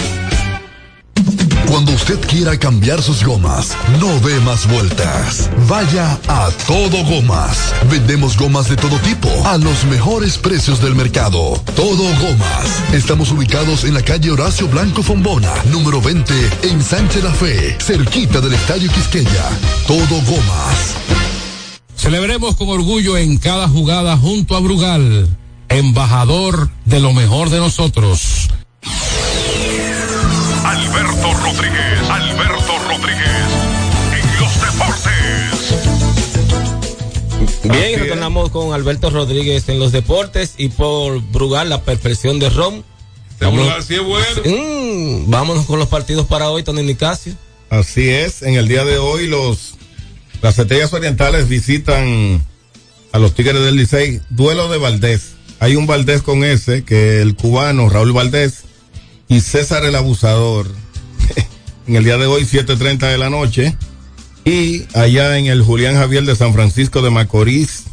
Cuando 1.68 1.92
usted 1.92 2.20
quiera 2.28 2.58
cambiar 2.58 3.02
sus 3.02 3.24
gomas, 3.26 3.76
no 4.00 4.08
dé 4.22 4.40
más 4.42 4.68
vueltas. 4.70 5.50
Vaya 5.68 6.18
a 6.28 6.50
Todo 6.66 7.04
Gomas. 7.04 7.74
Vendemos 7.92 8.38
gomas 8.38 8.70
de 8.70 8.78
todo 8.78 8.98
tipo 9.00 9.30
a 9.46 9.58
los 9.58 9.84
mejores 9.86 10.38
precios 10.38 10.82
del 10.82 10.96
mercado. 10.96 11.62
Todo 11.76 12.04
Gomas. 12.22 12.94
Estamos 12.94 13.32
ubicados 13.32 13.84
en 13.84 13.94
la 13.94 14.02
calle 14.02 14.32
Horacio 14.32 14.68
Blanco 14.70 15.04
Fombona, 15.04 15.52
número 15.72 16.02
20, 16.02 16.34
en 16.64 16.82
Sánchez 16.82 17.24
La 17.24 17.34
Fe, 17.34 17.78
cerquita 17.82 18.40
del 18.40 18.54
Estadio 18.54 18.90
Quisqueya. 18.90 19.50
Todo 19.86 20.22
Gomas. 20.26 20.96
Celebremos 21.98 22.56
con 22.56 22.70
orgullo 22.70 23.18
en 23.18 23.38
cada 23.38 23.68
jugada 23.68 24.16
junto 24.16 24.56
a 24.56 24.62
Brugal, 24.62 25.28
embajador 25.68 26.70
de 26.86 27.02
lo 27.02 27.12
mejor 27.12 27.50
de 27.50 27.58
nosotros. 27.58 28.48
Alberto 30.98 31.34
Rodríguez, 31.34 32.10
Alberto 32.10 32.80
Rodríguez, 32.88 33.30
en 34.14 34.26
los 34.40 34.54
deportes. 34.62 35.14
Bien, 37.64 38.00
retornamos 38.00 38.50
con 38.50 38.74
Alberto 38.74 39.12
Rodríguez 39.12 39.70
en 39.70 39.78
los 39.78 39.92
deportes 39.92 40.56
y 40.58 40.70
por 40.70 41.22
Brugal, 41.22 41.70
la 41.70 41.84
perfección 41.84 42.40
de 42.40 42.50
Rom. 42.50 42.82
Brugal 43.40 43.84
sí 43.84 43.94
es 43.94 44.04
bueno. 44.04 44.42
Mm, 44.44 45.30
vámonos 45.30 45.68
con 45.68 45.78
los 45.78 45.88
partidos 45.88 46.26
para 46.26 46.50
hoy, 46.50 46.64
Tony 46.64 46.82
Nicasio. 46.82 47.36
Así 47.70 48.10
es, 48.10 48.42
en 48.42 48.56
el 48.56 48.68
día 48.68 48.84
de 48.84 48.98
hoy 48.98 49.28
los 49.28 49.76
las 50.42 50.58
estrellas 50.58 50.92
orientales 50.94 51.48
visitan 51.48 52.44
a 53.12 53.20
los 53.20 53.36
Tigres 53.36 53.62
del 53.62 53.76
Licey, 53.76 54.20
duelo 54.32 54.68
de 54.68 54.80
Valdés. 54.80 55.34
Hay 55.60 55.76
un 55.76 55.86
Valdés 55.86 56.24
con 56.24 56.44
ese, 56.44 56.84
que 56.84 57.22
el 57.22 57.36
cubano 57.36 57.88
Raúl 57.88 58.14
Valdés 58.14 58.64
y 59.28 59.42
César 59.42 59.86
el 59.86 59.96
Abusador. 59.96 60.87
En 61.88 61.96
el 61.96 62.04
día 62.04 62.18
de 62.18 62.26
hoy, 62.26 62.44
7.30 62.44 63.10
de 63.12 63.18
la 63.18 63.30
noche. 63.30 63.76
Y 64.46 64.86
allá 64.94 65.38
en 65.38 65.48
el 65.48 65.62
Julián 65.62 65.96
Javier 65.96 66.24
de 66.24 66.36
San 66.36 66.54
Francisco 66.54 67.02
de 67.02 67.10
Macorís, 67.10 67.84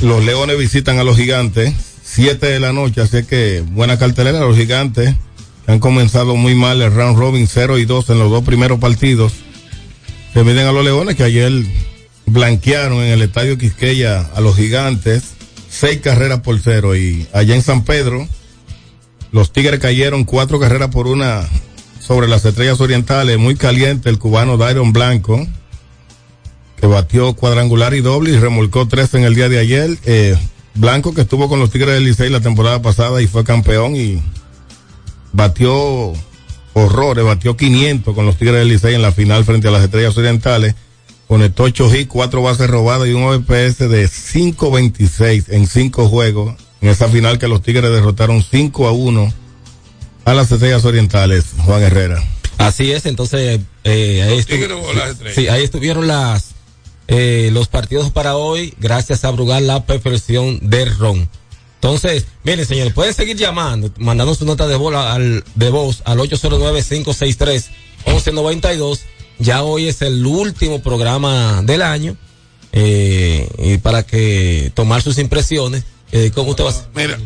los 0.00 0.24
Leones 0.24 0.58
visitan 0.58 0.98
a 0.98 1.04
los 1.04 1.16
Gigantes, 1.16 1.74
7 2.02 2.46
de 2.46 2.60
la 2.60 2.72
noche. 2.72 3.02
Así 3.02 3.24
que 3.24 3.62
buena 3.72 3.98
cartelera, 3.98 4.40
los 4.40 4.56
Gigantes 4.56 5.14
han 5.66 5.78
comenzado 5.78 6.36
muy 6.36 6.54
mal 6.54 6.80
el 6.80 6.92
round 6.92 7.18
robin 7.18 7.46
0 7.46 7.78
y 7.78 7.84
2 7.84 8.10
en 8.10 8.18
los 8.18 8.30
dos 8.30 8.42
primeros 8.44 8.78
partidos 8.80 9.32
se 10.32 10.44
miden 10.44 10.66
a 10.66 10.72
los 10.72 10.84
Leones 10.84 11.16
que 11.16 11.24
ayer 11.24 11.52
blanquearon 12.26 13.02
en 13.02 13.10
el 13.10 13.22
estadio 13.22 13.58
Quisqueya 13.58 14.20
a 14.20 14.40
los 14.40 14.56
gigantes, 14.56 15.24
seis 15.68 16.00
carreras 16.00 16.40
por 16.40 16.58
cero. 16.60 16.94
Y 16.94 17.26
allá 17.32 17.56
en 17.56 17.62
San 17.62 17.84
Pedro, 17.84 18.28
los 19.32 19.52
Tigres 19.52 19.80
cayeron 19.80 20.24
cuatro 20.24 20.60
carreras 20.60 20.90
por 20.90 21.08
una 21.08 21.48
sobre 22.10 22.26
las 22.26 22.44
estrellas 22.44 22.80
orientales, 22.80 23.38
muy 23.38 23.54
caliente 23.54 24.10
el 24.10 24.18
cubano 24.18 24.56
Dairon 24.56 24.92
Blanco, 24.92 25.46
que 26.76 26.88
batió 26.88 27.34
cuadrangular 27.34 27.94
y 27.94 28.00
doble 28.00 28.32
y 28.32 28.36
remolcó 28.36 28.88
tres 28.88 29.14
en 29.14 29.22
el 29.22 29.36
día 29.36 29.48
de 29.48 29.60
ayer. 29.60 29.96
Eh, 30.06 30.36
Blanco 30.74 31.14
que 31.14 31.20
estuvo 31.20 31.48
con 31.48 31.60
los 31.60 31.70
Tigres 31.70 31.94
del 31.94 32.02
Licey 32.02 32.28
la 32.28 32.40
temporada 32.40 32.82
pasada 32.82 33.22
y 33.22 33.28
fue 33.28 33.44
campeón 33.44 33.94
y 33.94 34.20
batió 35.32 36.12
horrores, 36.72 37.24
batió 37.24 37.56
500 37.56 38.12
con 38.12 38.26
los 38.26 38.36
Tigres 38.36 38.58
del 38.58 38.70
Licey 38.70 38.96
en 38.96 39.02
la 39.02 39.12
final 39.12 39.44
frente 39.44 39.68
a 39.68 39.70
las 39.70 39.84
Estrellas 39.84 40.18
Orientales, 40.18 40.74
conectó 41.28 41.62
8 41.62 41.94
hits, 41.94 42.08
4 42.08 42.42
bases 42.42 42.68
robadas 42.68 43.06
y 43.06 43.12
un 43.12 43.22
OPS 43.22 43.78
de 43.88 44.08
5.26 44.08 45.44
en 45.50 45.68
5 45.68 46.08
juegos 46.08 46.56
en 46.80 46.88
esa 46.88 47.06
final 47.06 47.38
que 47.38 47.46
los 47.46 47.62
Tigres 47.62 47.92
derrotaron 47.92 48.42
5 48.42 48.88
a 48.88 48.90
1 48.90 49.39
a 50.30 50.34
las 50.34 50.52
Estrellas 50.52 50.84
Orientales, 50.84 51.46
Juan 51.64 51.82
Herrera. 51.82 52.22
Así 52.58 52.92
es, 52.92 53.06
entonces 53.06 53.58
eh, 53.82 54.22
ahí, 54.22 54.38
estu 54.38 54.54
sí, 55.34 55.48
ahí 55.48 55.64
estuvieron 55.64 56.06
las 56.06 56.50
eh, 57.08 57.50
los 57.52 57.66
partidos 57.66 58.12
para 58.12 58.36
hoy, 58.36 58.72
gracias 58.78 59.24
a 59.24 59.32
Brugal 59.32 59.66
la 59.66 59.86
perfección 59.86 60.60
de 60.62 60.84
Ron. 60.84 61.28
Entonces, 61.74 62.26
miren, 62.44 62.64
señores, 62.64 62.92
pueden 62.92 63.12
seguir 63.12 63.36
llamando, 63.36 63.90
mandando 63.98 64.36
su 64.36 64.44
nota 64.44 64.68
de 64.68 64.76
voz 64.76 64.94
al, 64.94 65.42
de 65.56 65.70
voz 65.70 66.02
al 66.04 66.18
809-563-1192. 66.18 69.00
Ya 69.40 69.64
hoy 69.64 69.88
es 69.88 70.00
el 70.02 70.24
último 70.24 70.80
programa 70.80 71.62
del 71.62 71.82
año. 71.82 72.16
Eh, 72.72 73.48
y 73.58 73.78
para 73.78 74.04
que 74.04 74.70
tomar 74.74 75.02
sus 75.02 75.18
impresiones, 75.18 75.82
eh, 76.12 76.30
¿cómo 76.32 76.50
usted 76.50 76.62
va 76.64 76.70
a 76.70 76.86
Mira. 76.94 77.18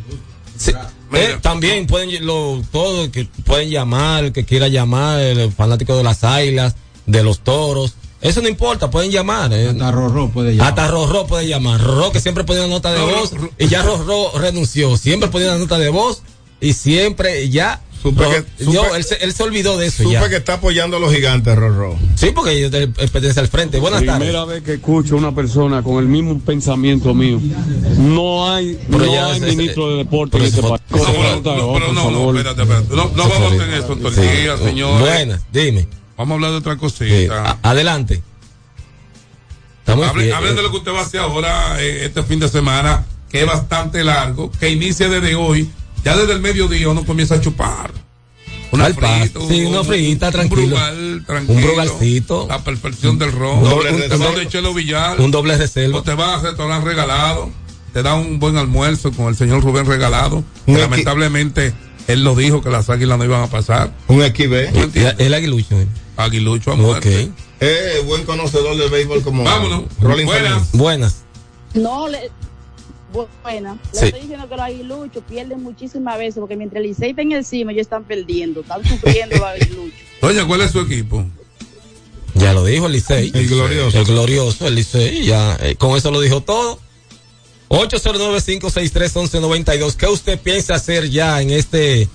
Sí, 0.56 0.72
eh, 1.14 1.38
también 1.40 1.86
pueden 1.86 2.24
lo, 2.24 2.62
todo 2.72 3.10
que 3.10 3.28
pueden 3.44 3.70
llamar, 3.70 4.24
el 4.24 4.32
que 4.32 4.44
quiera 4.44 4.68
llamar, 4.68 5.20
el 5.20 5.52
fanático 5.52 5.96
de 5.96 6.02
las 6.02 6.24
águilas, 6.24 6.76
de 7.06 7.22
los 7.22 7.40
toros. 7.40 7.94
Eso 8.20 8.40
no 8.40 8.48
importa, 8.48 8.90
pueden 8.90 9.10
llamar. 9.10 9.52
Eh. 9.52 9.68
Hasta 9.68 9.90
Rorró 9.90 10.30
puede 10.30 10.52
llamar. 10.56 10.68
Hasta 10.68 10.88
Rorró 10.88 11.26
puede 11.26 11.46
llamar. 11.46 11.80
Rorró 11.80 12.10
que 12.10 12.20
siempre 12.20 12.44
ponía 12.44 12.62
una 12.62 12.74
nota 12.74 12.92
de 12.92 12.98
No, 12.98 13.06
voz 13.06 13.32
y 13.58 13.68
ya 13.68 13.82
Rorró 13.82 14.32
renunció. 14.38 14.96
Siempre 14.96 15.28
ponía 15.28 15.48
una 15.48 15.58
nota 15.58 15.78
de 15.78 15.90
voz 15.90 16.22
y 16.60 16.72
siempre 16.72 17.50
ya. 17.50 17.82
Supe 18.04 18.22
Ro- 18.22 18.30
que- 18.30 18.64
yo, 18.66 18.84
supe- 18.84 18.96
él, 18.96 19.04
se, 19.04 19.14
él 19.24 19.32
se 19.32 19.42
olvidó 19.42 19.78
de 19.78 19.86
eso 19.86 20.02
Supe 20.02 20.12
ya. 20.12 20.28
que 20.28 20.36
está 20.36 20.54
apoyando 20.54 20.98
a 20.98 21.00
los 21.00 21.10
gigantes, 21.12 21.56
Rorro. 21.56 21.98
Sí, 22.16 22.32
porque 22.34 22.64
él, 22.66 22.74
él 22.74 22.92
pertenece 22.92 23.40
al 23.40 23.48
frente. 23.48 23.80
Buenas 23.80 24.04
tardes. 24.04 24.18
Primera 24.28 24.44
vez 24.44 24.62
que 24.62 24.74
escucho 24.74 25.14
a 25.14 25.18
una 25.18 25.34
persona 25.34 25.82
con 25.82 25.96
el 25.98 26.06
mismo 26.06 26.38
pensamiento 26.38 27.14
mío. 27.14 27.40
No 27.96 28.52
hay, 28.52 28.78
Pero 28.90 29.06
no 29.06 29.12
ya 29.12 29.26
hay 29.32 29.40
ministro 29.40 29.88
de 29.90 29.96
deporte 29.96 30.32
pero 30.32 30.44
en 30.44 30.48
este 30.48 30.60
ese 30.60 30.68
país. 30.68 30.82
No, 30.90 31.72
pero 31.74 31.92
no, 31.94 32.10
no, 32.10 32.30
espérate, 32.36 32.62
espérate. 32.62 32.94
No, 32.94 33.10
no 33.16 33.28
vamos 33.28 33.52
en 33.54 33.70
eso, 33.74 33.96
Sí. 34.14 34.64
señores. 34.64 35.00
Buenas, 35.00 35.40
dime. 35.50 35.88
Vamos 36.18 36.32
a 36.32 36.34
hablar 36.34 36.50
de 36.52 36.56
otra 36.58 36.76
cosita. 36.76 37.50
a- 37.62 37.70
adelante. 37.70 38.22
Estamos 39.80 40.06
Hablen, 40.08 40.26
bien. 40.26 40.36
hablen 40.36 40.56
de 40.56 40.62
lo 40.62 40.70
que 40.70 40.76
usted 40.78 40.92
va 40.92 41.00
a 41.00 41.02
hacer 41.02 41.20
ahora, 41.20 41.80
eh, 41.82 42.04
este 42.06 42.22
fin 42.22 42.38
de 42.40 42.48
semana, 42.48 43.04
que 43.30 43.40
es 43.40 43.46
bastante 43.46 44.02
largo, 44.04 44.50
que 44.52 44.70
inicia 44.70 45.08
desde 45.08 45.34
hoy. 45.34 45.70
Ya 46.04 46.16
desde 46.16 46.32
el 46.32 46.40
mediodía 46.40 46.88
uno 46.88 47.04
comienza 47.04 47.36
a 47.36 47.40
chupar. 47.40 47.90
Una 48.70 48.86
frita, 48.92 49.40
Sí, 49.48 49.64
una 49.64 49.80
un- 49.80 49.86
frita, 49.86 50.26
un 50.26 50.32
tranquilo. 50.32 50.62
brugal, 50.66 51.24
tranquilo. 51.26 51.58
Un 51.58 51.64
brugalcito. 51.64 52.46
La 52.48 52.62
perfección 52.64 53.18
del 53.18 53.30
ron. 53.32 53.58
Un 53.58 53.64
Un 53.64 53.70
doble 53.70 53.90
doble 53.92 54.08
reserva. 54.08 54.32
de 54.32 54.48
Chelo 54.48 54.74
Villar. 54.74 55.20
Un 55.20 55.30
doble 55.30 55.56
reserva. 55.56 55.98
O 55.98 56.02
te 56.02 56.14
vas 56.14 56.40
a 56.44 56.48
restaurante 56.48 56.88
regalado. 56.88 57.50
Te 57.92 58.02
da 58.02 58.14
un 58.14 58.40
buen 58.40 58.56
almuerzo 58.56 59.12
con 59.12 59.26
el 59.28 59.36
señor 59.36 59.62
Rubén 59.62 59.86
regalado. 59.86 60.42
Un 60.66 60.74
que 60.74 60.80
lamentablemente 60.80 61.72
él 62.08 62.24
lo 62.24 62.34
dijo 62.34 62.60
que 62.62 62.70
las 62.70 62.90
águilas 62.90 63.16
no 63.16 63.24
iban 63.24 63.42
a 63.42 63.46
pasar. 63.46 63.92
Un 64.08 64.22
equibe. 64.24 64.70
El 65.18 65.34
aguilucho. 65.34 65.78
eh. 65.80 65.86
Aguilucho 66.16 66.72
a 66.72 66.74
Ok. 66.74 66.80
muerte. 66.80 67.30
Eh, 67.60 68.02
buen 68.06 68.24
conocedor 68.24 68.76
del 68.76 68.90
béisbol 68.90 69.22
como 69.22 69.44
Vámonos. 69.44 69.84
Rolling 70.00 70.26
Buenas. 70.26 70.72
Buenas. 70.72 71.16
No, 71.74 72.08
le, 72.08 72.30
buena. 73.42 73.78
Le 73.92 73.98
Sí. 73.98 74.04
estoy 74.06 74.20
diciendo 74.22 74.48
que 74.48 74.56
los 74.56 74.64
aguiluchos 74.64 75.22
pierden 75.28 75.62
muchísimas 75.62 76.18
veces 76.18 76.40
porque 76.40 76.56
mientras 76.56 76.80
el 76.82 76.88
Licey 76.88 77.10
está 77.10 77.22
en 77.22 77.32
encima, 77.32 77.72
ellos 77.72 77.82
están 77.82 78.04
perdiendo, 78.04 78.60
están 78.60 78.84
sufriendo 78.84 79.36
los 79.36 79.46
aguiluchos. 79.46 79.98
Doña, 80.20 80.46
¿cuál 80.46 80.60
es 80.62 80.72
su 80.72 80.80
equipo? 80.80 81.24
Ya 82.34 82.52
lo 82.52 82.64
dijo 82.64 82.86
el 82.86 82.92
Licey. 82.92 83.30
El 83.32 83.48
glorioso. 83.48 83.98
El 83.98 84.04
glorioso, 84.04 84.66
el 84.66 84.74
Licey. 84.74 85.24
Ya, 85.24 85.56
eh, 85.60 85.76
con 85.76 85.96
eso 85.96 86.10
lo 86.10 86.20
dijo 86.20 86.40
todo. 86.40 86.80
809-563-1192. 87.68 89.96
¿Qué 89.96 90.06
usted 90.06 90.38
piensa 90.38 90.74
hacer 90.74 91.08
ya 91.10 91.40
en 91.40 91.50
este 91.50 92.08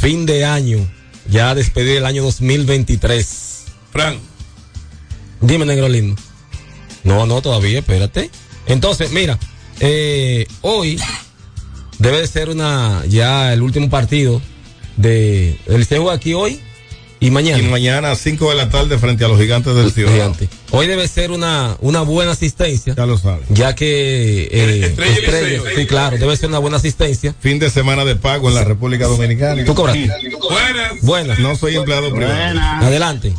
fin 0.00 0.26
de 0.26 0.44
año? 0.44 0.78
Ya 1.30 1.54
despedir 1.54 1.98
el 1.98 2.06
año 2.06 2.22
2023. 2.22 3.64
Fran. 3.90 4.18
Dime, 5.40 5.66
negro 5.66 5.88
lindo. 5.88 6.20
No, 7.04 7.26
no, 7.26 7.42
todavía, 7.42 7.80
espérate. 7.80 8.30
Entonces, 8.66 9.10
mira, 9.10 9.38
eh, 9.82 10.46
hoy 10.62 10.98
debe 11.98 12.20
de 12.20 12.26
ser 12.26 12.48
una 12.48 13.02
ya 13.08 13.52
el 13.52 13.62
último 13.62 13.90
partido 13.90 14.40
de 14.96 15.58
el 15.66 15.84
juega 15.86 16.12
aquí 16.12 16.34
hoy 16.34 16.60
y 17.18 17.30
mañana. 17.30 17.62
Y 17.62 17.66
mañana 17.68 18.10
a 18.10 18.16
5 18.16 18.50
de 18.50 18.56
la 18.56 18.68
tarde 18.68 18.98
frente 18.98 19.24
a 19.24 19.28
los 19.28 19.38
gigantes 19.40 19.74
del 19.74 19.92
Ciudad. 19.92 20.12
Gigante. 20.12 20.48
Hoy 20.72 20.88
debe 20.88 21.06
ser 21.06 21.30
una, 21.30 21.76
una 21.80 22.02
buena 22.02 22.32
asistencia, 22.32 22.94
Ya 22.96 23.06
lo 23.06 23.16
sabes. 23.16 23.46
ya 23.50 23.74
que 23.76 24.48
eh, 24.50 24.86
Estrella 24.86 25.62
sí, 25.76 25.86
claro, 25.86 26.16
debe 26.18 26.36
ser 26.36 26.48
una 26.48 26.58
buena 26.58 26.78
asistencia. 26.78 27.34
Fin 27.40 27.60
de 27.60 27.70
semana 27.70 28.04
de 28.04 28.16
pago 28.16 28.48
en 28.48 28.56
la 28.56 28.64
República 28.64 29.06
Dominicana. 29.06 29.64
¿Tú 29.64 29.74
cobraste? 29.74 30.10
Buenas. 30.50 31.00
Buenas. 31.02 31.38
No 31.38 31.54
soy 31.54 31.76
empleado 31.76 32.12
privado. 32.12 32.60
Adelante. 32.80 33.32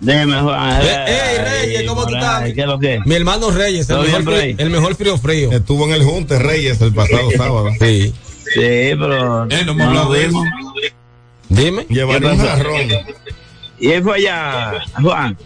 Dime, 0.00 0.40
Juan. 0.40 0.80
Eh, 0.82 1.04
hey, 1.06 1.38
Reyes, 1.62 1.82
¿cómo 1.88 2.06
tú 2.06 2.14
estás? 2.14 2.52
¿Qué 2.52 2.60
es 2.60 2.66
lo 2.66 2.78
que? 2.78 3.00
Mi 3.06 3.14
hermano 3.14 3.50
Reyes, 3.50 3.88
el 3.88 3.96
¿Todo 3.96 4.04
mejor, 4.04 4.22
frío, 4.24 4.54
el 4.58 4.70
mejor 4.70 4.94
frío 4.94 5.18
frío. 5.18 5.52
Estuvo 5.52 5.84
en 5.86 5.92
el 5.92 6.04
Junte 6.04 6.38
Reyes 6.38 6.80
el 6.82 6.92
pasado 6.94 7.30
sábado. 7.36 7.70
Sí. 7.80 8.12
Sí, 8.44 8.60
pero. 8.98 9.44
Eh, 9.50 9.64
no 9.64 10.10
de 10.12 10.26
eso. 10.26 10.42
Dime. 11.48 11.86
Llevaron 11.88 12.22
¿Qué 12.22 12.28
un 12.28 12.38
jarrón. 12.38 12.76
Y 13.78 13.88
él 13.90 14.02
fue 14.02 14.16
allá, 14.16 14.80
Juan. 15.00 15.36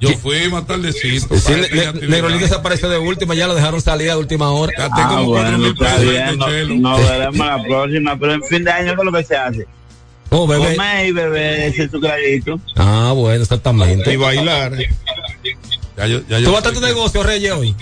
Yo 0.00 0.08
fui 0.16 0.48
más 0.50 0.66
tardecito. 0.66 1.36
Sí, 1.36 1.52
para 1.52 1.58
aquella 1.64 1.82
Ne- 1.82 1.86
actividad. 1.88 2.08
Negrolín 2.10 2.40
desapareció 2.40 2.88
de 2.88 2.96
última, 2.98 3.34
ya 3.34 3.46
lo 3.46 3.54
dejaron 3.54 3.80
salir 3.82 4.10
a 4.10 4.16
última 4.16 4.50
hora. 4.50 4.72
Gasté 4.76 5.00
Ah, 5.02 5.08
como 5.10 5.24
bueno, 5.26 5.58
mil 5.58 5.74
pesos 5.76 6.00
no, 6.38 6.46
no 6.76 6.96
veremos 6.98 7.46
la 7.46 7.62
próxima, 7.62 8.18
pero 8.18 8.32
en 8.34 8.42
fin 8.44 8.64
de 8.64 8.70
año, 8.70 8.94
¿qué 8.94 9.00
es 9.00 9.04
lo 9.04 9.12
que 9.12 9.24
se 9.24 9.36
hace? 9.36 9.66
Oh, 10.30 10.46
bebé. 10.46 10.76
Comer 10.76 11.06
y 11.06 11.12
beber 11.12 11.60
ese 11.60 11.88
tu 11.88 12.00
clarito. 12.00 12.60
Ah, 12.76 13.12
bueno, 13.14 13.42
exactamente. 13.42 14.12
Y 14.12 14.16
bailar. 14.16 14.72
Ya 15.96 16.06
yo, 16.06 16.20
ya 16.28 16.38
yo 16.38 16.46
¿Tú 16.46 16.52
vas 16.52 16.64
a 16.64 16.72
tu 16.72 16.80
negocio, 16.80 17.22
Reyes, 17.22 17.52
hoy? 17.52 17.74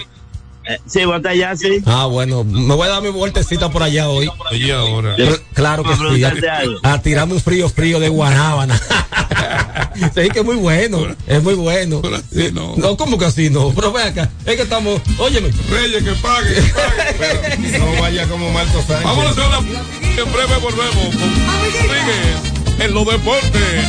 Eh, 0.69 0.79
sí, 0.87 1.05
voy 1.05 1.17
hasta 1.17 1.31
allá, 1.31 1.57
sí. 1.57 1.83
Ah, 1.87 2.07
bueno, 2.07 2.45
me 2.45 2.75
voy 2.75 2.87
a 2.87 2.91
dar 2.91 3.03
mi 3.03 3.09
vueltecita 3.09 3.71
por 3.71 3.83
allá 3.83 4.09
hoy. 4.11 4.29
Oye, 4.51 4.73
ahora. 4.73 5.17
Cl- 5.17 5.41
Claro 5.55 5.83
que 5.83 5.95
sí. 5.97 6.25
A, 6.25 6.93
a 6.93 7.03
tirarme 7.03 7.35
un 7.35 7.41
frío 7.41 7.69
frío 7.71 7.99
de 7.99 8.09
guanábana. 8.11 8.79
sí, 10.15 10.29
que 10.31 10.41
es 10.41 10.45
muy 10.45 10.57
bueno. 10.57 11.07
Es 11.27 11.43
muy 11.43 11.55
bueno. 11.55 12.01
Pero 12.03 12.17
así 12.17 12.51
no. 12.53 12.75
No, 12.77 12.97
¿cómo 12.97 13.17
que 13.19 13.25
así 13.25 13.49
no? 13.51 13.73
Pero 13.75 13.93
ven 13.93 14.09
acá. 14.09 14.31
Es 14.45 14.57
que 14.57 14.63
estamos. 14.63 15.01
Óyeme. 15.19 15.51
Reyes, 15.71 16.05
que 16.05 16.13
pague, 16.13 16.55
que 16.55 16.63
pague. 16.63 17.79
No 17.79 18.01
vaya 18.01 18.27
como 18.29 18.51
Marco 18.53 18.79
Sánchez. 18.87 19.05
Vámonos 19.05 19.39
a 19.39 19.49
la. 19.49 19.59
En 19.59 20.33
breve 20.33 20.57
volvemos 20.61 21.17
con 21.17 22.81
en 22.85 22.95
los 22.95 23.07
deportes. 23.07 23.85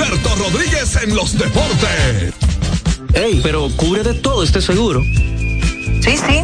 Alberto 0.00 0.34
Rodríguez 0.36 0.96
en 1.02 1.14
los 1.14 1.36
deportes. 1.36 2.32
Ey, 3.12 3.40
pero 3.42 3.68
cubre 3.76 4.02
de 4.02 4.14
todo 4.14 4.42
este 4.42 4.62
seguro. 4.62 5.02
Sí, 5.02 6.16
sí, 6.16 6.42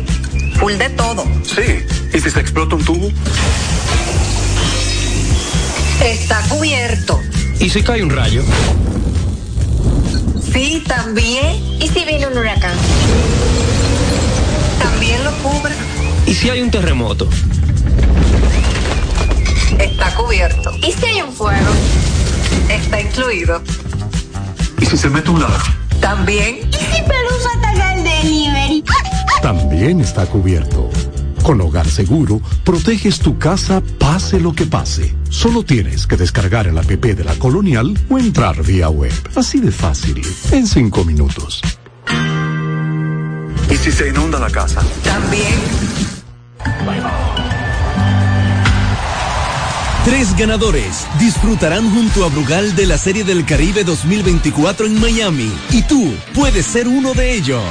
full 0.59 0.75
de 0.75 0.91
todo. 0.91 1.25
Sí. 1.43 1.83
¿Y 2.13 2.21
si 2.21 2.31
se 2.31 2.39
explota 2.39 2.77
un 2.77 2.85
tubo? 2.85 3.09
Está 6.05 6.43
cubierto. 6.51 7.19
¿Y 7.59 7.71
si 7.71 7.83
cae 7.83 8.03
un 8.03 8.11
rayo? 8.11 8.43
Sí, 10.53 10.85
también. 10.87 11.57
¿Y 11.81 11.89
si 11.89 12.05
viene 12.05 12.27
un 12.27 12.37
huracán? 12.37 12.77
También 14.83 15.25
lo 15.25 15.33
cubre. 15.39 15.75
¿Y 16.27 16.35
si 16.35 16.51
hay 16.51 16.61
un 16.61 16.71
terremoto? 16.71 17.27
Está 19.79 20.15
cubierto. 20.15 20.77
¿Y 20.77 20.93
si 20.93 21.07
hay 21.07 21.23
un 21.23 21.33
fuego? 21.33 21.73
Está 22.69 23.01
incluido. 23.01 23.63
¿Y 24.81 24.87
si 24.87 24.97
se 24.97 25.09
mete 25.09 25.31
un 25.31 25.41
ladrón? 25.41 25.61
También. 26.01 26.69
¿Y 26.69 26.97
si 26.97 27.03
Pelusa 27.03 27.51
ataca 27.57 27.95
el 27.95 28.05
delivery? 28.05 28.85
También 29.43 30.01
está 30.01 30.27
cubierto. 30.27 30.91
Con 31.43 31.61
Hogar 31.61 31.87
Seguro, 31.87 32.41
proteges 32.65 33.21
tu 33.21 33.39
casa 33.39 33.81
pase 33.99 34.41
lo 34.41 34.53
que 34.53 34.67
pase. 34.67 35.15
Solo 35.31 35.63
tienes 35.63 36.07
que 36.07 36.17
descargar 36.17 36.67
el 36.67 36.77
app 36.77 36.87
de 36.87 37.23
la 37.23 37.35
Colonial 37.37 37.97
o 38.09 38.19
entrar 38.19 38.61
vía 38.65 38.89
web. 38.89 39.13
Así 39.37 39.61
de 39.61 39.71
fácil, 39.71 40.21
en 40.51 40.67
cinco 40.67 41.05
minutos. 41.05 41.63
¿Y 43.71 43.77
si 43.77 43.93
se 43.93 44.09
inunda 44.09 44.41
la 44.41 44.51
casa? 44.51 44.83
También. 45.05 45.55
Tres 50.07 50.37
ganadores 50.37 51.05
disfrutarán 51.19 51.91
junto 51.91 52.25
a 52.25 52.29
Brugal 52.29 52.77
de 52.77 52.87
la 52.87 52.97
Serie 52.97 53.25
del 53.25 53.45
Caribe 53.45 53.83
2024 53.83 54.87
en 54.87 55.01
Miami 55.01 55.51
y 55.73 55.83
tú 55.83 56.15
puedes 56.33 56.65
ser 56.65 56.87
uno 56.87 57.13
de 57.13 57.35
ellos. 57.35 57.65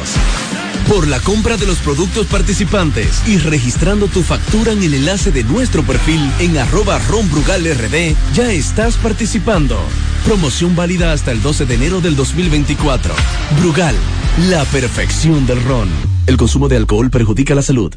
Por 0.89 1.07
la 1.07 1.21
compra 1.21 1.55
de 1.55 1.65
los 1.65 1.77
productos 1.77 2.27
participantes 2.27 3.25
y 3.25 3.37
registrando 3.37 4.09
tu 4.09 4.21
factura 4.21 4.73
en 4.73 4.83
el 4.83 4.95
enlace 4.95 5.31
de 5.31 5.45
nuestro 5.45 5.81
perfil 5.83 6.29
en 6.39 6.57
arroba 6.57 6.99
ronbrugalrd, 7.07 8.17
ya 8.33 8.51
estás 8.51 8.97
participando. 8.97 9.79
Promoción 10.25 10.75
válida 10.75 11.13
hasta 11.13 11.31
el 11.31 11.41
12 11.41 11.65
de 11.65 11.75
enero 11.75 12.01
del 12.01 12.17
2024. 12.17 13.15
Brugal, 13.61 13.95
la 14.49 14.65
perfección 14.65 15.47
del 15.47 15.63
ron. 15.63 15.87
El 16.27 16.35
consumo 16.35 16.67
de 16.67 16.75
alcohol 16.75 17.09
perjudica 17.09 17.55
la 17.55 17.61
salud. 17.61 17.95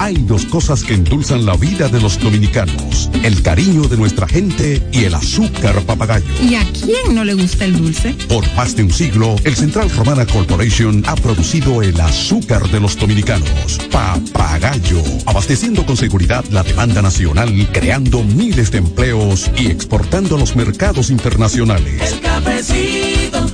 Hay 0.00 0.14
dos 0.14 0.44
cosas 0.44 0.84
que 0.84 0.94
endulzan 0.94 1.44
la 1.44 1.56
vida 1.56 1.88
de 1.88 2.00
los 2.00 2.20
dominicanos: 2.20 3.10
el 3.24 3.42
cariño 3.42 3.82
de 3.88 3.96
nuestra 3.96 4.28
gente 4.28 4.80
y 4.92 5.04
el 5.04 5.14
azúcar 5.14 5.80
papagayo. 5.82 6.26
¿Y 6.40 6.54
a 6.54 6.64
quién 6.72 7.14
no 7.14 7.24
le 7.24 7.34
gusta 7.34 7.64
el 7.64 7.76
dulce? 7.76 8.14
Por 8.28 8.44
más 8.54 8.76
de 8.76 8.84
un 8.84 8.92
siglo, 8.92 9.34
el 9.44 9.56
Central 9.56 9.90
Romana 9.90 10.24
Corporation 10.24 11.02
ha 11.06 11.16
producido 11.16 11.82
el 11.82 12.00
azúcar 12.00 12.68
de 12.70 12.78
los 12.78 12.96
dominicanos, 12.96 13.80
papagayo, 13.90 15.02
abasteciendo 15.26 15.84
con 15.84 15.96
seguridad 15.96 16.44
la 16.50 16.62
demanda 16.62 17.02
nacional, 17.02 17.68
creando 17.72 18.22
miles 18.22 18.70
de 18.70 18.78
empleos 18.78 19.50
y 19.56 19.66
exportando 19.66 20.36
a 20.36 20.38
los 20.38 20.54
mercados 20.54 21.10
internacionales. 21.10 22.12
El 22.12 22.20
cafecito, 22.20 23.46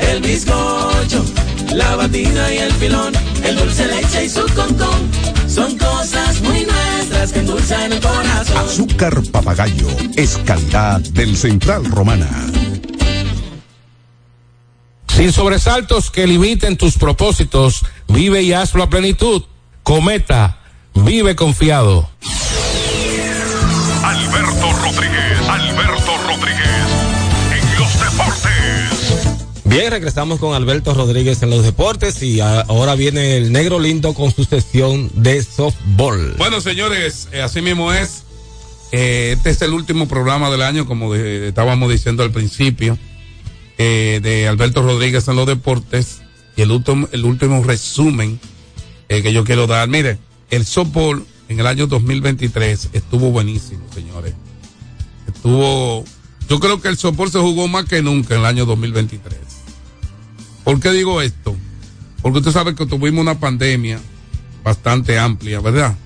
el 0.00 0.22
bizcocho, 0.22 1.24
la 1.74 1.96
batida 1.96 2.54
y 2.54 2.58
el 2.58 2.72
filón, 2.74 3.12
el 3.44 3.56
dulce 3.56 3.86
leche 3.86 4.26
y 4.26 4.28
su 4.28 4.46
concón. 4.54 5.27
Son 5.58 5.76
cosas 5.76 6.40
muy 6.42 6.64
nuestras 6.64 7.32
que 7.32 7.40
endulzan 7.40 7.92
el 7.92 8.00
corazón. 8.00 8.58
Azúcar 8.58 9.22
papagayo 9.32 9.88
es 10.14 10.38
calidad 10.44 11.00
del 11.00 11.36
Central 11.36 11.84
Romana. 11.84 12.28
Sin 15.08 15.32
sobresaltos 15.32 16.12
que 16.12 16.28
limiten 16.28 16.76
tus 16.76 16.96
propósitos, 16.96 17.84
vive 18.06 18.42
y 18.42 18.52
hazlo 18.52 18.84
a 18.84 18.88
plenitud. 18.88 19.42
Cometa, 19.82 20.58
vive 20.94 21.34
confiado. 21.34 22.08
Alberto 24.04 24.72
Rodríguez, 24.74 25.48
Alberto 25.48 25.97
Bien, 29.78 29.92
regresamos 29.92 30.40
con 30.40 30.56
Alberto 30.56 30.92
Rodríguez 30.92 31.40
en 31.44 31.50
los 31.50 31.62
deportes 31.62 32.20
y 32.24 32.40
ahora 32.40 32.96
viene 32.96 33.36
el 33.36 33.52
negro 33.52 33.78
lindo 33.78 34.12
con 34.12 34.34
su 34.34 34.42
sesión 34.42 35.08
de 35.14 35.40
softball. 35.40 36.34
Bueno, 36.36 36.60
señores, 36.60 37.28
eh, 37.30 37.42
así 37.42 37.62
mismo 37.62 37.92
es. 37.92 38.24
Eh, 38.90 39.34
este 39.36 39.50
es 39.50 39.62
el 39.62 39.72
último 39.72 40.08
programa 40.08 40.50
del 40.50 40.62
año, 40.62 40.84
como 40.84 41.14
estábamos 41.14 41.92
diciendo 41.92 42.24
al 42.24 42.32
principio, 42.32 42.98
eh, 43.78 44.18
de 44.20 44.48
Alberto 44.48 44.82
Rodríguez 44.82 45.28
en 45.28 45.36
los 45.36 45.46
deportes. 45.46 46.22
Y 46.56 46.62
el 46.62 46.72
último, 46.72 47.08
el 47.12 47.24
último 47.24 47.62
resumen 47.62 48.40
que 49.06 49.32
yo 49.32 49.44
quiero 49.44 49.68
dar. 49.68 49.88
Mire, 49.88 50.18
el 50.50 50.66
softball 50.66 51.24
en 51.48 51.60
el 51.60 51.68
año 51.68 51.86
2023 51.86 52.88
estuvo 52.94 53.30
buenísimo, 53.30 53.86
señores. 53.94 54.34
Estuvo, 55.32 56.04
yo 56.48 56.58
creo 56.58 56.80
que 56.80 56.88
el 56.88 56.98
softball 56.98 57.30
se 57.30 57.38
jugó 57.38 57.68
más 57.68 57.84
que 57.84 58.02
nunca 58.02 58.34
en 58.34 58.40
el 58.40 58.46
año 58.46 58.66
2023. 58.66 59.47
¿Por 60.68 60.80
qué 60.80 60.90
digo 60.90 61.22
esto? 61.22 61.56
Porque 62.20 62.40
usted 62.40 62.52
sabe 62.52 62.74
que 62.74 62.84
tuvimos 62.84 63.22
una 63.22 63.40
pandemia 63.40 63.98
bastante 64.62 65.18
amplia, 65.18 65.60
¿verdad? 65.60 65.96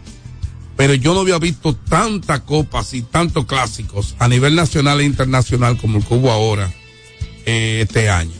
Pero 0.77 0.95
yo 0.95 1.15
no 1.15 1.23
había 1.23 1.41
visto 1.41 1.75
tantas 1.75 2.43
copas 2.43 2.95
y 2.95 3.03
tantos 3.03 3.47
clásicos 3.47 4.15
a 4.21 4.29
nivel 4.29 4.55
nacional 4.55 5.01
e 5.01 5.05
internacional 5.05 5.77
como 5.79 5.99
el 5.99 6.05
que 6.05 6.15
hubo 6.15 6.31
ahora, 6.31 6.73
eh, 7.45 7.81
este 7.83 8.09
año. 8.09 8.37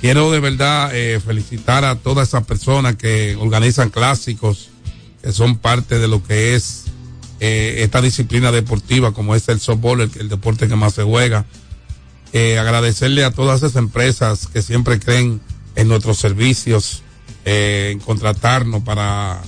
Quiero 0.00 0.32
de 0.32 0.40
verdad 0.40 0.90
eh, 0.92 1.20
felicitar 1.24 1.84
a 1.84 1.94
todas 1.94 2.26
esas 2.26 2.44
personas 2.44 2.96
que 2.96 3.36
organizan 3.36 3.90
clásicos, 3.90 4.70
que 5.22 5.30
son 5.30 5.58
parte 5.58 6.00
de 6.00 6.08
lo 6.08 6.20
que 6.20 6.56
es 6.56 6.86
eh, 7.38 7.76
esta 7.84 8.00
disciplina 8.00 8.50
deportiva, 8.50 9.12
como 9.12 9.36
es 9.36 9.48
el 9.48 9.60
softball, 9.60 10.00
el, 10.00 10.10
el 10.18 10.28
deporte 10.28 10.66
que 10.66 10.74
más 10.74 10.94
se 10.94 11.04
juega. 11.04 11.46
Eh, 12.32 12.58
agradecerle 12.58 13.24
a 13.24 13.30
todas 13.30 13.62
esas 13.62 13.76
empresas 13.76 14.48
que 14.48 14.60
siempre 14.60 15.00
creen 15.00 15.40
en 15.76 15.88
nuestros 15.88 16.18
servicios, 16.18 17.02
eh, 17.44 17.90
en 17.92 18.00
contratarnos 18.00 18.82
para, 18.82 19.40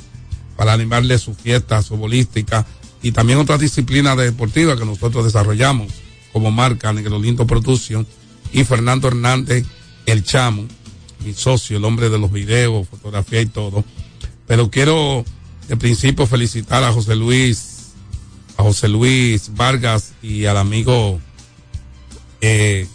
para 0.57 0.73
animarle 0.73 1.19
su 1.19 1.35
fiesta 1.35 1.83
futbolística 1.83 2.67
y 3.03 3.13
también 3.13 3.39
otras 3.39 3.61
disciplinas 3.61 4.17
deportivas 4.17 4.79
que 4.79 4.87
nosotros 4.87 5.25
desarrollamos 5.25 5.93
como 6.33 6.51
marca 6.51 6.93
Negrolindo 6.93 7.47
Production 7.47 8.07
y 8.53 8.65
Fernando 8.65 9.09
Hernández, 9.09 9.67
el 10.07 10.25
chamo, 10.25 10.67
mi 11.25 11.35
socio, 11.35 11.77
el 11.77 11.85
hombre 11.85 12.09
de 12.09 12.19
los 12.19 12.33
videos, 12.33 12.89
fotografía 12.89 13.41
y 13.41 13.47
todo. 13.47 13.85
Pero 14.47 14.71
quiero 14.71 15.25
de 15.69 15.77
principio 15.77 16.27
felicitar 16.27 16.83
a 16.83 16.93
José 16.93 17.15
Luis, 17.15 17.91
a 18.57 18.63
José 18.63 18.89
Luis 18.89 19.53
Vargas 19.55 20.13
y 20.23 20.47
al 20.47 20.57
amigo 20.57 21.21
eh, 22.41 22.87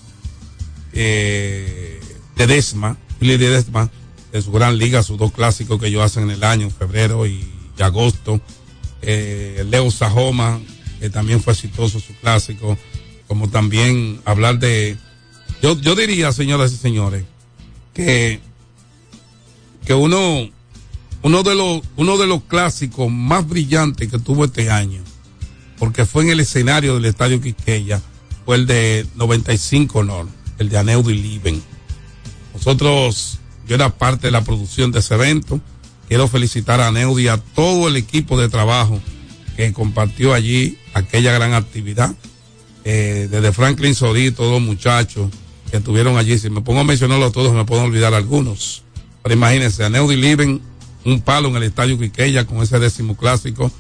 eh, 0.94 2.00
Ledesma, 2.36 2.98
Willy 3.22 3.38
Ledesma, 3.38 3.90
de 4.32 4.42
su 4.42 4.52
gran 4.52 4.78
liga, 4.78 5.04
sus 5.04 5.18
dos 5.18 5.32
clásicos 5.32 5.80
que 5.80 5.88
ellos 5.88 6.04
hacen 6.04 6.24
en 6.24 6.32
el 6.32 6.44
año, 6.44 6.70
febrero 6.70 7.26
y, 7.26 7.48
y 7.78 7.82
agosto. 7.82 8.42
Eh, 9.02 9.66
Leo 9.70 9.92
Sajoma, 9.92 10.60
que 11.00 11.10
también 11.10 11.42
fue 11.42 11.54
exitoso 11.54 12.00
su 12.00 12.14
clásico, 12.16 12.78
como 13.28 13.50
también 13.50 14.20
hablar 14.26 14.60
de, 14.60 14.98
yo, 15.62 15.80
yo 15.80 15.96
diría, 15.96 16.32
señoras 16.32 16.74
y 16.74 16.78
señores, 16.78 17.24
que, 17.94 18.40
que 19.86 19.94
uno, 19.94 20.50
uno 21.22 21.44
de 21.44 21.56
los, 21.56 21.82
uno 21.96 22.18
de 22.18 22.28
los 22.28 22.44
clásicos 22.44 23.12
más 23.12 23.48
brillantes 23.48 24.10
que 24.10 24.20
tuvo 24.20 24.46
este 24.46 24.70
año, 24.70 25.02
porque 25.78 26.06
fue 26.06 26.24
en 26.24 26.30
el 26.30 26.40
escenario 26.40 26.96
del 26.96 27.06
Estadio 27.06 27.42
Quisqueya, 27.42 28.02
fue 28.46 28.58
el 28.58 28.68
de 28.68 29.06
95 29.16 30.04
Nord, 30.04 30.28
el 30.60 30.70
de 30.70 30.78
Aneudi 30.78 31.16
Liven. 31.16 31.62
Nosotros, 32.54 33.40
yo 33.68 33.76
era 33.76 33.90
parte 33.90 34.28
de 34.28 34.32
la 34.32 34.44
producción 34.44 34.92
de 34.92 35.00
ese 35.00 35.16
evento. 35.16 35.60
Quiero 36.08 36.28
felicitar 36.28 36.80
a 36.80 36.92
Neudi 36.92 37.24
y 37.24 37.28
a 37.28 37.38
todo 37.38 37.88
el 37.88 37.98
equipo 37.98 38.40
de 38.40 38.48
trabajo 38.48 39.02
que 39.58 39.74
compartió 39.74 40.34
allí 40.34 40.78
aquella 40.94 41.34
gran 41.34 41.54
actividad. 41.54 42.16
Eh, 42.84 43.28
desde 43.32 43.52
Franklin 43.52 43.96
Sodí, 43.96 44.30
todos 44.32 44.52
los 44.52 44.62
muchachos 44.62 45.32
que 45.72 45.78
estuvieron 45.78 46.18
allí. 46.18 46.38
Si 46.38 46.52
me 46.52 46.62
pongo 46.62 46.82
a 46.82 46.84
mencionarlos 46.84 47.32
todos, 47.32 47.54
me 47.54 47.66
puedo 47.66 47.82
olvidar 47.82 48.14
algunos. 48.14 48.84
Pero 49.24 49.34
imagínense, 49.34 49.84
a 49.84 49.90
Neudi 49.90 50.16
Liven, 50.16 50.62
un 51.04 51.22
palo 51.22 51.50
en 51.50 51.56
el 51.56 51.64
estadio 51.64 51.98
Quiqueya 51.98 52.46
con 52.46 52.62
ese 52.62 52.78
décimo 52.78 53.18
clásico. 53.18 53.72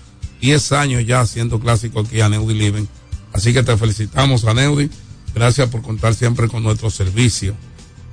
10 0.41 0.71
años 0.73 1.05
ya 1.05 1.21
haciendo 1.21 1.59
clásico 1.59 1.99
aquí 1.99 2.21
a 2.21 2.29
Neudi 2.29 2.55
Liven. 2.55 2.89
Así 3.35 3.53
que 3.53 3.63
te 3.63 3.75
felicitamos 3.75 4.45
a. 4.45 4.53
Gracias 5.33 5.69
por 5.69 5.81
contar 5.81 6.15
siempre 6.15 6.47
con 6.47 6.63
nuestro 6.63 6.89
servicio. 6.89 7.53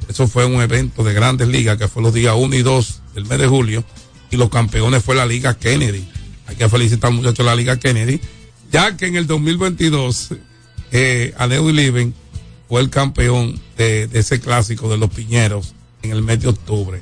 Eso 0.09 0.27
fue 0.27 0.45
un 0.45 0.61
evento 0.61 1.05
de 1.05 1.15
grandes 1.15 1.47
ligas 1.47 1.79
que 1.79 1.87
fue 1.87 2.03
los 2.03 2.13
días 2.13 2.35
1 2.37 2.57
y 2.57 2.63
2 2.63 3.01
del 3.15 3.27
mes 3.27 3.39
de 3.39 3.47
julio. 3.47 3.85
Y 4.33 4.37
los 4.37 4.51
campeones 4.51 5.05
fue 5.05 5.15
la 5.15 5.25
Liga 5.25 5.55
Kennedy. 5.57 6.05
Hay 6.49 6.57
que 6.57 6.69
felicitar 6.69 7.13
mucho 7.13 7.43
a 7.43 7.47
la 7.47 7.55
Liga 7.55 7.79
Kennedy. 7.79 8.21
Ya 8.73 8.97
que 8.97 9.07
en 9.07 9.15
el 9.15 9.29
2022, 9.29 10.31
eh, 10.91 11.33
a 11.39 11.47
Neudi 11.47 11.73
Liven 11.73 12.15
fue 12.69 12.81
el 12.81 12.91
campeón 12.91 13.61
de, 13.77 14.09
de 14.09 14.19
ese 14.19 14.41
clásico 14.41 14.91
de 14.91 14.99
los 14.99 15.11
Piñeros 15.11 15.75
en 16.03 16.11
el 16.11 16.23
mes 16.23 16.41
de 16.41 16.49
octubre. 16.49 17.01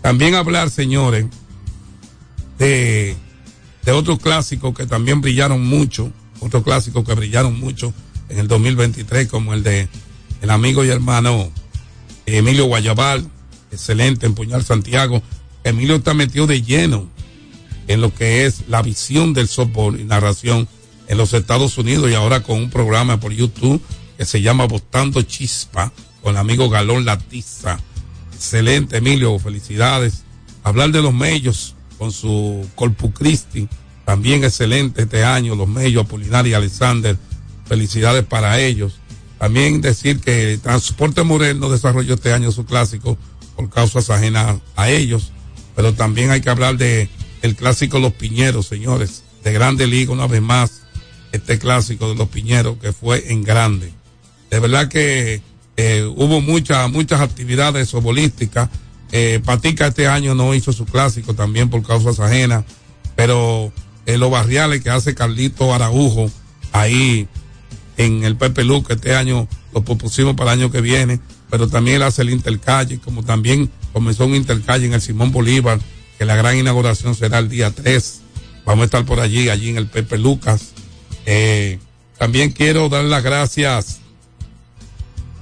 También 0.00 0.34
hablar, 0.34 0.68
señores, 0.68 1.26
de, 2.58 3.14
de 3.84 3.92
otros 3.92 4.18
clásicos 4.18 4.74
que 4.74 4.86
también 4.86 5.20
brillaron 5.20 5.64
mucho, 5.64 6.10
otros 6.42 6.62
clásicos 6.64 7.04
que 7.04 7.14
brillaron 7.14 7.58
mucho 7.58 7.94
en 8.28 8.38
el 8.38 8.48
2023, 8.48 9.28
como 9.28 9.54
el 9.54 9.62
de 9.62 9.88
el 10.40 10.50
amigo 10.50 10.84
y 10.84 10.88
hermano 10.88 11.50
Emilio 12.26 12.66
Guayabal, 12.66 13.28
excelente 13.70 14.26
en 14.26 14.34
Puñal 14.34 14.64
Santiago. 14.64 15.22
Emilio 15.64 15.96
está 15.96 16.14
metido 16.14 16.46
de 16.46 16.62
lleno 16.62 17.08
en 17.86 18.00
lo 18.00 18.12
que 18.14 18.44
es 18.44 18.64
la 18.68 18.82
visión 18.82 19.32
del 19.34 19.48
softball 19.48 20.00
y 20.00 20.04
narración 20.04 20.68
en 21.08 21.18
los 21.18 21.32
Estados 21.32 21.78
Unidos 21.78 22.10
y 22.10 22.14
ahora 22.14 22.42
con 22.42 22.58
un 22.58 22.70
programa 22.70 23.20
por 23.20 23.32
YouTube 23.32 23.80
que 24.16 24.24
se 24.24 24.40
llama 24.40 24.66
Botando 24.66 25.22
Chispa 25.22 25.92
con 26.22 26.32
el 26.32 26.38
amigo 26.38 26.68
Galón 26.68 27.04
Latiza. 27.04 27.78
Excelente, 28.34 28.96
Emilio, 28.96 29.38
felicidades. 29.38 30.22
Hablar 30.64 30.90
de 30.90 31.02
los 31.02 31.12
mellos 31.12 31.74
con 31.98 32.12
su 32.12 32.66
Corpus 32.74 33.12
Christi, 33.14 33.68
también 34.04 34.44
excelente 34.44 35.02
este 35.02 35.24
año, 35.24 35.54
los 35.54 35.68
mellos, 35.68 36.04
Apolinar 36.04 36.46
y 36.46 36.54
Alexander, 36.54 37.16
felicidades 37.66 38.24
para 38.24 38.60
ellos. 38.60 38.94
También 39.38 39.80
decir 39.80 40.20
que 40.20 40.58
Transporte 40.62 41.22
Moreno 41.22 41.68
desarrolló 41.68 42.14
este 42.14 42.32
año 42.32 42.52
su 42.52 42.64
clásico 42.64 43.18
por 43.56 43.70
causas 43.70 44.10
ajenas 44.10 44.58
a 44.76 44.90
ellos, 44.90 45.32
pero 45.74 45.94
también 45.94 46.30
hay 46.30 46.40
que 46.40 46.50
hablar 46.50 46.76
de 46.76 47.08
el 47.42 47.56
clásico 47.56 47.98
Los 47.98 48.12
Piñeros, 48.12 48.66
señores, 48.66 49.24
de 49.42 49.52
Grande 49.52 49.86
Liga 49.86 50.12
una 50.12 50.26
vez 50.26 50.42
más, 50.42 50.82
este 51.32 51.58
clásico 51.58 52.08
de 52.08 52.14
Los 52.14 52.28
Piñeros 52.28 52.76
que 52.78 52.92
fue 52.92 53.32
en 53.32 53.42
grande. 53.42 53.92
De 54.50 54.60
verdad 54.60 54.88
que 54.88 55.40
eh, 55.76 56.04
hubo 56.16 56.40
muchas, 56.40 56.90
muchas 56.90 57.20
actividades 57.20 57.88
sobolísticas. 57.88 58.68
Eh, 59.10 59.40
Patica 59.44 59.88
este 59.88 60.06
año 60.06 60.34
no 60.34 60.54
hizo 60.54 60.72
su 60.72 60.84
clásico 60.84 61.34
también 61.34 61.70
por 61.70 61.82
causas 61.82 62.20
ajenas, 62.20 62.64
pero 63.16 63.72
en 64.06 64.20
los 64.20 64.30
barriales 64.30 64.82
que 64.82 64.90
hace 64.90 65.14
Carlito 65.14 65.72
Araujo, 65.74 66.30
ahí 66.72 67.28
en 67.96 68.24
el 68.24 68.36
Pepe 68.36 68.64
Luca 68.64 68.94
este 68.94 69.14
año 69.14 69.48
lo 69.72 69.84
propusimos 69.84 70.34
para 70.34 70.52
el 70.52 70.60
año 70.60 70.70
que 70.70 70.80
viene, 70.80 71.20
pero 71.50 71.68
también 71.68 71.96
él 71.96 72.02
hace 72.02 72.22
el 72.22 72.30
Intercalle, 72.30 72.98
como 72.98 73.24
también 73.24 73.70
comenzó 73.92 74.26
un 74.26 74.34
Intercalle 74.34 74.86
en 74.86 74.94
el 74.94 75.00
Simón 75.00 75.32
Bolívar, 75.32 75.78
que 76.18 76.24
la 76.24 76.36
gran 76.36 76.56
inauguración 76.56 77.14
será 77.14 77.38
el 77.38 77.48
día 77.48 77.70
3. 77.70 78.20
Vamos 78.64 78.82
a 78.82 78.84
estar 78.86 79.04
por 79.04 79.20
allí, 79.20 79.48
allí 79.48 79.70
en 79.70 79.76
el 79.76 79.86
Pepe 79.86 80.18
Lucas. 80.18 80.72
Eh, 81.26 81.78
también 82.18 82.52
quiero 82.52 82.88
dar 82.88 83.04
las 83.04 83.22
gracias, 83.22 84.00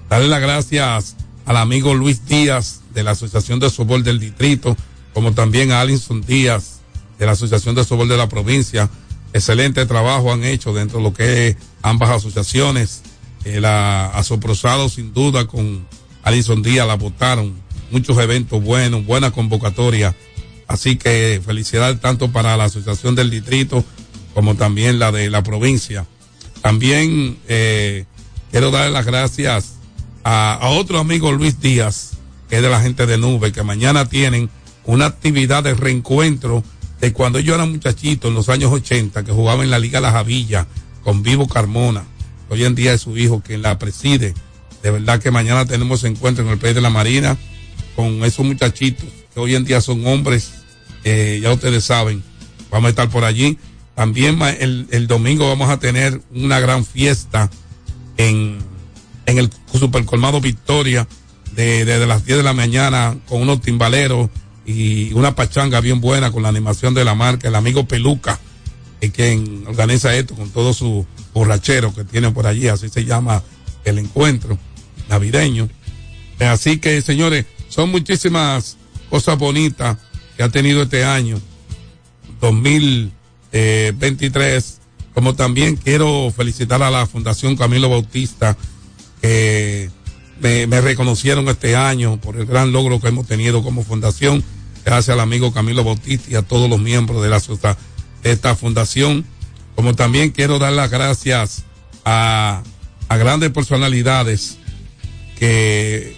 darle 0.08 0.28
las 0.28 0.40
gracias 0.40 1.16
al 1.44 1.56
amigo 1.56 1.94
Luis 1.94 2.26
Díaz 2.26 2.80
de 2.94 3.02
la 3.02 3.12
Asociación 3.12 3.58
de 3.60 3.70
Sobol 3.70 4.02
del 4.02 4.20
Distrito, 4.20 4.76
como 5.12 5.32
también 5.32 5.72
a 5.72 5.80
Alinson 5.80 6.22
Díaz 6.22 6.79
de 7.20 7.26
la 7.26 7.32
Asociación 7.32 7.74
de 7.74 7.84
Sobol 7.84 8.08
de 8.08 8.16
la 8.16 8.28
provincia. 8.28 8.88
Excelente 9.34 9.84
trabajo 9.84 10.32
han 10.32 10.42
hecho 10.42 10.72
dentro 10.72 10.98
de 10.98 11.04
lo 11.04 11.12
que 11.12 11.48
es 11.48 11.56
ambas 11.82 12.08
asociaciones. 12.08 13.02
Eh, 13.44 13.60
la 13.60 14.06
Asoprosado 14.06 14.88
sin 14.88 15.12
duda 15.12 15.46
con 15.46 15.86
Alison 16.22 16.62
Díaz 16.62 16.86
la 16.86 16.94
votaron. 16.96 17.54
Muchos 17.90 18.18
eventos 18.18 18.64
buenos, 18.64 19.04
buena 19.04 19.30
convocatoria. 19.32 20.16
Así 20.66 20.96
que 20.96 21.42
felicidades 21.44 22.00
tanto 22.00 22.32
para 22.32 22.56
la 22.56 22.64
Asociación 22.64 23.14
del 23.14 23.28
Distrito 23.28 23.84
como 24.32 24.54
también 24.54 24.98
la 24.98 25.12
de 25.12 25.28
la 25.28 25.42
provincia. 25.42 26.06
También 26.62 27.38
eh, 27.48 28.06
quiero 28.50 28.70
dar 28.70 28.90
las 28.90 29.04
gracias 29.04 29.74
a, 30.24 30.54
a, 30.54 30.68
otro 30.70 30.98
amigo 30.98 31.32
Luis 31.32 31.60
Díaz, 31.60 32.12
que 32.48 32.56
es 32.56 32.62
de 32.62 32.70
la 32.70 32.80
gente 32.80 33.04
de 33.04 33.18
Nube, 33.18 33.52
que 33.52 33.62
mañana 33.62 34.08
tienen 34.08 34.48
una 34.84 35.06
actividad 35.06 35.64
de 35.64 35.74
reencuentro 35.74 36.64
de 37.00 37.12
cuando 37.12 37.38
yo 37.38 37.54
era 37.54 37.64
muchachito 37.64 38.28
en 38.28 38.34
los 38.34 38.48
años 38.48 38.72
80, 38.72 39.24
que 39.24 39.32
jugaba 39.32 39.62
en 39.62 39.70
la 39.70 39.78
Liga 39.78 40.00
La 40.00 40.12
Javilla 40.12 40.66
con 41.02 41.22
Vivo 41.22 41.48
Carmona. 41.48 42.04
Hoy 42.48 42.64
en 42.64 42.74
día 42.74 42.92
es 42.92 43.02
su 43.02 43.16
hijo 43.16 43.40
quien 43.40 43.62
la 43.62 43.78
preside. 43.78 44.34
De 44.82 44.90
verdad 44.90 45.20
que 45.20 45.30
mañana 45.30 45.64
tenemos 45.64 46.04
encuentro 46.04 46.44
en 46.44 46.50
el 46.50 46.58
País 46.58 46.74
de 46.74 46.80
la 46.80 46.90
Marina 46.90 47.36
con 47.96 48.24
esos 48.24 48.44
muchachitos 48.44 49.06
que 49.32 49.40
hoy 49.40 49.54
en 49.54 49.64
día 49.64 49.80
son 49.80 50.06
hombres, 50.06 50.52
eh, 51.04 51.38
ya 51.42 51.52
ustedes 51.52 51.84
saben. 51.84 52.22
Vamos 52.70 52.88
a 52.88 52.90
estar 52.90 53.08
por 53.08 53.24
allí. 53.24 53.58
También 53.94 54.40
el, 54.42 54.86
el 54.90 55.06
domingo 55.06 55.48
vamos 55.48 55.70
a 55.70 55.78
tener 55.78 56.20
una 56.34 56.60
gran 56.60 56.84
fiesta 56.84 57.50
en, 58.16 58.58
en 59.26 59.38
el 59.38 59.50
Supercolmado 59.72 60.40
Victoria 60.40 61.06
desde 61.52 61.84
de, 61.84 61.98
de 61.98 62.06
las 62.06 62.24
10 62.24 62.38
de 62.38 62.44
la 62.44 62.52
mañana 62.52 63.16
con 63.28 63.42
unos 63.42 63.60
timbaleros 63.60 64.30
y 64.70 65.12
una 65.14 65.34
pachanga 65.34 65.80
bien 65.80 66.00
buena 66.00 66.30
con 66.30 66.44
la 66.44 66.48
animación 66.48 66.94
de 66.94 67.04
la 67.04 67.16
marca, 67.16 67.48
el 67.48 67.56
amigo 67.56 67.86
Peluca, 67.86 68.38
es 69.00 69.10
quien 69.10 69.64
organiza 69.66 70.14
esto 70.14 70.34
con 70.34 70.50
todo 70.50 70.72
su 70.72 71.04
borrachero 71.34 71.92
que 71.94 72.04
tiene 72.04 72.30
por 72.30 72.46
allí, 72.46 72.68
así 72.68 72.88
se 72.88 73.04
llama 73.04 73.42
el 73.84 73.98
encuentro 73.98 74.56
navideño. 75.08 75.68
Así 76.38 76.78
que, 76.78 77.02
señores, 77.02 77.46
son 77.68 77.90
muchísimas 77.90 78.76
cosas 79.08 79.36
bonitas 79.38 79.96
que 80.36 80.42
ha 80.42 80.48
tenido 80.48 80.82
este 80.82 81.04
año 81.04 81.40
2023, 82.40 84.80
como 85.14 85.34
también 85.34 85.76
quiero 85.76 86.32
felicitar 86.34 86.82
a 86.82 86.90
la 86.90 87.06
Fundación 87.06 87.56
Camilo 87.56 87.88
Bautista, 87.90 88.56
que 89.20 89.90
me, 90.40 90.80
reconocieron 90.80 91.46
este 91.48 91.76
año 91.76 92.18
por 92.18 92.36
el 92.36 92.46
gran 92.46 92.72
logro 92.72 92.98
que 93.00 93.08
hemos 93.08 93.26
tenido 93.26 93.62
como 93.62 93.84
fundación. 93.84 94.42
Gracias 94.84 95.14
al 95.14 95.20
amigo 95.20 95.52
Camilo 95.52 95.84
Bautista 95.84 96.30
y 96.30 96.34
a 96.34 96.42
todos 96.42 96.68
los 96.68 96.80
miembros 96.80 97.22
de, 97.22 97.28
la, 97.28 97.76
esta 98.22 98.56
fundación. 98.56 99.24
Como 99.74 99.94
también 99.94 100.30
quiero 100.30 100.58
dar 100.58 100.72
las 100.72 100.90
gracias 100.90 101.64
a, 102.04 102.62
a 103.08 103.16
grandes 103.16 103.50
personalidades 103.50 104.58
que, 105.38 106.16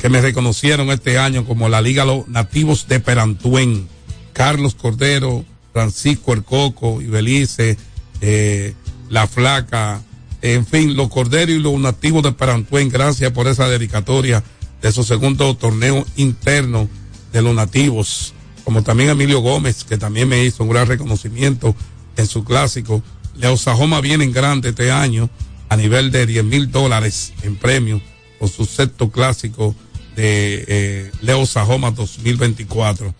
que 0.00 0.08
me 0.08 0.20
reconocieron 0.20 0.90
este 0.90 1.18
año 1.18 1.44
como 1.44 1.68
la 1.68 1.80
Liga 1.80 2.04
Los 2.04 2.28
Nativos 2.28 2.88
de 2.88 3.00
Perantuen. 3.00 3.88
Carlos 4.32 4.74
Cordero, 4.74 5.44
Francisco 5.72 6.32
El 6.32 6.44
Coco, 6.44 7.00
Ibelice, 7.02 7.76
eh, 8.20 8.74
La 9.10 9.26
Flaca, 9.26 10.02
en 10.42 10.66
fin, 10.66 10.96
los 10.96 11.08
corderos 11.08 11.54
y 11.54 11.58
los 11.58 11.78
nativos 11.78 12.22
de 12.22 12.32
Perantuen, 12.32 12.88
gracias 12.88 13.30
por 13.32 13.46
esa 13.46 13.68
dedicatoria 13.68 14.42
de 14.80 14.90
su 14.90 15.04
segundo 15.04 15.54
torneo 15.54 16.04
interno 16.16 16.88
de 17.32 17.42
los 17.42 17.54
nativos, 17.54 18.34
como 18.64 18.82
también 18.82 19.10
Emilio 19.10 19.40
Gómez, 19.40 19.84
que 19.84 19.98
también 19.98 20.28
me 20.28 20.44
hizo 20.44 20.62
un 20.62 20.70
gran 20.70 20.86
reconocimiento 20.86 21.74
en 22.16 22.26
su 22.26 22.44
clásico. 22.44 23.02
Leo 23.36 23.56
Sajoma 23.56 24.00
viene 24.00 24.24
en 24.24 24.32
grande 24.32 24.70
este 24.70 24.90
año 24.90 25.30
a 25.68 25.76
nivel 25.76 26.10
de 26.10 26.26
10 26.26 26.44
mil 26.44 26.70
dólares 26.70 27.32
en 27.42 27.56
premio 27.56 28.00
por 28.38 28.50
su 28.50 28.66
sexto 28.66 29.10
clásico 29.10 29.74
de 30.14 30.64
eh, 30.68 31.12
Leo 31.22 31.46
Sajoma 31.46 31.90
2024. 31.90 33.14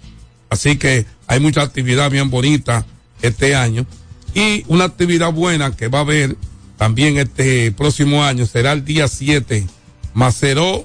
Así 0.50 0.76
que 0.76 1.06
hay 1.26 1.40
mucha 1.40 1.62
actividad 1.62 2.10
bien 2.10 2.28
bonita 2.28 2.84
este 3.22 3.54
año 3.54 3.86
y 4.34 4.64
una 4.68 4.84
actividad 4.84 5.32
buena 5.32 5.74
que 5.74 5.88
va 5.88 5.98
a 5.98 6.02
haber 6.02 6.36
también 6.76 7.16
este 7.18 7.72
próximo 7.72 8.24
año 8.24 8.44
será 8.44 8.72
el 8.72 8.84
día 8.84 9.08
7, 9.08 9.66
Maceró 10.14 10.84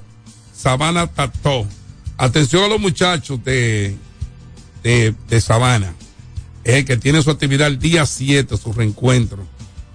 Sabana 0.56 1.08
Tató. 1.08 1.66
Atención 2.18 2.64
a 2.64 2.68
los 2.68 2.80
muchachos 2.80 3.44
de, 3.44 3.96
de, 4.84 5.14
de 5.30 5.42
Sabana, 5.42 5.94
que 6.64 6.98
tiene 6.98 7.22
su 7.22 7.32
actividad 7.32 7.68
el 7.68 7.80
día 7.80 8.06
7, 8.06 8.58
su 8.58 8.74
reencuentro, 8.74 9.46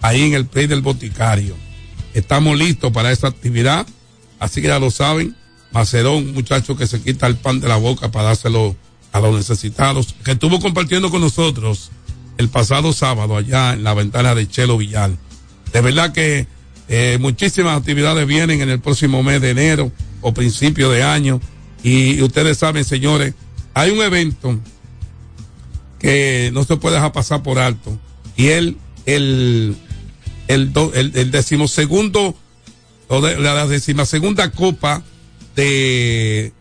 ahí 0.01 0.23
en 0.23 0.35
el 0.35 0.47
Play 0.47 0.67
del 0.67 0.81
Boticario. 0.81 1.55
estamos 2.15 2.59
listos 2.59 2.93
para 2.93 3.13
esa 3.13 3.29
actividad. 3.29 3.87
Así 4.39 4.61
que 4.61 4.69
ya 4.69 4.79
lo 4.79 4.91
saben, 4.91 5.37
Macerón, 5.73 6.17
un 6.17 6.33
muchacho 6.33 6.77
que 6.77 6.87
se 6.87 7.01
quita 7.01 7.27
el 7.27 7.37
pan 7.37 7.61
de 7.61 7.69
la 7.69 7.77
boca 7.77 8.11
para 8.11 8.29
dárselo 8.29 8.75
a 9.13 9.21
los 9.21 9.37
necesitados, 9.37 10.15
que 10.25 10.33
estuvo 10.33 10.59
compartiendo 10.61 11.11
con 11.11 11.21
nosotros 11.21 11.91
el 12.39 12.49
pasado 12.49 12.93
sábado 12.93 13.37
allá 13.37 13.75
en 13.75 13.85
la 13.85 13.95
ventana 13.95 14.35
de 14.35 14.49
Chelo 14.49 14.79
Villal. 14.79 15.19
De 15.73 15.81
verdad 15.81 16.13
que 16.13 16.47
eh, 16.89 17.19
muchísimas 17.21 17.79
actividades 17.79 18.27
vienen 18.27 18.61
en 18.63 18.69
el 18.69 18.81
próximo 18.81 19.23
mes 19.23 19.41
de 19.41 19.51
enero 19.51 19.93
o 20.21 20.35
principio 20.35 20.91
de 20.91 21.03
año. 21.03 21.41
Y, 21.83 22.23
ustedes 22.23 22.59
saben, 22.59 22.85
señores, 22.85 23.35
hay 23.75 23.91
un 23.91 24.03
evento 24.03 24.59
que 25.99 26.51
no 26.53 26.65
se 26.65 26.77
puede 26.77 26.97
dejar 26.97 27.13
pasar 27.13 27.43
por 27.43 27.59
alto. 27.59 27.99
Y 28.37 28.49
él, 28.49 28.77
el, 29.07 29.77
el, 30.49 30.73
el, 30.95 31.13
el 31.15 31.31
decimosegundo, 31.31 32.37
o 33.09 33.21
de, 33.21 33.39
la 33.39 33.67
decimasegunda 33.67 34.51
copa 34.51 35.03
de, 35.55 36.53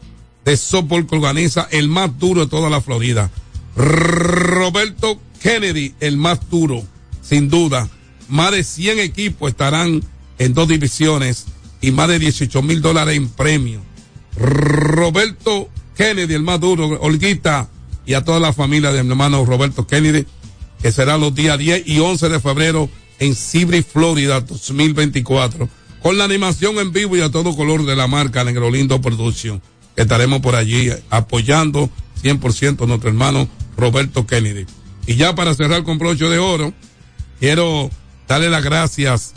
de 0.46 0.58
softball 0.58 1.08
que 1.08 1.16
organiza 1.16 1.68
el 1.72 1.88
más 1.88 2.18
duro 2.20 2.42
de 2.42 2.48
toda 2.48 2.70
la 2.70 2.82
Florida. 2.82 3.30
Roberto 3.76 5.20
Kennedy, 5.42 5.94
el 6.00 6.18
más 6.18 6.50
duro, 6.50 6.84
sin 7.22 7.50
duda. 7.50 7.90
Más 8.28 8.52
de 8.52 8.64
100 8.64 9.00
equipos 9.00 9.50
estarán 9.50 10.04
en 10.38 10.54
dos 10.54 10.68
divisiones 10.68 11.46
y 11.82 11.92
más 11.92 12.08
de 12.08 12.20
18 12.20 12.62
mil 12.62 12.82
dólares 12.82 13.16
en 13.16 13.28
premio. 13.30 13.82
Roberto 14.38 15.70
Kennedy, 15.96 16.34
el 16.34 16.44
más 16.44 16.60
duro, 16.60 17.00
Olguita, 17.02 17.70
y 18.06 18.14
a 18.14 18.24
toda 18.24 18.40
la 18.40 18.54
familia 18.54 18.92
de 18.92 19.04
mi 19.04 19.12
hermano 19.12 19.46
Roberto 19.46 19.86
Kennedy, 19.86 20.26
que 20.82 20.92
será 20.92 21.18
los 21.18 21.34
días 21.36 21.58
10 21.58 21.88
y 21.88 22.00
11 22.00 22.30
de 22.30 22.40
febrero 22.40 22.90
en 23.20 23.36
Sibri, 23.36 23.84
Florida, 23.84 24.42
2024, 24.42 25.70
con 26.02 26.18
la 26.18 26.24
animación 26.24 26.80
en 26.80 26.92
vivo 26.92 27.16
y 27.16 27.22
a 27.22 27.30
todo 27.30 27.56
color 27.56 27.86
de 27.86 27.96
la 27.96 28.08
marca 28.08 28.44
Negrolindo 28.44 29.00
Production. 29.00 29.62
Estaremos 29.96 30.42
por 30.42 30.56
allí 30.56 30.90
apoyando 31.10 31.90
100% 32.24 32.84
a 32.84 32.88
nuestro 32.88 33.10
hermano 33.10 33.48
Roberto 33.78 34.26
Kennedy. 34.26 34.66
Y 35.06 35.16
ya 35.16 35.36
para 35.36 35.54
cerrar 35.54 35.84
con 35.84 36.00
broche 36.00 36.26
de 36.26 36.40
oro, 36.40 36.74
quiero 37.40 37.90
darle 38.28 38.50
las 38.50 38.64
gracias, 38.64 39.34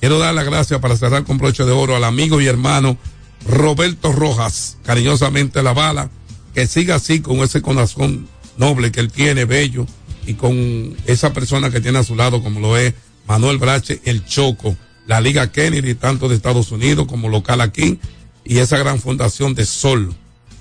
quiero 0.00 0.18
dar 0.18 0.34
las 0.34 0.44
gracias 0.44 0.80
para 0.80 0.96
cerrar 0.96 1.24
con 1.24 1.38
broche 1.38 1.64
de 1.64 1.72
oro 1.72 1.96
al 1.96 2.04
amigo 2.04 2.40
y 2.40 2.46
hermano 2.46 2.98
Roberto 3.46 4.12
Rojas, 4.12 4.78
cariñosamente 4.84 5.62
la 5.62 5.72
bala, 5.72 6.10
que 6.54 6.66
siga 6.66 6.96
así 6.96 7.20
con 7.20 7.38
ese 7.38 7.62
corazón 7.62 8.28
noble 8.56 8.92
que 8.92 9.00
él 9.00 9.10
tiene, 9.10 9.44
bello, 9.44 9.86
y 10.26 10.34
con 10.34 10.96
esa 11.06 11.32
persona 11.32 11.70
que 11.70 11.80
tiene 11.80 11.98
a 11.98 12.04
su 12.04 12.14
lado, 12.14 12.42
como 12.42 12.60
lo 12.60 12.76
es 12.76 12.94
Manuel 13.26 13.58
Brache, 13.58 14.00
el 14.04 14.24
Choco, 14.24 14.76
la 15.06 15.20
Liga 15.20 15.50
Kennedy, 15.50 15.94
tanto 15.94 16.28
de 16.28 16.36
Estados 16.36 16.70
Unidos 16.70 17.06
como 17.08 17.28
local 17.28 17.60
aquí, 17.60 17.98
y 18.44 18.58
esa 18.58 18.78
gran 18.78 19.00
fundación 19.00 19.54
de 19.54 19.66
Sol, 19.66 20.14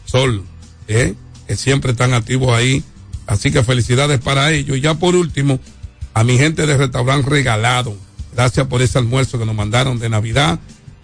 Sol, 0.06 0.44
¿eh? 0.88 1.16
que 1.48 1.56
siempre 1.56 1.92
están 1.92 2.14
activos 2.14 2.54
ahí. 2.54 2.84
Así 3.28 3.52
que 3.52 3.64
felicidades 3.64 4.20
para 4.20 4.52
ellos. 4.52 4.78
Y 4.78 4.82
ya 4.82 4.96
por 4.96 5.16
último, 5.16 5.60
a 6.14 6.24
mi 6.24 6.38
gente 6.38 6.66
de 6.66 6.78
restaurante 6.78 7.30
regalado, 7.30 7.96
gracias 8.34 8.68
por 8.68 8.82
ese 8.82 8.98
almuerzo 8.98 9.40
que 9.40 9.46
nos 9.46 9.56
mandaron 9.56 10.00
de 10.00 10.10
Navidad 10.10 10.60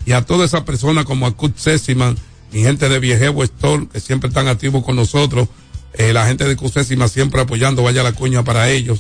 y 0.08 0.14
a 0.14 0.22
todas 0.22 0.52
esas 0.52 0.62
personas 0.62 1.04
como 1.04 1.28
a 1.28 1.36
Kurt 1.36 1.58
Sessiman, 1.58 2.18
mi 2.54 2.62
gente 2.62 2.88
de 2.88 2.98
Viejevo 2.98 3.44
Store, 3.44 3.88
que 3.92 4.00
siempre 4.00 4.30
están 4.30 4.48
activos 4.48 4.86
con 4.86 4.96
nosotros, 4.96 5.50
eh, 5.96 6.14
la 6.14 6.26
gente 6.26 6.46
de 6.46 6.56
Kurt 6.56 6.76
Sessiman 6.76 7.10
siempre 7.10 7.42
apoyando, 7.42 7.84
vaya 7.84 8.04
la 8.04 8.14
cuña 8.14 8.42
para 8.46 8.70
ellos. 8.70 9.00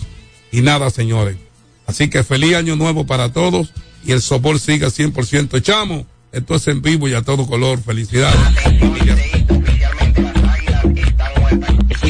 Y 0.52 0.60
nada, 0.60 0.90
señores. 0.90 1.38
Así 1.86 2.10
que 2.10 2.26
feliz 2.26 2.56
año 2.56 2.76
nuevo 2.76 3.08
para 3.08 3.32
todos 3.32 3.72
y 4.06 4.12
el 4.12 4.22
sopor 4.22 4.60
siga 4.60 4.90
100%. 4.90 5.58
Echamos, 5.58 6.06
esto 6.34 6.56
es 6.56 6.68
en 6.68 6.82
vivo 6.82 7.08
y 7.08 7.14
a 7.14 7.22
todo 7.22 7.48
color. 7.48 7.82
Felicidades. 7.82 8.38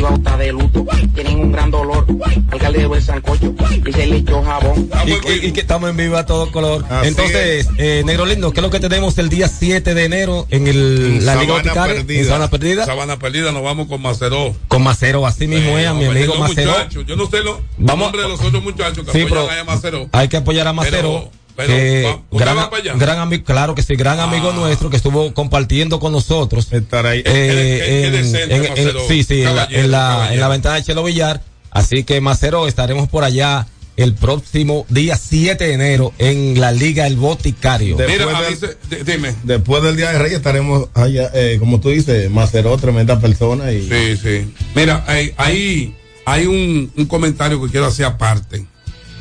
Bauta 0.01 0.37
de 0.37 0.51
luto, 0.51 0.85
tienen 1.15 1.39
un 1.39 1.51
gran 1.51 1.71
dolor. 1.71 2.05
Alcalde 2.51 2.79
de 2.79 2.85
buen 2.87 3.01
sancocho, 3.01 3.53
y 3.85 3.91
se 3.91 4.05
le 4.07 4.17
echó 4.17 4.41
jabón. 4.43 4.89
Y, 5.05 5.11
y- 5.11 5.47
y 5.47 5.51
que 5.51 5.61
estamos 5.61 5.89
en 5.89 5.97
vivo 5.97 6.17
a 6.17 6.25
todo 6.25 6.51
color. 6.51 6.85
Así 6.89 7.07
Entonces, 7.09 7.67
eh, 7.77 8.03
Negro 8.05 8.25
Lindo, 8.25 8.51
¿qué 8.51 8.59
es 8.59 8.63
lo 8.63 8.69
que 8.69 8.79
tenemos 8.79 9.17
el 9.17 9.29
día 9.29 9.47
7 9.47 9.93
de 9.93 10.05
enero 10.05 10.47
en 10.49 10.67
el, 10.67 11.25
la 11.25 11.35
Liga 11.35 11.53
Boticaria? 11.55 12.05
En 12.07 12.25
Sabana 12.25 12.49
Perdida. 12.49 12.85
Sabana 12.85 13.19
Perdida, 13.19 13.51
nos 13.51 13.63
vamos 13.63 13.87
con 13.87 14.01
Macero. 14.01 14.55
Con 14.67 14.83
Macero, 14.83 15.25
así 15.25 15.47
mismo 15.47 15.77
es, 15.77 15.87
a 15.87 15.93
mi 15.93 16.05
amigo 16.05 16.35
los 16.35 16.39
Macero. 16.49 16.71
muchachos, 16.71 17.05
Yo 17.07 17.15
no 17.15 17.25
sé 17.29 17.43
lo, 17.43 17.61
Vamos- 17.77 18.05
nombre 18.07 18.21
de 18.23 18.29
los 18.29 18.41
otros 18.41 18.63
muchachos 18.63 19.05
que 19.05 19.11
Sí, 19.11 19.21
apoyan 19.23 19.45
pero 19.47 19.61
a 19.61 19.63
Macero. 19.63 20.09
hay 20.11 20.27
que 20.27 20.37
apoyar 20.37 20.67
a 20.67 20.73
Macero. 20.73 20.97
pero, 20.97 21.31
que 21.65 22.03
va- 22.03 22.21
¿usted 22.29 22.45
gran, 22.45 22.57
va 22.57 22.69
para 22.69 22.81
allá? 22.83 22.93
gran 22.95 23.19
amigo, 23.19 23.43
claro 23.43 23.73
que 23.73 23.81
sí, 23.81 23.95
gran 23.95 24.19
amigo 24.19 24.51
nuestro 24.53 24.89
que 24.89 24.97
estuvo 24.97 25.33
compartiendo 25.33 25.99
con 25.99 26.11
nosotros. 26.11 26.67
Estar 26.71 27.05
ahí. 27.07 27.23
eh, 27.25 29.01
sí, 29.07 29.23
sí, 29.23 29.41
en 29.41 29.55
la, 29.55 29.65
en 29.71 29.91
la- 29.91 30.33
en 30.33 30.39
la 30.39 30.47
ventana 30.47 30.75
de 30.75 30.83
Chelo 30.83 31.03
Villar. 31.03 31.41
Así 31.71 32.03
que 32.03 32.21
Macero, 32.21 32.67
estaremos 32.67 33.07
por 33.09 33.23
allá 33.23 33.67
el 33.97 34.13
próximo 34.13 34.85
día 34.89 35.17
7 35.17 35.65
de 35.67 35.73
enero 35.73 36.13
en 36.19 36.59
la 36.59 36.71
Liga 36.71 37.07
El 37.07 37.17
Boticario. 37.17 37.97
Después 37.97 38.61
del- 38.89 39.05
dime. 39.05 39.35
Después 39.43 39.83
del 39.83 39.95
Día 39.97 40.11
de 40.11 40.19
Reyes 40.19 40.37
estaremos 40.37 40.87
allá, 40.93 41.29
eh, 41.33 41.57
como 41.59 41.79
tú 41.79 41.89
dices, 41.89 42.29
Macero, 42.29 42.77
tremenda 42.77 43.19
persona. 43.19 43.71
Y... 43.71 43.87
Sí, 43.89 44.17
sí. 44.21 44.53
Mira, 44.75 45.03
hay, 45.07 45.33
hay, 45.37 45.95
hay 46.25 46.45
un, 46.45 46.91
un 46.95 47.05
comentario 47.05 47.61
que 47.63 47.69
quiero 47.71 47.87
hacer 47.87 48.05
aparte. 48.05 48.65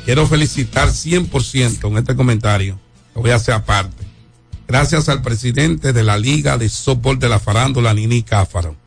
Quiero 0.07 0.25
felicitar 0.25 0.87
100% 0.87 1.85
en 1.85 1.97
este 1.97 2.15
comentario. 2.15 2.79
Lo 3.13 3.19
voy 3.19 3.31
a 3.31 3.35
hacer 3.35 3.53
aparte. 3.53 4.05
Gracias 4.65 5.09
al 5.09 5.21
presidente 5.21 5.91
de 5.91 6.01
la 6.01 6.17
Liga 6.17 6.57
de 6.57 6.69
Softball 6.69 7.19
de 7.19 7.27
la 7.27 7.41
Farándula, 7.41 7.93
Nini 7.93 8.23
Cáfaro. 8.23 8.77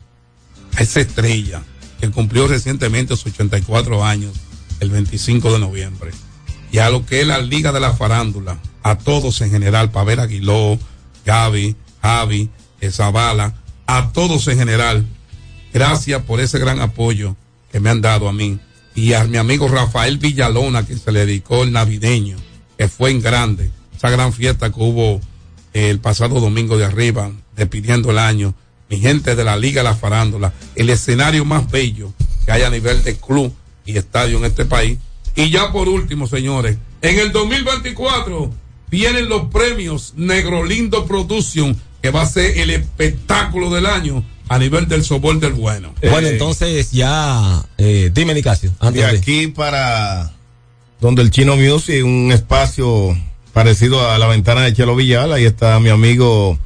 A 0.79 0.81
esa 0.81 1.01
estrella 1.01 1.63
que 2.01 2.11
cumplió 2.11 2.47
recientemente 2.47 3.15
sus 3.19 3.35
84 3.35 4.03
años, 4.03 4.33
el 4.81 4.89
25 4.89 5.53
de 5.53 5.59
noviembre. 5.59 6.11
Y 6.73 6.79
a 6.79 6.89
lo 6.89 7.05
que 7.05 7.21
es 7.21 7.27
la 7.27 7.39
Liga 7.39 7.71
de 7.71 7.81
la 7.81 7.93
Farándula, 7.93 8.59
a 8.83 8.97
todos 8.97 9.43
en 9.43 9.51
general, 9.51 9.91
Pavel 9.91 10.21
Aguiló, 10.21 10.79
Gaby, 11.27 11.77
Javi, 12.01 12.49
Zavala, 12.91 13.57
a 13.87 14.11
todos 14.15 14.49
en 14.49 14.57
general, 14.57 15.07
Gracias 15.75 16.23
por 16.23 16.41
ese 16.41 16.59
gran 16.59 16.81
apoyo 16.81 17.37
que 17.71 17.79
me 17.79 17.91
han 17.91 18.01
dado 18.01 18.27
a 18.27 18.33
mí. 18.33 18.59
Y 18.95 19.13
a 19.13 19.25
mi 19.25 19.37
amigo 19.37 19.69
Rafael 19.69 20.19
Villalona, 20.19 20.87
que 20.87 20.97
se 20.97 21.13
le 21.13 21.27
dedicó 21.27 21.63
el 21.63 21.73
navideño, 21.73 22.37
que 22.77 22.89
fue 22.89 23.11
en 23.11 23.21
grande. 23.21 23.71
Esa 23.97 24.11
gran 24.11 24.33
fiesta 24.33 24.71
que 24.71 24.81
hubo 24.81 25.21
eh, 25.73 25.91
el 25.91 26.01
pasado 26.01 26.41
domingo 26.41 26.77
de 26.77 26.85
arriba, 26.85 27.31
despidiendo 27.57 28.11
el 28.11 28.19
año. 28.19 28.55
Mi 28.89 28.99
gente 28.99 29.37
de 29.37 29.45
la 29.45 29.57
Liga 29.57 29.83
La 29.83 29.95
Farándula, 29.95 30.53
el 30.75 30.91
escenario 30.91 31.45
más 31.45 31.71
bello 31.71 32.13
que 32.45 32.53
hay 32.53 32.63
a 32.63 32.71
nivel 32.71 33.05
de 33.05 33.17
club 33.17 33.55
y 33.85 33.97
estadio 33.97 34.39
en 34.39 34.47
este 34.47 34.65
país. 34.65 34.99
Y 35.37 35.51
ya 35.51 35.71
por 35.71 35.89
último, 35.89 36.27
señores, 36.27 36.77
en 37.03 37.19
el 37.19 37.31
2024 37.31 38.53
vienen 38.91 39.29
los 39.29 39.45
premios 39.45 40.15
Negro 40.17 40.65
Lindo 40.65 41.07
Production, 41.07 41.81
que 42.03 42.11
va 42.11 42.23
a 42.23 42.27
ser 42.27 42.59
el 42.59 42.71
espectáculo 42.71 43.71
del 43.71 43.87
año 43.87 44.25
a 44.51 44.59
nivel 44.59 44.89
del 44.89 45.05
sobor 45.05 45.39
del 45.39 45.53
bueno. 45.53 45.95
Bueno, 46.11 46.27
entonces 46.27 46.91
ya, 46.91 47.65
eh, 47.79 48.11
dime 48.13 48.35
Nicasio. 48.35 48.73
Antes 48.81 49.01
de- 49.09 49.17
aquí 49.17 49.47
para 49.47 50.33
donde 51.01 51.23
el 51.23 51.31
Chino 51.31 51.57
Music, 51.57 52.05
un 52.05 52.33
espacio 52.33 53.17
parecido 53.53 54.11
a 54.11 54.19
la 54.19 54.27
ventana 54.27 54.63
de 54.63 54.75
Chelo 54.75 54.97
Villal, 54.97 55.33
ahí 55.33 55.45
está 55.45 55.79
mi 55.79 55.89
amigo 55.89 56.59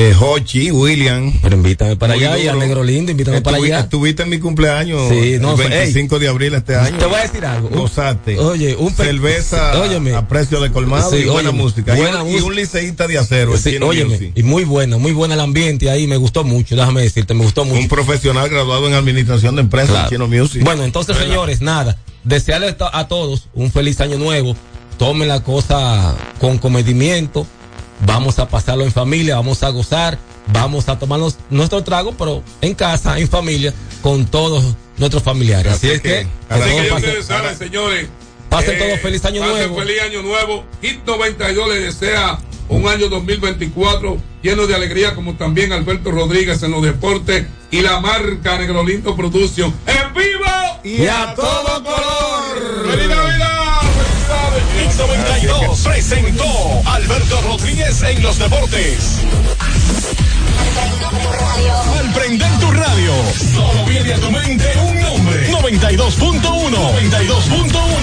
eh, 0.00 0.14
Hochi, 0.20 0.70
William. 0.70 1.32
Pero 1.42 1.56
invítame 1.56 1.96
para 1.96 2.14
allá 2.14 2.38
y 2.38 2.46
a. 2.48 2.54
Negro 2.54 2.82
Lindo, 2.84 3.10
invítame 3.10 3.40
para 3.42 3.56
allá. 3.56 3.80
Estuviste 3.80 4.22
en 4.22 4.28
mi 4.30 4.38
cumpleaños 4.38 5.08
Sí, 5.08 5.38
no, 5.40 5.50
el 5.52 5.56
fue- 5.56 5.68
25 5.68 6.18
de 6.18 6.28
abril 6.28 6.54
este 6.54 6.76
año. 6.76 6.98
Te 6.98 7.06
voy 7.06 7.16
a 7.16 7.22
decir 7.22 7.44
algo. 7.44 7.68
Gozaste. 7.68 8.38
Oye, 8.38 8.76
un 8.76 8.92
cerveza 8.94 9.80
Óyeme. 9.80 10.14
a 10.14 10.26
precio 10.28 10.60
de 10.60 10.70
colmado 10.70 11.10
Sí, 11.10 11.18
y 11.18 11.24
buena 11.24 11.50
óyeme, 11.50 11.62
música. 11.64 11.96
Y 11.96 12.00
buena 12.00 12.22
un- 12.22 12.30
y, 12.32 12.40
un 12.40 12.54
liceísta 12.54 13.06
de 13.06 13.18
acero, 13.18 13.56
Sí, 13.56 13.76
óyeme, 13.78 14.10
Music. 14.14 14.32
y 14.34 14.42
muy 14.42 14.64
buena, 14.64 14.98
muy 14.98 15.12
buena 15.12 15.34
el 15.34 15.40
ambiente 15.40 15.90
ahí, 15.90 16.06
me 16.06 16.16
gustó 16.16 16.44
mucho, 16.44 16.76
déjame 16.76 17.02
decirte, 17.02 17.34
me 17.34 17.44
gustó 17.44 17.64
mucho. 17.64 17.80
Un 17.80 17.88
profesional 17.88 18.48
graduado 18.48 18.86
en 18.88 18.94
administración 18.94 19.56
de 19.56 19.62
empresas, 19.62 19.90
Claro. 19.90 20.08
Chino 20.10 20.28
Music. 20.28 20.62
Bueno, 20.64 20.84
entonces, 20.84 21.16
¿Verdad? 21.16 21.28
señores, 21.30 21.60
nada. 21.60 21.98
Desearles 22.24 22.76
a 22.80 23.08
todos 23.08 23.48
un 23.54 23.70
feliz 23.72 24.00
año 24.00 24.18
nuevo. 24.18 24.54
Tomen 24.98 25.28
la 25.28 25.42
cosa 25.42 26.14
con 26.40 26.58
comedimiento. 26.58 27.46
Vamos 28.06 28.38
a 28.38 28.48
pasarlo 28.48 28.84
en 28.84 28.92
familia, 28.92 29.36
vamos 29.36 29.62
a 29.62 29.68
gozar, 29.70 30.18
vamos 30.52 30.88
a 30.88 30.98
tomarnos 30.98 31.36
nuestro 31.50 31.82
trago, 31.82 32.12
pero 32.16 32.42
en 32.60 32.74
casa, 32.74 33.18
en 33.18 33.28
familia, 33.28 33.74
con 34.02 34.26
todos 34.26 34.64
nuestros 34.98 35.22
familiares. 35.22 35.72
Así, 35.72 35.90
es 35.90 36.00
que, 36.00 36.08
que 36.08 36.26
Así 36.48 36.70
que 36.70 36.92
ustedes 36.92 37.26
saben, 37.26 37.56
señores. 37.56 38.04
eh, 38.04 38.08
Pasen 38.48 38.78
todos 38.78 39.00
feliz 39.00 39.24
año 39.24 39.40
pasen 39.40 39.56
nuevo. 39.56 39.78
feliz 39.78 40.00
año 40.02 40.22
nuevo. 40.22 40.64
Hit 40.80 41.04
92 41.04 41.68
le 41.68 41.80
desea 41.80 42.38
un 42.68 42.86
año 42.88 43.08
2024 43.08 44.16
lleno 44.42 44.66
de 44.66 44.74
alegría, 44.74 45.14
como 45.14 45.34
también 45.34 45.72
Alberto 45.72 46.10
Rodríguez 46.10 46.62
en 46.62 46.70
los 46.70 46.82
deportes 46.82 47.46
y 47.70 47.80
la 47.82 48.00
marca 48.00 48.56
Negrolindo 48.58 49.14
Production. 49.16 49.74
¡En 49.86 50.14
vivo! 50.14 50.44
Y 50.84 51.06
a 51.06 51.34
todo 51.34 51.82
color! 51.84 52.90
¡Feliz 52.90 53.08
Navidad! 53.08 53.57
¡Felicidades! 54.98 55.40
Hit 55.40 55.52
92 55.52 55.80
presentó 55.84 56.82
Alberto 56.86 57.40
Rodríguez 57.42 58.02
en 58.02 58.22
los 58.22 58.38
deportes. 58.38 59.20
Al 61.98 62.12
prender 62.12 62.58
tu 62.58 62.70
radio, 62.72 63.12
solo 63.54 63.84
viene 63.86 64.14
a 64.14 64.18
tu 64.18 64.30
mente 64.30 64.72
un 64.90 64.97
nombre. 65.28 65.78
92.1. 65.78 66.70
92.1. 66.70 67.98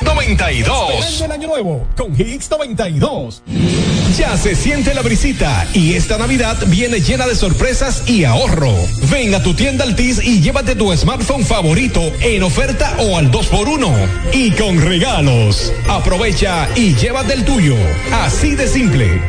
X92. 0.00 1.24
el 1.24 1.32
año 1.32 1.48
nuevo 1.48 1.86
con 1.96 2.14
Higgs 2.18 2.50
92. 2.50 3.42
Ya 4.16 4.36
se 4.36 4.54
siente 4.54 4.94
la 4.94 5.02
brisita 5.02 5.66
y 5.74 5.94
esta 5.94 6.16
Navidad 6.18 6.56
viene 6.68 7.00
llena 7.00 7.26
de 7.26 7.34
sorpresas 7.34 8.08
y 8.08 8.24
ahorro. 8.24 8.72
Ven 9.10 9.34
a 9.34 9.42
tu 9.42 9.54
tienda 9.54 9.84
Altis 9.84 10.22
y 10.22 10.40
llévate 10.40 10.74
tu 10.74 10.96
smartphone 10.96 11.44
favorito 11.44 12.00
en 12.20 12.42
oferta 12.42 12.96
o 12.98 13.18
al 13.18 13.30
2x1 13.30 14.08
y 14.32 14.50
con 14.52 14.80
regalos. 14.80 15.72
Aprovecha 15.88 16.68
y 16.74 16.94
llévate 16.94 17.34
el 17.34 17.44
tuyo. 17.44 17.76
Así 18.12 18.54
de 18.54 18.66
simple. 18.68 19.20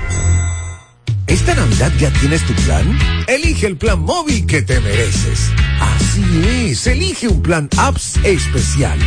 ¿Esta 1.27 1.53
Navidad 1.55 1.91
ya 1.99 2.09
tienes 2.13 2.45
tu 2.45 2.53
plan? 2.53 2.97
Elige 3.27 3.67
el 3.67 3.75
plan 3.75 3.99
móvil 3.99 4.45
que 4.45 4.61
te 4.61 4.79
mereces. 4.79 5.51
Así 5.81 6.23
es, 6.45 6.87
elige 6.87 7.27
un 7.27 7.41
plan 7.41 7.69
apps 7.75 8.15
especial. 8.23 8.97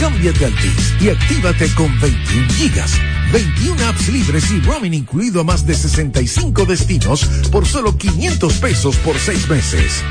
Cámbiate 0.00 0.46
al 0.46 0.54
TIS 0.54 0.94
y 1.02 1.10
actívate 1.10 1.68
con 1.74 1.88
21 2.00 2.48
gigas, 2.54 2.92
21 3.30 3.84
apps 3.88 4.08
libres 4.08 4.50
y 4.50 4.60
roaming 4.60 4.94
incluido 4.94 5.42
a 5.42 5.44
más 5.44 5.66
de 5.66 5.74
65 5.74 6.64
destinos 6.64 7.26
por 7.52 7.66
solo 7.66 7.96
500 7.96 8.54
pesos 8.54 8.96
por 8.96 9.18
6 9.18 9.48
meses. 9.48 10.02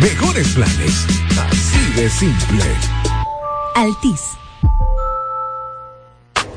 Mejores 0.00 0.48
planes, 0.48 1.06
así 1.38 1.92
de 1.94 2.10
simple. 2.10 2.64
Altis. 3.76 4.43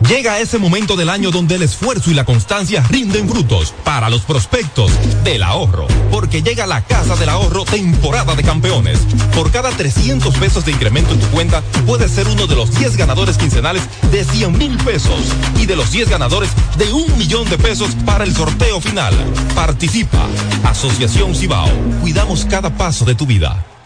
Llega 0.08 0.40
ese 0.40 0.58
momento 0.58 0.96
del 0.96 1.10
año 1.10 1.32
donde 1.32 1.56
el 1.56 1.64
esfuerzo 1.64 2.10
y 2.10 2.14
la 2.14 2.24
constancia 2.24 2.82
rinden 2.90 3.28
frutos 3.28 3.74
para 3.84 4.10
los 4.10 4.22
prospectos 4.22 4.90
del 5.26 5.44
ahorro, 5.44 5.86
porque 6.10 6.42
llega 6.42 6.66
la 6.66 6.82
Casa 6.82 7.18
del 7.18 7.28
Ahorro 7.28 7.66
temporada 7.66 8.34
de 8.34 8.42
campeones. 8.42 9.00
Por 9.36 9.52
cada 9.52 9.70
300 9.70 10.34
pesos 10.38 10.64
de 10.64 10.72
incremento 10.72 11.12
en 11.14 11.20
tu 11.20 11.28
cuenta, 11.28 11.62
puedes 11.86 12.12
ser 12.12 12.30
uno 12.30 12.48
de 12.48 12.56
los 12.56 12.74
10 12.80 12.96
ganadores 12.96 13.38
quincenales 13.38 13.84
de 14.10 14.24
100 14.24 14.58
mil 14.58 14.78
pesos 14.78 15.20
y 15.60 15.66
de 15.66 15.76
los 15.76 15.92
10 15.92 16.08
ganadores 16.08 16.52
de 16.78 16.94
un 16.94 17.18
millón 17.18 17.50
de 17.50 17.58
pesos 17.58 17.90
para 18.06 18.24
el 18.24 18.34
sorteo 18.34 18.80
final. 18.80 19.14
Participa. 19.56 20.26
Asociación 20.64 21.36
Cibao. 21.36 21.70
Cuidamos 22.00 22.46
cada 22.46 22.70
paso 22.70 23.04
de 23.04 23.16
tu 23.16 23.26
vida. 23.26 23.77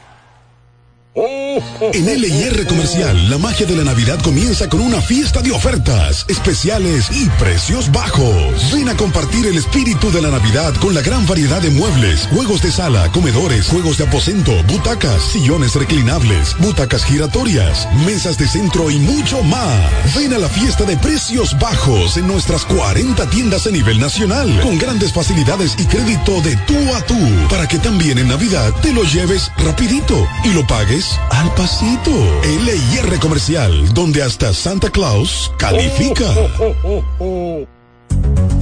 En 1.14 2.06
LIR 2.06 2.66
Comercial, 2.68 3.30
la 3.30 3.38
magia 3.38 3.66
de 3.66 3.76
la 3.76 3.84
Navidad 3.84 4.18
comienza 4.22 4.70
con 4.70 4.80
una 4.80 5.02
fiesta 5.02 5.42
de 5.42 5.52
ofertas, 5.52 6.26
especiales 6.30 7.10
y 7.12 7.28
precios 7.32 7.92
bajos. 7.92 8.72
Ven 8.72 8.88
a 8.88 8.96
compartir 8.96 9.46
el 9.46 9.58
espíritu 9.58 10.10
de 10.10 10.22
la 10.22 10.30
Navidad 10.30 10.74
con 10.76 10.94
la 10.94 11.02
gran 11.02 11.28
variedad 11.28 11.62
de 11.62 11.70
muebles, 11.70 12.30
juegos 12.34 12.62
de 12.62 12.72
sala, 12.72 13.12
comedores, 13.12 13.68
juegos 13.68 13.98
de 13.98 14.06
aposento, 14.06 14.54
butacas, 14.64 15.22
sillones 15.22 15.76
reclinables, 15.76 16.56
butacas 16.60 17.04
giratorias, 17.04 17.90
mesas 18.06 18.38
de 18.38 18.48
centro 18.48 18.90
y 18.90 18.98
mucho 18.98 19.44
más. 19.44 20.16
Ven 20.16 20.34
a 20.34 20.38
la 20.38 20.48
fiesta 20.48 20.86
de 20.86 20.96
precios 20.96 21.60
bajos 21.60 22.16
en 22.16 22.26
nuestras 22.26 22.64
40 22.64 23.30
tiendas 23.30 23.68
a 23.68 23.72
nivel 23.72 24.00
nacional, 24.00 24.62
con 24.62 24.78
grandes 24.78 25.12
facilidades 25.12 25.76
y 25.78 25.86
crédito 25.88 26.40
de 26.42 26.56
tú 26.68 26.78
a 26.96 27.02
tú, 27.06 27.20
para 27.50 27.68
que 27.68 27.80
también 27.80 28.18
en 28.18 28.30
Navidad 28.30 28.72
te 28.82 28.94
lo 28.94 29.04
lleves 29.04 29.52
rapidito 29.58 30.26
y 30.46 30.54
lo 30.54 30.66
pagues 30.66 31.01
al 31.30 31.54
pasito. 31.56 32.12
LIR 32.44 33.20
Comercial, 33.20 33.94
donde 33.94 34.24
hasta 34.24 34.54
Santa 34.54 34.90
Claus 34.90 35.52
califica. 35.58 36.26